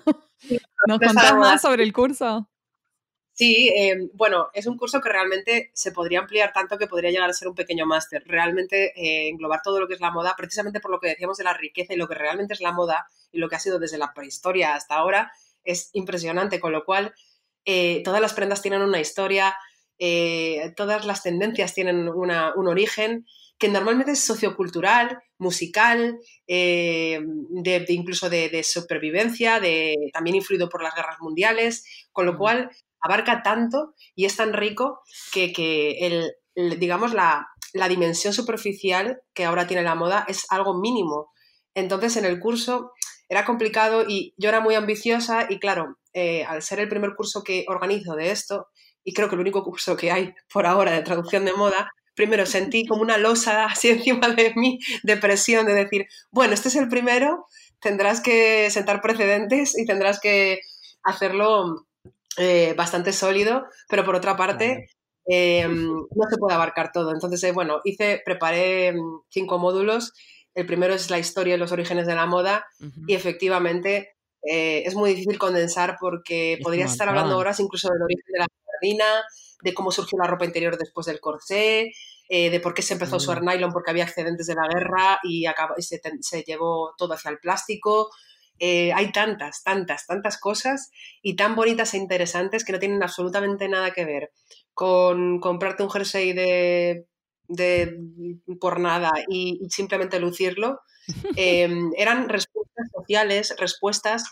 ¿Nos 0.88 1.00
contás 1.00 1.36
más 1.36 1.62
sobre 1.62 1.84
el 1.84 1.94
curso? 1.94 2.50
Sí, 3.38 3.70
eh, 3.70 4.10
bueno, 4.14 4.50
es 4.56 4.66
un 4.66 4.78
curso 4.78 5.00
que 5.00 5.10
realmente 5.10 5.70
se 5.76 5.92
podría 5.92 6.22
ampliar 6.22 6.54
tanto 6.54 6.80
que 6.80 6.88
podría 6.88 7.12
llegar 7.12 7.30
a 7.30 7.34
ser 7.34 7.48
un 7.48 7.54
pequeño 7.54 7.86
máster. 7.86 8.24
Realmente 8.26 8.94
eh, 8.96 9.30
englobar 9.30 9.62
todo 9.64 9.80
lo 9.80 9.88
que 9.88 9.94
es 9.94 10.00
la 10.00 10.10
moda, 10.10 10.34
precisamente 10.36 10.80
por 10.80 10.90
lo 10.90 11.00
que 11.00 11.10
decíamos 11.10 11.38
de 11.38 11.44
la 11.44 11.54
riqueza 11.54 11.94
y 11.94 11.98
lo 11.98 12.08
que 12.08 12.16
realmente 12.16 12.56
es 12.56 12.62
la 12.62 12.72
moda 12.72 13.08
y 13.32 13.38
lo 13.38 13.48
que 13.48 13.56
ha 13.56 13.60
sido 13.60 13.78
desde 13.78 14.00
la 14.00 14.12
prehistoria 14.16 14.74
hasta 14.74 14.96
ahora, 14.96 15.32
es 15.64 15.92
impresionante. 15.94 16.60
Con 16.60 16.72
lo 16.72 16.84
cual, 16.84 17.14
eh, 17.64 18.02
todas 18.04 18.22
las 18.22 18.34
prendas 18.34 18.64
tienen 18.64 18.82
una 18.82 19.00
historia, 19.00 19.56
eh, 20.00 20.74
todas 20.76 21.06
las 21.06 21.22
tendencias 21.22 21.76
tienen 21.76 22.10
un 22.10 22.68
origen 22.68 23.28
que 23.58 23.70
normalmente 23.70 24.12
es 24.12 24.24
sociocultural, 24.24 25.20
musical, 25.40 26.20
eh, 26.48 27.20
de, 27.24 27.86
incluso 27.90 28.30
de, 28.30 28.64
supervivencia, 28.64 29.60
de, 29.60 29.96
también 30.14 30.36
influido 30.36 30.70
por 30.70 30.84
las 30.84 30.94
guerras 30.94 31.18
mundiales, 31.20 31.84
con 32.12 32.26
lo 32.26 32.38
cual 32.38 32.70
abarca 33.02 33.44
tanto 33.44 33.94
y 34.16 34.26
es 34.26 34.36
tan 34.36 34.54
rico 34.54 35.02
que, 35.32 35.98
el, 36.56 36.80
digamos, 36.80 37.14
la, 37.14 37.48
dimensión 37.90 38.34
superficial 38.34 39.22
que 39.36 39.46
ahora 39.46 39.68
tiene 39.68 39.84
la 39.84 39.96
moda 39.96 40.26
es 40.28 40.46
algo 40.50 40.80
mínimo. 40.80 41.32
Entonces 41.76 42.18
en 42.18 42.26
el 42.26 42.40
curso 42.40 42.92
era 43.30 43.46
complicado 43.46 44.04
y 44.08 44.34
yo 44.38 44.50
era 44.50 44.62
muy 44.62 44.74
ambiciosa 44.74 45.46
y 45.48 45.60
claro, 45.60 45.98
eh, 46.14 46.44
al 46.46 46.64
ser 46.64 46.80
el 46.80 46.90
primer 46.90 47.14
curso 47.16 47.44
que 47.44 47.66
organizo 47.68 48.16
de 48.16 48.32
esto, 48.32 48.68
y 49.04 49.14
creo 49.14 49.30
que 49.30 49.36
el 49.36 49.42
único 49.42 49.64
curso 49.64 49.96
que 49.96 50.12
hay 50.12 50.34
por 50.52 50.66
ahora 50.66 50.92
de 50.92 51.02
traducción 51.02 51.46
de 51.46 51.54
moda, 51.54 51.92
primero 52.14 52.46
sentí 52.46 52.86
como 52.86 53.02
una 53.02 53.18
losa 53.18 53.66
así 53.72 53.90
encima 53.90 54.30
de 54.30 54.54
mí, 54.56 54.80
de 55.04 55.16
presión, 55.16 55.66
de 55.66 55.76
decir, 55.76 56.08
bueno, 56.32 56.54
este 56.54 56.68
es 56.68 56.76
el 56.76 56.90
primero, 56.90 57.48
tendrás 57.80 58.20
que 58.20 58.70
sentar 58.70 59.02
precedentes 59.02 59.78
y 59.78 59.86
tendrás 59.86 60.20
que 60.20 60.60
hacerlo 61.04 61.87
eh, 62.38 62.74
bastante 62.76 63.14
sólido, 63.14 63.66
pero 63.88 64.04
por 64.04 64.16
otra 64.16 64.36
parte, 64.36 64.90
em, 65.26 65.88
no 65.88 66.30
se 66.30 66.38
puede 66.38 66.56
abarcar 66.56 66.92
todo. 66.92 67.12
Entonces, 67.12 67.44
eh, 67.44 67.52
bueno, 67.52 67.80
hice, 67.84 68.22
preparé 68.26 68.94
mm, 68.94 69.22
cinco 69.30 69.58
módulos. 69.60 70.14
El 70.54 70.66
primero 70.66 70.94
es 70.94 71.10
la 71.10 71.20
historia 71.20 71.56
y 71.56 71.58
los 71.58 71.72
orígenes 71.72 72.08
de 72.08 72.16
la 72.16 72.26
moda 72.26 72.66
y 73.06 73.14
efectivamente 73.14 74.16
eh, 74.42 74.84
es 74.86 74.96
muy 74.96 75.12
difícil 75.12 75.38
condensar 75.38 75.98
porque 76.00 76.58
podrías 76.64 76.92
estar 76.92 77.08
hablando 77.08 77.38
horas 77.38 77.60
incluso 77.60 77.90
del 77.90 78.02
origen 78.02 78.26
de 78.34 78.40
la 78.40 78.48
de 79.64 79.74
cómo 79.74 79.92
surgió 79.92 80.18
la 80.20 80.28
ropa 80.28 80.46
interior 80.46 80.78
después 80.78 81.08
del 81.08 81.20
corsé, 81.20 81.92
eh, 82.30 82.50
de 82.50 82.60
por 82.60 82.74
qué 82.74 82.82
se 82.82 82.94
empezó 82.94 83.16
a 83.16 83.18
usar 83.18 83.42
nylon 83.42 83.72
porque 83.72 83.92
había 83.92 84.04
excedentes 84.04 84.48
de 84.48 84.56
la 84.56 84.68
guerra 84.68 85.20
y, 85.24 85.46
se, 86.22 86.44
llevó 86.44 86.94
todo 86.98 87.14
hacia 87.14 87.32
el 87.32 87.40
plástico. 87.40 88.10
Eh, 88.60 88.92
hay 88.94 89.12
tantas, 89.12 89.64
tantas, 89.64 90.08
tantas 90.08 90.40
cosas 90.40 90.92
y 91.22 91.36
tan 91.36 91.56
bonitas 91.56 91.94
e 91.94 91.98
interesantes 91.98 92.66
que 92.66 92.74
no 92.74 92.80
tienen 92.80 93.04
absolutamente 93.04 93.70
nada 93.70 93.92
que 93.92 94.06
ver 94.06 94.32
con 94.74 95.40
comprarte 95.40 95.84
un 95.84 95.90
jersey 95.90 96.34
de, 96.34 97.06
por 98.60 98.80
nada 98.80 99.12
y, 99.28 99.60
simplemente 99.70 100.20
lucirlo. 100.20 100.82
Em, 101.38 101.92
eran 101.96 102.28
respuestas 102.28 102.90
sociales, 102.94 103.56
respuestas 103.58 104.26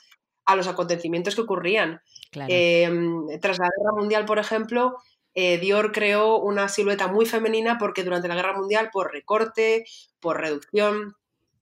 a 0.45 0.55
los 0.55 0.67
acontecimientos 0.67 1.36
que 1.36 1.41
ocurrían. 1.41 2.01
Em, 2.34 3.28
tras 3.39 3.59
la 3.59 3.69
Guerra 3.78 3.95
Mundial, 3.95 4.26
por 4.26 4.39
ejemplo, 4.39 4.97
eh, 5.36 5.57
Dior 5.57 5.91
creó 5.91 6.38
una 6.38 6.67
silueta 6.67 7.07
muy 7.07 7.26
femenina 7.26 7.78
porque 7.78 8.03
durante 8.03 8.28
la 8.28 8.36
Guerra 8.36 8.57
Mundial, 8.57 8.89
por 8.91 9.11
recorte, 9.11 9.86
por 10.19 10.39
reducción 10.39 11.15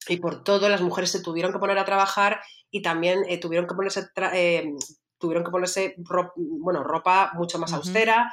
y 0.07 0.17
por 0.17 0.43
todo, 0.43 0.69
las 0.69 0.81
mujeres 0.81 1.11
se 1.11 1.21
tuvieron 1.21 1.51
que 1.51 1.59
poner 1.59 1.77
a 1.77 1.85
trabajar 1.85 2.41
y 2.71 2.81
también 2.81 3.23
eh, 3.27 3.39
tuvieron 3.39 3.67
que 3.67 3.75
ponerse, 3.75 4.09
em, 4.33 4.75
tuvieron 5.17 5.43
que 5.43 5.51
ponerse 5.51 5.95
ropa, 5.97 6.33
bueno, 6.35 6.83
ropa 6.83 7.31
mucho 7.35 7.59
más 7.59 7.73
austera. 7.73 8.31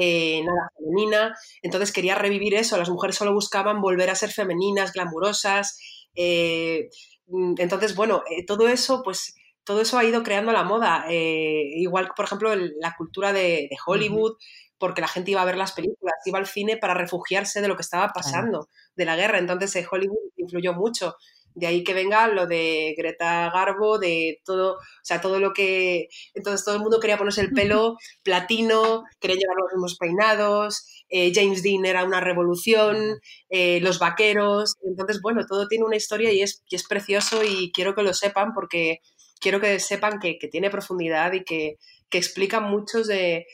Eh, 0.00 0.42
nada 0.42 0.70
femenina, 0.78 1.36
entonces 1.60 1.92
quería 1.92 2.14
revivir 2.14 2.54
eso, 2.54 2.78
las 2.78 2.88
mujeres 2.88 3.16
solo 3.16 3.34
buscaban 3.34 3.82
volver 3.82 4.08
a 4.08 4.14
ser 4.14 4.30
femeninas, 4.30 4.94
glamurosas, 4.94 5.78
mm, 6.16 7.54
entonces 7.58 7.94
bueno, 7.94 8.22
todo 8.46 8.68
eso 8.68 9.02
pues 9.04 9.34
todo 9.64 9.80
eso 9.80 9.98
ha 9.98 10.04
ido 10.04 10.22
creando 10.22 10.52
la 10.52 10.62
moda. 10.62 11.06
Eh, 11.08 11.70
igual, 11.76 12.10
por 12.14 12.26
ejemplo, 12.26 12.54
la 12.54 12.94
cultura 12.96 13.32
de, 13.32 13.68
Hollywood, 13.86 14.36
porque 14.84 15.00
la 15.00 15.08
gente 15.08 15.30
iba 15.30 15.40
a 15.40 15.46
ver 15.46 15.56
las 15.56 15.72
películas, 15.72 16.16
iba 16.26 16.38
al 16.38 16.46
cine 16.46 16.76
para 16.76 16.92
refugiarse 16.92 17.62
de 17.62 17.68
lo 17.68 17.74
que 17.74 17.80
estaba 17.80 18.08
pasando, 18.08 18.68
de 18.94 19.06
la 19.06 19.16
guerra. 19.16 19.38
Entonces, 19.38 19.74
eh, 19.76 19.86
Hollywood 19.90 20.30
influyó 20.36 20.74
mucho. 20.74 21.16
De 21.54 21.66
ahí 21.66 21.82
que 21.82 21.94
venga 21.94 22.28
lo 22.28 22.46
de 22.46 22.94
Greta 22.94 23.50
Garbo, 23.50 23.98
de 23.98 24.42
todo, 24.44 24.74
o 24.74 24.78
sea, 25.02 25.22
todo 25.22 25.40
lo 25.40 25.54
que. 25.54 26.08
Entonces 26.34 26.66
todo 26.66 26.74
el 26.74 26.82
mundo 26.82 27.00
quería 27.00 27.16
ponerse 27.16 27.40
el 27.40 27.52
pelo 27.52 27.96
platino, 28.22 29.04
quería 29.20 29.38
llevar 29.38 29.56
los 29.56 29.72
mismos 29.72 29.96
peinados. 29.96 30.86
Eh, 31.08 31.32
James 31.34 31.62
Dean 31.62 31.86
era 31.86 32.04
una 32.04 32.20
revolución, 32.20 33.20
los 33.48 33.98
vaqueros. 33.98 34.74
Entonces, 34.86 35.22
bueno, 35.22 35.46
todo 35.48 35.66
tiene 35.66 35.86
una 35.86 35.96
historia 35.96 36.30
y 36.30 36.42
es, 36.42 36.62
y 36.68 36.76
es 36.76 36.86
precioso 36.86 37.42
y 37.42 37.72
quiero 37.72 37.94
que 37.94 38.02
lo 38.02 38.12
sepan 38.12 38.52
porque 38.52 39.00
quiero 39.40 39.60
que 39.60 39.78
sepan 39.80 40.18
que, 40.20 40.38
tiene 40.50 40.70
profundidad 40.70 41.32
y 41.32 41.44
que, 41.44 41.78
explica 42.10 42.60
muchos 42.60 43.08
de, 43.08 43.44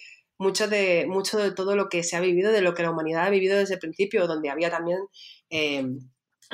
mucho 0.41 0.69
de, 0.69 1.05
mucho 1.07 1.37
de 1.37 1.53
todo 1.53 1.77
lo 1.77 1.91
que 1.91 2.03
se 2.03 2.17
ha 2.17 2.21
vivido, 2.21 2.51
de 2.51 2.63
lo 2.63 2.73
que 2.75 2.83
la 2.83 2.91
humanidad 2.91 3.27
ha 3.27 3.31
vivido 3.31 3.59
desde 3.59 3.75
el 3.75 3.81
principio, 3.81 4.27
donde 4.27 4.49
había 4.49 4.71
también 4.71 4.99
eh, 5.51 5.85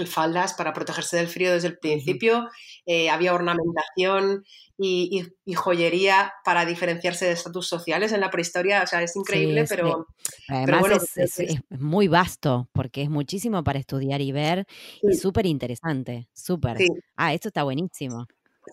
faldas 0.07 0.55
para 0.55 0.73
protegerse 0.73 1.17
del 1.17 1.29
frío 1.29 1.53
desde 1.53 1.69
el 1.69 1.79
principio, 1.79 2.51
eh, 2.85 3.09
había 3.09 3.33
ornamentación 3.33 4.45
y, 4.77 5.25
joyería 5.55 6.33
para 6.45 6.67
diferenciarse 6.67 7.27
de 7.27 7.33
estatus 7.33 7.69
sociales 7.69 8.11
en 8.11 8.21
la 8.21 8.31
prehistoria, 8.31 8.83
o 8.83 8.87
sea, 8.89 9.03
es 9.03 9.15
increíble, 9.15 9.65
pero, 9.69 10.09
Además 10.49 11.09
es, 11.15 11.39
muy 11.71 12.09
vasto, 12.09 12.69
porque 12.73 13.03
es 13.03 13.09
muchísimo 13.09 13.63
para 13.63 13.79
estudiar 13.79 14.21
y 14.21 14.33
ver, 14.33 14.67
y 15.01 15.15
súper 15.15 15.47
interesante, 15.47 16.29
súper. 16.35 16.77
Ah, 17.15 17.33
esto 17.33 17.49
está 17.49 17.63
buenísimo. 17.63 18.27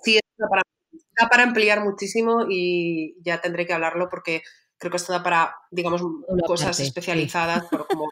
Sí, 0.04 0.20
para, 0.50 0.64
para 1.30 1.44
ampliar 1.44 1.84
muchísimo 1.84 2.48
y 2.50 3.16
ya 3.24 3.40
tendré 3.40 3.68
que 3.68 3.74
hablarlo 3.74 4.10
porque 4.10 4.42
creo 4.84 4.92
que 4.92 4.98
esto 4.98 5.14
da 5.14 5.24
para, 5.24 5.56
digamos, 5.72 6.02
cosas 6.46 6.78
especializadas, 6.82 7.64
como, 7.70 8.10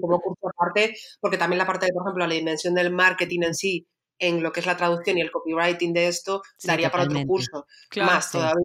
como 0.00 0.20
curso 0.20 0.48
aparte, 0.48 0.96
porque 1.20 1.36
también 1.36 1.58
la 1.58 1.66
parte 1.66 1.84
de, 1.84 1.92
por 1.92 2.04
ejemplo, 2.04 2.26
la 2.26 2.32
dimensión 2.32 2.74
del 2.74 2.90
marketing 2.90 3.40
en 3.42 3.54
sí, 3.54 3.86
en 4.18 4.42
lo 4.42 4.50
que 4.50 4.60
es 4.60 4.66
la 4.66 4.78
traducción 4.78 5.18
y 5.18 5.20
el 5.20 5.30
copywriting 5.30 5.92
de 5.92 6.08
esto, 6.08 6.40
daría 6.64 6.90
para 6.90 7.04
otro 7.04 7.20
curso. 7.26 7.66
más 7.96 8.32
todavía. 8.32 8.64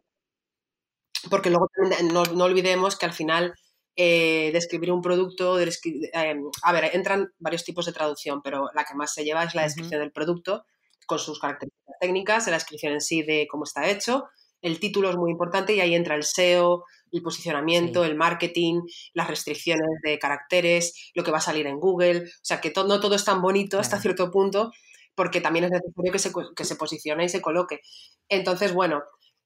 Porque 1.28 1.50
luego 1.50 1.68
no, 2.10 2.24
no 2.24 2.44
olvidemos 2.44 2.96
que 2.96 3.04
al 3.04 3.12
final 3.12 3.54
eh, 3.96 4.50
describir 4.54 4.90
un 4.90 5.02
producto, 5.02 5.56
de 5.56 5.70
eh, 6.12 6.36
a 6.62 6.72
ver, 6.72 6.90
entran 6.94 7.32
varios 7.38 7.64
tipos 7.64 7.84
de 7.84 7.92
traducción, 7.92 8.40
pero 8.42 8.70
la 8.74 8.84
que 8.84 8.94
más 8.94 9.12
se 9.12 9.24
lleva 9.24 9.44
es 9.44 9.54
la 9.54 9.62
descripción 9.64 10.00
del 10.00 10.10
producto 10.10 10.64
con 11.06 11.18
sus 11.18 11.38
características 11.38 11.96
técnicas, 12.00 12.46
la 12.46 12.54
descripción 12.54 12.94
en 12.94 13.02
sí 13.02 13.22
de 13.22 13.46
cómo 13.46 13.64
está 13.64 13.88
hecho. 13.90 14.24
El 14.64 14.80
título 14.80 15.10
es 15.10 15.16
muy 15.16 15.30
importante 15.30 15.74
y 15.74 15.80
ahí 15.80 15.94
entra 15.94 16.14
el 16.14 16.24
SEO, 16.24 16.84
el 17.12 17.20
posicionamiento, 17.20 18.02
el 18.02 18.14
marketing, 18.14 18.80
las 19.12 19.28
restricciones 19.28 19.86
de 20.02 20.18
caracteres, 20.18 21.12
lo 21.14 21.22
que 21.22 21.30
va 21.30 21.36
a 21.36 21.42
salir 21.42 21.66
en 21.66 21.78
Google. 21.78 22.22
O 22.22 22.28
sea, 22.40 22.62
que 22.62 22.72
no 22.74 22.98
todo 22.98 23.14
es 23.14 23.26
tan 23.26 23.42
bonito 23.42 23.78
hasta 23.78 24.00
cierto 24.00 24.30
punto, 24.30 24.72
porque 25.14 25.42
también 25.42 25.66
es 25.66 25.70
necesario 25.70 26.10
que 26.10 26.18
se, 26.18 26.32
que 26.56 26.64
se 26.64 26.76
posicione 26.76 27.26
y 27.26 27.28
se 27.28 27.42
coloque. 27.42 27.82
Entonces, 28.30 28.72
bueno, 28.72 29.02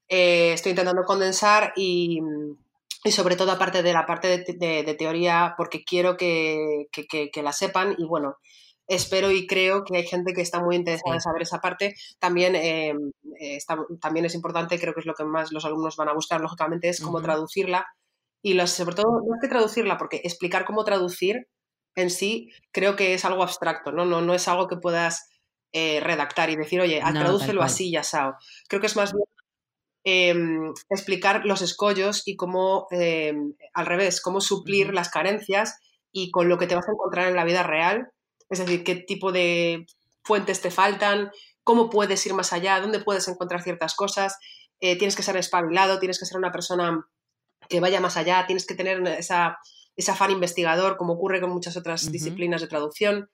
eh, 0.08 0.52
estoy 0.52 0.70
intentando 0.70 1.02
condensar 1.02 1.72
y, 1.74 2.20
y, 3.02 3.10
sobre 3.10 3.34
todo 3.34 3.50
aparte 3.50 3.82
de 3.82 3.92
la 3.92 4.06
parte 4.06 4.28
de, 4.28 4.82
de, 4.84 4.94
teoría, 4.94 5.54
porque 5.56 5.82
quiero 5.82 6.16
que, 6.16 6.86
que, 6.92 7.30
que, 7.32 7.42
la 7.42 7.52
sepan 7.52 7.96
y 7.98 8.04
bueno, 8.04 8.36
espero 8.88 9.30
y 9.30 9.46
creo 9.46 9.84
que 9.84 9.98
hay 9.98 10.06
gente 10.06 10.32
que 10.32 10.40
está 10.40 10.60
muy 10.60 10.74
interesada 10.74 11.14
en 11.14 11.20
saber 11.20 11.42
esa 11.42 11.60
parte. 11.60 11.94
También, 12.18 12.56
eh, 12.56 12.94
también 14.00 14.26
es 14.26 14.34
importante, 14.34 14.80
creo 14.80 14.94
que 14.94 15.00
es 15.00 15.06
lo 15.06 15.14
que 15.14 15.24
más 15.24 15.52
los 15.52 15.64
alumnos 15.64 15.96
van 15.96 16.08
a 16.08 16.14
buscar, 16.14 16.40
lógicamente, 16.40 16.88
es 16.88 17.00
cómo 17.00 17.22
traducirla. 17.22 17.86
Y 18.42 18.58
sobre 18.66 18.96
todo, 18.96 19.20
no 19.26 19.34
es 19.34 19.40
que 19.40 19.48
traducirla, 19.48 19.98
porque 19.98 20.22
explicar 20.24 20.64
cómo 20.64 20.84
traducir 20.84 21.46
en 21.94 22.10
sí 22.10 22.50
creo 22.72 22.96
que 22.96 23.14
es 23.14 23.24
algo 23.24 23.42
abstracto, 23.42 23.92
¿no? 23.92 24.04
No, 24.04 24.20
no 24.20 24.34
es 24.34 24.48
algo 24.48 24.68
que 24.68 24.76
puedas 24.76 25.28
eh, 25.72 26.00
redactar 26.00 26.48
y 26.50 26.56
decir, 26.56 26.80
oye, 26.80 27.00
no, 27.00 27.12
tradúcelo 27.12 27.62
así, 27.62 27.90
ya 27.90 28.02
sao. 28.02 28.36
Creo 28.68 28.80
que 28.80 28.86
es 28.86 28.96
más 28.96 29.12
bien 29.12 29.24
em, 30.04 30.72
explicar 30.88 31.44
los 31.44 31.60
escollos 31.60 32.22
y 32.26 32.36
cómo, 32.36 32.86
em, 32.90 33.54
al 33.74 33.86
revés, 33.86 34.22
cómo 34.22 34.40
suplir 34.40 34.94
las 34.94 35.10
carencias 35.10 35.78
y 36.12 36.30
con 36.30 36.48
lo 36.48 36.56
que 36.58 36.66
te 36.66 36.74
vas 36.74 36.88
a 36.88 36.92
encontrar 36.92 37.28
en 37.28 37.36
la 37.36 37.44
vida 37.44 37.62
real 37.62 38.10
es 38.50 38.58
decir, 38.58 38.84
qué 38.84 38.96
tipo 38.96 39.32
de 39.32 39.86
fuentes 40.22 40.60
te 40.60 40.70
faltan, 40.70 41.30
cómo 41.64 41.90
puedes 41.90 42.24
ir 42.26 42.34
más 42.34 42.52
allá, 42.52 42.80
dónde 42.80 43.00
puedes 43.00 43.28
encontrar 43.28 43.62
ciertas 43.62 43.94
cosas. 43.94 44.38
Eh, 44.80 44.96
tienes 44.96 45.16
que 45.16 45.22
ser 45.22 45.36
espabilado, 45.36 45.98
tienes 45.98 46.18
que 46.18 46.26
ser 46.26 46.38
una 46.38 46.52
persona 46.52 47.06
que 47.68 47.80
vaya 47.80 48.00
más 48.00 48.16
allá, 48.16 48.46
tienes 48.46 48.66
que 48.66 48.74
tener 48.74 49.06
esa, 49.06 49.58
ese 49.96 50.10
afán 50.10 50.30
investigador, 50.30 50.96
como 50.96 51.14
ocurre 51.14 51.40
con 51.40 51.50
muchas 51.50 51.76
otras 51.76 52.10
disciplinas 52.10 52.60
de 52.60 52.68
traducción. 52.68 53.30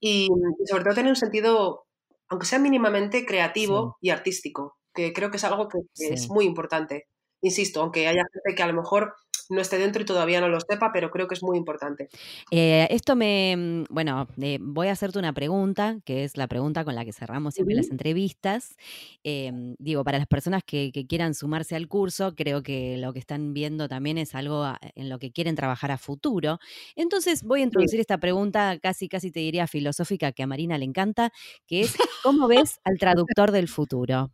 Y, 0.00 0.28
sobre 0.68 0.84
todo 0.84 0.94
tener 0.94 1.10
un 1.10 1.16
sentido, 1.16 1.86
aunque 2.28 2.46
sea 2.46 2.58
mínimamente 2.58 3.26
creativo 3.26 3.96
y 4.00 4.10
artístico, 4.10 4.78
que 4.94 5.12
creo 5.12 5.30
que 5.30 5.36
es 5.36 5.44
algo 5.44 5.68
que, 5.68 5.78
es 6.12 6.28
muy 6.30 6.44
importante. 6.44 7.08
Insisto, 7.42 7.82
aunque 7.82 8.08
haya 8.08 8.22
gente 8.32 8.56
que 8.56 8.62
a 8.62 8.66
lo 8.66 8.74
mejor 8.74 9.14
no 9.48 9.60
esté 9.60 9.78
dentro 9.78 10.02
y 10.02 10.04
todavía 10.04 10.40
no 10.40 10.48
lo 10.48 10.58
sepa, 10.60 10.90
pero 10.92 11.10
creo 11.10 11.26
que 11.26 11.34
es 11.34 11.42
muy 11.42 11.56
importante. 11.56 12.08
Eh, 12.50 12.86
esto 12.90 13.16
me, 13.16 13.56
mm, 13.56 13.84
bueno, 13.90 14.28
eh, 14.40 14.58
voy 14.60 14.88
a 14.88 14.92
hacerte 14.92 15.18
una 15.18 15.32
pregunta, 15.32 15.98
que 16.04 16.24
es 16.24 16.36
la 16.36 16.46
pregunta 16.46 16.84
con 16.84 16.94
la 16.94 17.04
que 17.04 17.12
cerramos 17.12 17.54
siempre 17.54 17.74
las 17.74 17.90
entrevistas. 17.90 18.76
Em, 19.24 19.74
digo, 19.78 20.04
para 20.04 20.18
las 20.18 20.26
personas 20.26 20.62
que, 20.64 20.92
quieran 21.08 21.34
sumarse 21.34 21.76
al 21.76 21.88
curso, 21.88 22.34
creo 22.34 22.62
que 22.62 22.96
lo 22.98 23.12
que 23.12 23.18
están 23.18 23.54
viendo 23.54 23.88
también 23.88 24.18
es 24.18 24.34
algo 24.34 24.66
en 24.94 25.08
lo 25.08 25.18
que 25.18 25.30
quieren 25.30 25.54
trabajar 25.54 25.90
a 25.90 25.98
futuro. 25.98 26.58
Entonces 26.96 27.44
voy 27.44 27.60
a 27.60 27.64
introducir 27.64 28.00
esta 28.00 28.18
pregunta 28.18 28.78
casi, 28.80 29.08
casi 29.08 29.30
te 29.30 29.40
diría 29.40 29.66
filosófica 29.66 30.32
que 30.32 30.42
a 30.42 30.46
Marina 30.46 30.76
le 30.76 30.84
encanta, 30.84 31.32
que 31.66 31.80
es, 31.82 31.96
¿cómo 32.22 32.48
ves 32.48 32.80
al 32.84 32.98
traductor 32.98 33.52
del 33.52 33.68
futuro? 33.68 34.30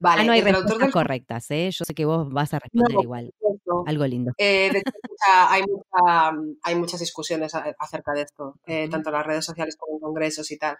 Vale, 0.00 0.22
ah, 0.22 0.24
no 0.24 0.32
hay 0.32 0.40
respuestas 0.40 0.90
correctas, 0.90 1.50
¿eh? 1.50 1.70
Yo 1.70 1.84
sé 1.84 1.94
que 1.94 2.06
vos 2.06 2.30
vas 2.30 2.54
a 2.54 2.58
responder 2.58 3.02
igual. 3.02 3.34
Algo 3.86 4.06
lindo. 4.06 4.32
Eh, 4.38 4.70
de 4.72 4.78
hecho, 4.78 4.92
hay, 5.48 5.62
hay, 6.62 6.74
muchas 6.74 7.00
discusiones 7.00 7.52
acerca 7.54 8.12
de 8.14 8.22
esto, 8.22 8.54
eh, 8.66 8.88
tanto 8.90 9.10
en 9.10 9.14
las 9.14 9.26
redes 9.26 9.44
sociales 9.44 9.76
como 9.76 9.96
en 9.96 10.00
congresos 10.00 10.50
y 10.50 10.56
tal. 10.56 10.78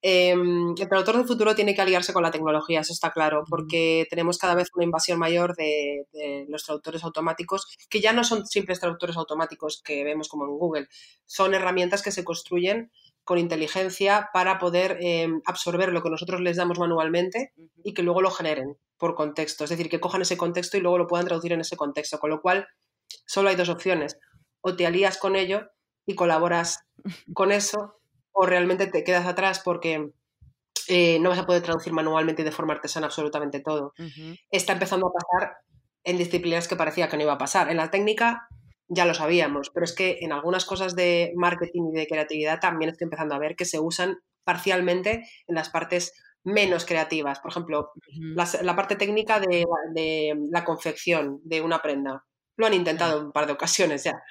Em, 0.00 0.74
el 0.78 0.88
traductor 0.88 1.16
del 1.16 1.26
futuro 1.26 1.54
tiene 1.54 1.74
que 1.74 1.82
aliarse 1.82 2.12
con 2.12 2.22
la 2.22 2.30
tecnología, 2.30 2.80
eso 2.80 2.92
está 2.92 3.10
claro, 3.10 3.44
porque 3.48 4.06
tenemos 4.08 4.38
cada 4.38 4.54
vez 4.54 4.68
una 4.74 4.84
invasión 4.84 5.18
mayor 5.18 5.54
de, 5.56 6.06
de, 6.12 6.46
los 6.48 6.64
traductores 6.64 7.02
automáticos, 7.04 7.66
que 7.90 8.00
ya 8.00 8.12
no 8.12 8.22
son 8.22 8.46
simples 8.46 8.80
traductores 8.80 9.16
automáticos 9.16 9.82
que 9.84 10.04
vemos 10.04 10.28
como 10.28 10.44
en 10.44 10.58
Google, 10.58 10.88
son 11.26 11.54
herramientas 11.54 12.02
que 12.02 12.12
se 12.12 12.24
construyen 12.24 12.90
con 13.26 13.38
inteligencia 13.38 14.30
para 14.32 14.60
poder 14.60 14.98
em, 15.00 15.42
absorber 15.46 15.92
lo 15.92 16.00
que 16.00 16.10
nosotros 16.10 16.40
les 16.40 16.56
damos 16.56 16.78
manualmente 16.78 17.52
y 17.82 17.92
que 17.92 18.04
luego 18.04 18.22
lo 18.22 18.30
generen 18.30 18.78
por 18.98 19.16
contexto. 19.16 19.64
Es 19.64 19.70
decir, 19.70 19.90
que 19.90 19.98
cojan 19.98 20.22
ese 20.22 20.36
contexto 20.36 20.76
y 20.76 20.80
luego 20.80 20.96
lo 20.96 21.08
puedan 21.08 21.26
traducir 21.26 21.52
en 21.52 21.60
ese 21.60 21.76
contexto. 21.76 22.20
Con 22.20 22.30
lo 22.30 22.40
cual, 22.40 22.68
solo 23.26 23.48
hay 23.48 23.56
dos 23.56 23.68
opciones. 23.68 24.16
O 24.60 24.76
te 24.76 24.86
alías 24.86 25.18
con 25.18 25.34
ello 25.34 25.68
y 26.06 26.14
colaboras 26.14 26.86
con 27.34 27.50
eso, 27.50 27.98
o 28.30 28.46
realmente 28.46 28.86
te 28.86 29.02
quedas 29.02 29.26
atrás 29.26 29.60
porque 29.64 30.12
eh, 30.86 31.18
no 31.18 31.30
vas 31.30 31.40
a 31.40 31.46
poder 31.46 31.62
traducir 31.62 31.92
manualmente 31.92 32.42
y 32.42 32.44
de 32.44 32.52
forma 32.52 32.74
artesana 32.74 33.06
absolutamente 33.06 33.58
todo. 33.58 33.92
Está 34.52 34.74
empezando 34.74 35.08
a 35.08 35.12
pasar 35.12 35.56
en 36.04 36.16
disciplinas 36.16 36.68
que 36.68 36.76
parecía 36.76 37.08
que 37.08 37.16
no 37.16 37.24
iba 37.24 37.32
a 37.32 37.38
pasar. 37.38 37.72
En 37.72 37.76
la 37.76 37.90
técnica 37.90 38.46
ya 38.88 39.04
lo 39.04 39.14
sabíamos, 39.14 39.70
pero 39.70 39.84
es 39.84 39.94
que 39.94 40.18
en 40.20 40.32
algunas 40.32 40.64
cosas 40.64 40.94
de 40.94 41.32
marketing 41.36 41.90
y 41.92 41.98
de 41.98 42.06
creatividad 42.06 42.60
también 42.60 42.90
estoy 42.90 43.06
empezando 43.06 43.34
a 43.34 43.38
ver 43.38 43.56
que 43.56 43.64
se 43.64 43.80
usan 43.80 44.18
parcialmente 44.44 45.28
en 45.46 45.54
las 45.54 45.70
partes 45.70 46.12
menos 46.44 46.84
creativas. 46.84 47.40
Por 47.40 47.50
ejemplo, 47.50 47.90
la, 48.62 48.76
parte 48.76 48.94
técnica 48.94 49.40
de, 49.40 50.36
la 50.50 50.64
confección 50.64 51.40
de 51.42 51.60
una 51.60 51.82
prenda. 51.82 52.24
Lo 52.56 52.66
han 52.66 52.74
intentado 52.74 53.20
un 53.20 53.32
par 53.32 53.46
de 53.46 53.52
ocasiones 53.52 54.04
ya. 54.04 54.22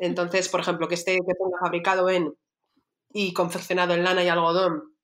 Entonces, 0.00 0.48
por 0.48 0.60
ejemplo, 0.60 0.88
que 0.88 0.96
esté 0.96 1.14
que 1.14 1.34
ponga 1.38 1.58
fabricado 1.60 2.10
en 2.10 2.34
y 3.14 3.32
confeccionado 3.32 3.94
en 3.94 4.04
lana 4.04 4.24
y 4.24 4.28
algodón 4.28 4.94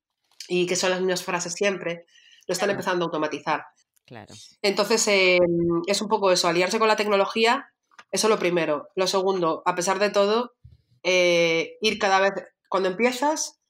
y 0.48 0.66
que 0.66 0.76
son 0.76 0.90
las 0.90 1.00
mismas 1.00 1.22
frases 1.22 1.52
siempre, 1.52 2.06
lo 2.46 2.52
están 2.52 2.70
empezando 2.70 3.04
a 3.04 3.06
automatizar. 3.06 3.64
Claro. 4.04 4.34
Entonces, 4.62 5.06
em, 5.08 5.82
es 5.86 6.00
un 6.00 6.08
poco 6.08 6.32
eso, 6.32 6.48
aliarse 6.48 6.78
con 6.78 6.88
la 6.88 6.96
tecnología 6.96 7.70
eso 8.10 8.28
lo 8.28 8.38
primero. 8.38 8.88
Lo 8.94 9.06
segundo, 9.06 9.62
a 9.66 9.74
pesar 9.74 9.98
de 9.98 10.10
todo, 10.10 10.54
eh, 11.02 11.76
ir 11.80 11.98
cada 11.98 12.20
vez, 12.20 12.32
cuando 12.68 12.88
empiezas, 12.88 13.60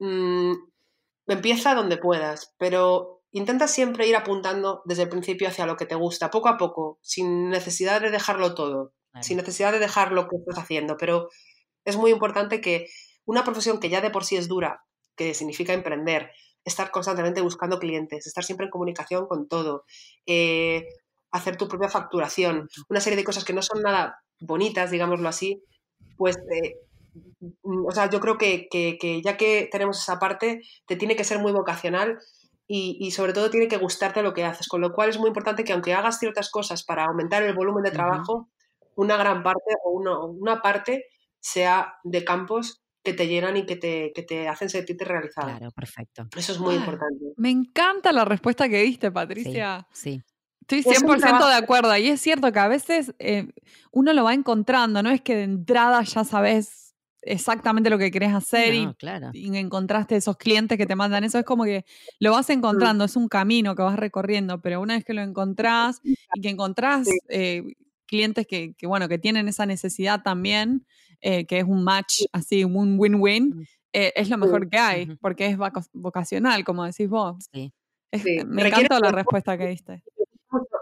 mm, 0.00 0.52
empieza 1.26 1.74
donde 1.74 1.96
puedas, 1.96 2.54
pero 2.58 3.22
intenta 3.32 3.68
siempre 3.68 4.06
ir 4.06 4.16
apuntando 4.16 4.82
desde 4.84 5.04
el 5.04 5.08
principio 5.08 5.48
hacia 5.48 5.66
lo 5.66 5.76
que 5.76 5.86
te 5.86 5.94
gusta, 5.94 6.30
poco 6.30 6.48
a 6.48 6.58
poco, 6.58 6.98
sin 7.02 7.48
necesidad 7.48 8.00
de 8.00 8.10
dejarlo 8.10 8.54
todo, 8.54 8.92
sin 9.20 9.36
necesidad 9.38 9.72
de 9.72 9.78
dejar 9.78 10.12
lo 10.12 10.28
que 10.28 10.36
estás 10.36 10.58
haciendo, 10.58 10.96
pero 10.96 11.28
es 11.84 11.96
muy 11.96 12.10
importante 12.10 12.60
que 12.60 12.86
una 13.24 13.44
profesión 13.44 13.80
que 13.80 13.88
ya 13.88 14.00
de 14.00 14.10
por 14.10 14.24
sí 14.24 14.36
es 14.36 14.48
dura, 14.48 14.84
que 15.16 15.34
significa 15.34 15.72
emprender, 15.72 16.30
estar 16.64 16.90
constantemente 16.90 17.40
buscando 17.40 17.78
clientes, 17.78 18.26
estar 18.26 18.44
siempre 18.44 18.66
en 18.66 18.70
comunicación 18.70 19.26
con 19.26 19.48
todo, 19.48 19.84
eh, 20.26 20.86
hacer 21.32 21.56
tu 21.56 21.66
propia 21.66 21.88
facturación, 21.88 22.68
una 22.88 23.00
serie 23.00 23.16
de 23.16 23.24
cosas 23.24 23.44
que 23.44 23.54
no 23.54 23.62
son 23.62 23.82
nada 23.82 24.22
bonitas, 24.38 24.90
digámoslo 24.90 25.28
así, 25.28 25.62
pues, 26.16 26.36
eh, 26.36 26.76
mm, 27.62 27.86
o 27.86 27.90
sea, 27.90 28.08
yo 28.10 28.20
creo 28.20 28.38
que, 28.38 28.68
ya 29.24 29.36
que 29.36 29.68
tenemos 29.72 30.00
esa 30.00 30.18
parte, 30.18 30.60
te 30.86 30.96
tiene 30.96 31.16
que 31.16 31.24
ser 31.24 31.38
muy 31.38 31.52
vocacional 31.52 32.18
y, 32.68 33.10
sobre 33.10 33.34
todo 33.34 33.50
tiene 33.50 33.68
que 33.68 33.76
gustarte 33.76 34.22
lo 34.22 34.32
que 34.32 34.44
haces, 34.44 34.66
con 34.66 34.80
lo 34.80 34.94
cual 34.94 35.10
es 35.10 35.18
muy 35.18 35.28
importante 35.28 35.62
que 35.64 35.74
aunque 35.74 35.92
hagas 35.92 36.18
ciertas 36.18 36.50
cosas 36.50 36.84
para 36.84 37.04
aumentar 37.04 37.42
el 37.42 37.54
volumen 37.54 37.82
de 37.82 37.90
trabajo, 37.90 38.48
una 38.94 39.18
gran 39.18 39.42
parte 39.42 39.72
o 39.84 39.90
una 39.90 40.62
parte 40.62 41.04
sea 41.38 41.96
de 42.02 42.24
campos 42.24 42.82
que 43.02 43.12
te 43.12 43.26
llenan 43.26 43.58
y 43.58 43.66
que 43.66 43.76
te, 43.76 44.12
que 44.14 44.22
te 44.22 44.48
hacen 44.48 44.70
sentirte 44.70 45.04
realizado. 45.04 45.48
Claro, 45.48 45.70
perfecto. 45.72 46.28
Eso 46.34 46.52
es 46.52 46.58
muy 46.60 46.76
importante. 46.76 47.24
Me 47.36 47.50
encanta 47.50 48.10
la 48.12 48.24
respuesta 48.24 48.68
que 48.68 48.82
diste, 48.82 49.10
Patricia. 49.10 49.86
sí. 49.92 50.22
Estoy 50.78 50.94
100% 50.94 51.48
de 51.48 51.54
acuerdo. 51.54 51.96
Y 51.96 52.08
es 52.08 52.20
cierto 52.20 52.50
que 52.52 52.58
a 52.58 52.68
veces 52.68 53.14
eh, 53.18 53.48
uno 53.90 54.12
lo 54.12 54.24
va 54.24 54.34
encontrando, 54.34 55.02
no 55.02 55.10
es 55.10 55.20
que 55.20 55.36
de 55.36 55.44
entrada 55.44 56.02
ya 56.02 56.24
sabes 56.24 56.94
exactamente 57.24 57.88
lo 57.88 57.98
que 57.98 58.10
querés 58.10 58.34
hacer 58.34 58.74
y, 58.74 58.88
encontraste 59.56 60.16
esos 60.16 60.36
clientes 60.36 60.76
que 60.76 60.86
te 60.86 60.96
mandan 60.96 61.24
eso. 61.24 61.38
Es 61.38 61.44
como 61.44 61.64
que 61.64 61.84
lo 62.18 62.32
vas 62.32 62.50
encontrando, 62.50 63.04
es 63.04 63.14
un 63.16 63.28
camino 63.28 63.76
que 63.76 63.82
vas 63.82 63.96
recorriendo, 63.96 64.60
pero 64.60 64.80
una 64.80 64.94
vez 64.94 65.04
que 65.04 65.14
lo 65.14 65.22
encontrás 65.22 66.00
y 66.02 66.40
que 66.40 66.48
encontrás 66.48 67.06
eh, 67.28 67.62
clientes 68.06 68.46
que, 68.46 68.74
bueno, 68.82 69.08
que 69.08 69.18
tienen 69.18 69.48
esa 69.48 69.66
necesidad 69.66 70.22
también, 70.22 70.84
eh, 71.20 71.46
que 71.46 71.58
es 71.58 71.64
un 71.64 71.84
match 71.84 72.22
así, 72.32 72.64
un 72.64 72.98
win-win, 72.98 73.68
es 73.92 74.30
lo 74.30 74.38
mejor 74.38 74.68
que 74.68 74.78
hay, 74.78 75.06
porque 75.20 75.46
es 75.46 75.56
vocacional, 75.92 76.64
como 76.64 76.84
decís 76.84 77.08
vos. 77.08 77.44
Sí. 77.52 77.72
me 78.46 78.66
encanta 78.66 78.98
la 78.98 79.12
respuesta 79.12 79.56
que 79.56 79.66
diste 79.66 80.02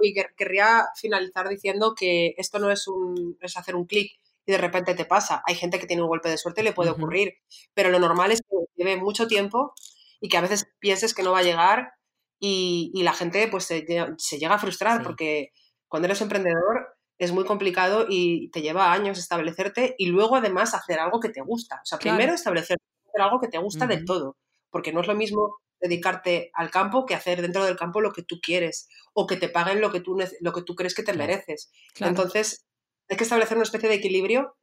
y 0.01 0.15
querría 0.37 0.87
finalizar 0.97 1.49
diciendo 1.49 1.95
que 1.95 2.35
esto 2.39 2.59
no 2.59 2.71
es, 2.71 2.89
un, 2.89 3.37
es 3.41 3.57
hacer 3.57 3.77
un 3.77 3.87
clic 3.87 4.13
y 4.47 4.53
de 4.53 4.59
repente 4.59 4.95
te 4.95 5.05
pasa. 5.05 5.43
Hay 5.47 5.55
gente 5.55 5.79
que 5.79 5.87
tiene 5.87 6.03
un 6.03 6.09
golpe 6.09 6.29
de 6.29 6.39
suerte 6.39 6.61
y 6.61 6.65
le 6.65 6.73
puede 6.73 6.91
ocurrir, 6.91 7.35
pero 7.75 7.91
lo 7.91 7.99
normal 7.99 8.33
es 8.33 8.41
que 8.41 8.57
lleve 8.77 8.97
mucho 8.97 9.27
tiempo 9.27 9.75
y 10.21 10.29
que 10.29 10.37
a 10.37 10.41
veces 10.43 10.67
pienses 10.79 11.15
que 11.15 11.23
no 11.23 11.33
va 11.33 11.39
a 11.39 11.45
llegar 11.45 11.93
y, 12.39 12.91
la 13.03 13.13
gente 13.13 13.47
pues 13.49 13.65
se, 13.65 13.83
llega 13.83 14.55
a 14.55 14.59
frustrar 14.59 15.03
porque 15.03 15.53
cuando 15.89 16.07
eres 16.07 16.21
emprendedor 16.23 16.97
es 17.19 17.33
muy 17.33 17.45
complicado 17.45 18.07
y 18.09 18.51
te 18.51 18.63
lleva 18.63 18.93
años 18.93 19.19
establecerte 19.19 19.95
y 19.99 20.07
luego 20.07 20.37
además 20.37 20.73
hacer 20.73 20.99
algo 20.99 21.21
que 21.21 21.29
te 21.29 21.43
gusta. 21.43 21.77
O 21.83 21.87
sea, 21.87 21.99
primero 21.99 22.33
establecer 22.33 22.79
algo 23.21 23.41
que 23.41 23.49
te 23.49 23.59
gusta 23.59 23.87
del 23.87 24.07
todo, 24.07 24.37
porque 24.71 24.93
no 24.93 25.03
es 25.03 25.07
lo 25.07 25.15
mismo 25.15 25.59
dedicarte 25.81 26.51
al 26.55 26.71
campo 26.71 27.07
que 27.07 27.15
hacer 27.15 27.43
dentro 27.43 27.65
del 27.65 27.77
campo 27.77 28.01
lo 28.01 28.13
que 28.13 28.23
tú 28.23 28.39
quieres 28.41 28.89
o 29.15 29.27
que 29.27 29.37
te 29.37 29.49
paguen 29.49 29.81
lo 29.81 29.91
que 29.91 30.01
tú, 30.01 30.17
lo 30.41 30.53
que 30.53 30.63
tú 30.63 30.75
crees 30.75 30.95
que 30.95 31.03
te 31.03 31.15
mereces. 31.15 31.71
Entonces, 31.99 32.67
hay 33.09 33.17
que 33.17 33.25
establecer 33.25 33.57
una 33.57 33.65
especie 33.65 33.89
de 33.89 33.97
equilibrio 33.97 34.55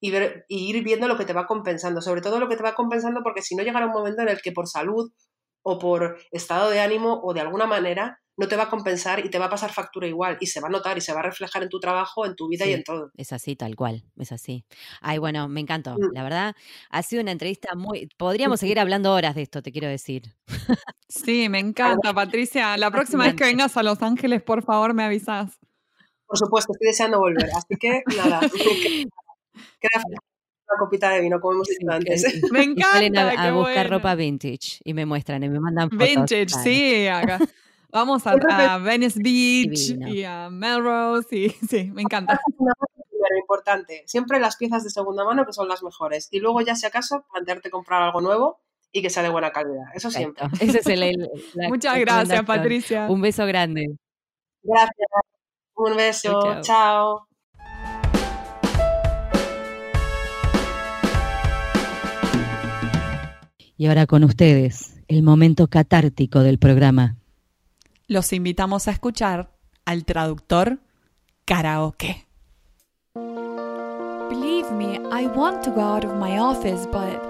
y, 0.00 0.10
ver, 0.10 0.44
y 0.48 0.68
ir 0.68 0.82
viendo 0.82 1.08
lo 1.08 1.16
que 1.16 1.24
te 1.24 1.32
va 1.32 1.46
compensando, 1.46 2.00
sobre 2.00 2.20
todo 2.20 2.40
lo 2.40 2.48
que 2.48 2.56
te 2.56 2.62
va 2.62 2.74
compensando 2.74 3.20
porque 3.22 3.42
si 3.42 3.54
no 3.54 3.62
llegará 3.62 3.86
un 3.86 3.92
momento 3.92 4.22
en 4.22 4.28
el 4.28 4.42
que 4.42 4.52
por 4.52 4.68
salud 4.68 5.12
o 5.62 5.78
por 5.78 6.18
estado 6.30 6.70
de 6.70 6.80
ánimo 6.80 7.20
o 7.22 7.34
de 7.34 7.40
alguna 7.40 7.66
manera 7.66 8.22
no 8.36 8.48
te 8.48 8.56
va 8.56 8.64
a 8.64 8.70
compensar 8.70 9.24
y 9.24 9.28
te 9.28 9.38
va 9.38 9.46
a 9.46 9.50
pasar 9.50 9.72
factura 9.72 10.06
igual 10.06 10.38
y 10.40 10.46
se 10.46 10.60
va 10.60 10.68
a 10.68 10.70
notar 10.70 10.96
y 10.96 11.00
se 11.00 11.12
va 11.12 11.20
a 11.20 11.24
reflejar 11.24 11.62
en 11.62 11.68
tu 11.68 11.78
trabajo, 11.80 12.24
en 12.24 12.34
tu 12.34 12.48
vida 12.48 12.66
y 12.66 12.72
en 12.72 12.82
todo. 12.82 13.10
es 13.16 13.32
así, 13.32 13.56
tal 13.56 13.76
cual, 13.76 14.04
es 14.16 14.32
así. 14.32 14.64
Ay, 15.00 15.18
bueno, 15.18 15.48
me 15.48 15.60
encantó. 15.60 15.94
Mm. 15.94 16.14
La 16.14 16.22
verdad, 16.22 16.54
ha 16.90 17.02
sido 17.02 17.22
una 17.22 17.32
entrevista 17.32 17.74
muy... 17.74 18.08
Podríamos 18.16 18.60
seguir 18.60 18.80
hablando 18.80 19.12
horas 19.12 19.34
de 19.34 19.42
esto, 19.42 19.62
te 19.62 19.72
quiero 19.72 19.88
decir. 19.88 20.34
Sí, 21.08 21.50
me 21.50 21.58
encanta, 21.58 22.14
Patricia. 22.14 22.74
La 22.78 22.90
próxima 22.90 23.24
vez 23.24 23.34
que 23.34 23.44
vengas 23.44 23.76
a 23.76 23.82
Los 23.82 24.00
Ángeles, 24.00 24.42
por 24.42 24.62
favor, 24.64 24.94
me 24.94 25.04
avisas. 25.04 25.58
Por 26.26 26.38
supuesto, 26.38 26.72
estoy 26.72 26.88
deseando 26.88 27.18
volver, 27.18 27.50
así 27.54 27.76
que 27.78 28.02
nada, 28.16 28.40
queda 29.80 30.02
una 30.72 30.78
copita 30.78 31.10
de 31.10 31.20
vino, 31.20 31.40
como 31.40 31.54
hemos 31.54 31.68
dicho 31.68 31.86
que- 31.86 31.94
antes. 31.94 32.22
Me 32.52 32.64
y 32.64 32.80
salen 32.80 33.16
a, 33.16 33.22
encanta, 33.32 33.52
buscar 33.52 33.74
bueno. 33.74 33.90
ropa 33.98 34.14
vintage 34.14 34.80
y 34.84 34.94
me 34.94 35.06
muestran 35.06 35.42
y 35.44 35.48
me 35.48 35.60
mandan 35.60 35.90
fotos. 35.90 36.08
Vintage, 36.08 36.46
claro. 36.46 36.62
sí. 36.64 37.06
acá. 37.08 37.38
Vamos 37.90 38.26
a, 38.26 38.32
a 38.32 38.78
Venice 38.78 39.20
Beach 39.22 39.88
Divino. 39.88 40.08
y 40.08 40.24
a 40.24 40.48
Melrose 40.50 41.36
y 41.36 41.48
sí, 41.68 41.90
me 41.92 42.02
encanta. 42.02 42.40
Primero, 42.46 43.38
importante, 43.40 44.02
siempre 44.06 44.40
las 44.40 44.56
piezas 44.56 44.82
de 44.82 44.90
segunda 44.90 45.24
mano 45.24 45.44
que 45.46 45.52
son 45.52 45.68
las 45.68 45.82
mejores 45.82 46.28
y 46.30 46.40
luego 46.40 46.60
ya 46.62 46.74
si 46.74 46.86
acaso 46.86 47.24
plantearte 47.30 47.70
comprar 47.70 48.02
algo 48.02 48.20
nuevo 48.22 48.60
y 48.92 49.00
que 49.02 49.10
sea 49.10 49.22
de 49.22 49.28
buena 49.28 49.50
calidad, 49.52 49.84
eso 49.94 50.10
siempre. 50.10 50.44
Ese 50.60 50.78
es 50.80 50.86
el, 50.86 51.02
el- 51.02 51.30
la 51.54 51.68
Muchas 51.68 51.98
gracias. 52.00 52.42
Patricia. 52.44 53.06
Un 53.10 53.20
beso 53.20 53.44
grande. 53.46 53.94
Gracias, 54.62 55.08
un 55.74 55.96
beso, 55.96 56.40
Chao, 56.42 56.60
chao. 56.62 57.26
Y 63.82 63.86
ahora 63.88 64.06
con 64.06 64.22
ustedes, 64.22 64.94
el 65.08 65.24
momento 65.24 65.66
catártico 65.66 66.44
del 66.44 66.58
programa. 66.58 67.16
Los 68.06 68.32
invitamos 68.32 68.86
a 68.86 68.92
escuchar 68.92 69.50
al 69.84 70.04
traductor 70.04 70.78
karaoke. 71.44 72.28
Believe 73.16 74.70
me, 74.70 75.00
I 75.10 75.26
want 75.26 75.64
to 75.64 75.72
go 75.72 75.80
out 75.80 76.04
of 76.04 76.14
my 76.14 76.38
office, 76.38 76.86
but. 76.92 77.20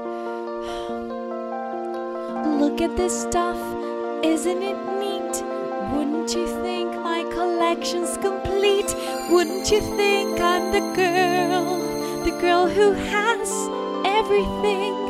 Look 2.60 2.82
at 2.82 2.96
this 2.96 3.18
stuff, 3.18 3.56
isn't 4.22 4.62
it 4.62 4.76
neat? 5.00 5.42
Wouldn't 5.94 6.34
you 6.34 6.46
think 6.62 6.94
my 7.02 7.24
collection's 7.32 8.18
complete? 8.18 8.94
Wouldn't 9.30 9.70
you 9.70 9.80
think 9.96 10.38
I'm 10.38 10.70
the 10.70 10.82
girl, 10.94 11.78
the 12.24 12.38
girl 12.42 12.68
who 12.68 12.92
has 12.92 13.50
everything? 14.04 15.01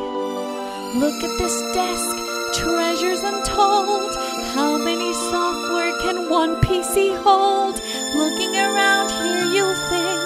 Look 0.94 1.24
at 1.24 1.38
this 1.38 1.62
desk, 1.72 2.16
treasures 2.52 3.22
untold. 3.22 4.14
How 4.52 4.76
many 4.76 5.10
software 5.14 5.98
can 6.02 6.28
one 6.28 6.60
PC 6.60 7.16
hold? 7.22 7.76
Looking 8.14 8.54
around 8.54 9.10
here, 9.10 9.44
you'll 9.54 9.74
think, 9.88 10.20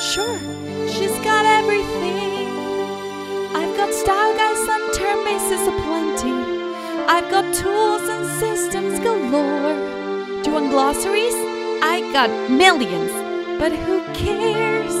sure, 0.00 0.38
she's 0.88 1.16
got 1.22 1.46
everything. 1.46 2.48
I've 3.54 3.76
got 3.76 3.94
style 3.94 4.34
guides 4.34 4.66
and 4.68 4.94
term 4.94 5.24
bases 5.24 5.68
aplenty. 5.68 6.34
I've 7.06 7.30
got 7.30 7.54
tools 7.54 8.08
and 8.08 8.26
systems 8.40 8.98
galore. 8.98 10.42
Do 10.42 10.50
you 10.50 10.54
want 10.56 10.70
glossaries? 10.70 11.34
I 11.84 12.00
got 12.12 12.30
millions. 12.50 13.12
But 13.60 13.70
who 13.70 14.02
cares? 14.12 14.94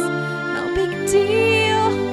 No 0.54 0.72
big 0.72 1.10
deal. 1.10 2.09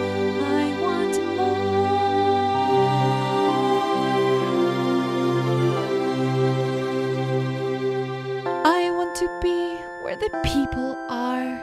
The 10.20 10.30
people 10.44 10.98
are. 11.10 11.62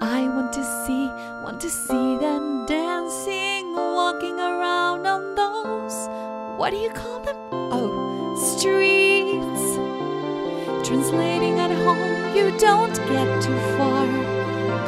I 0.00 0.28
want 0.28 0.52
to 0.52 0.62
see, 0.86 1.08
want 1.42 1.60
to 1.62 1.68
see 1.68 2.16
them 2.18 2.64
dancing, 2.66 3.74
walking 3.74 4.38
around 4.38 5.04
on 5.04 5.34
those. 5.34 5.96
What 6.58 6.70
do 6.70 6.76
you 6.76 6.90
call 6.90 7.18
them? 7.20 7.36
Oh, 7.50 8.36
streets. 8.36 9.66
Translating 10.86 11.58
at 11.58 11.72
home, 11.72 12.36
you 12.36 12.56
don't 12.58 12.94
get 13.08 13.42
too 13.42 13.58
far. 13.76 14.06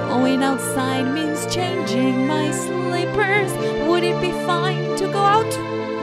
Going 0.08 0.44
outside 0.44 1.12
means 1.12 1.52
changing 1.52 2.28
my 2.28 2.52
slippers. 2.52 3.52
Would 3.88 4.04
it 4.04 4.20
be 4.20 4.30
fine 4.46 4.96
to 4.98 5.06
go 5.06 5.18
out 5.18 5.52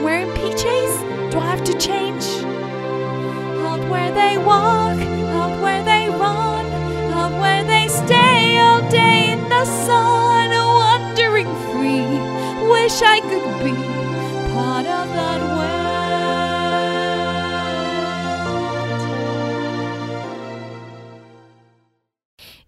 wearing 0.03 0.29
PJs? 0.31 1.31
Do 1.31 1.39
I 1.39 1.45
have 1.45 1.63
to 1.63 1.77
change? 1.77 2.25
Out 3.65 3.89
where 3.89 4.11
they 4.11 4.37
walk, 4.37 5.16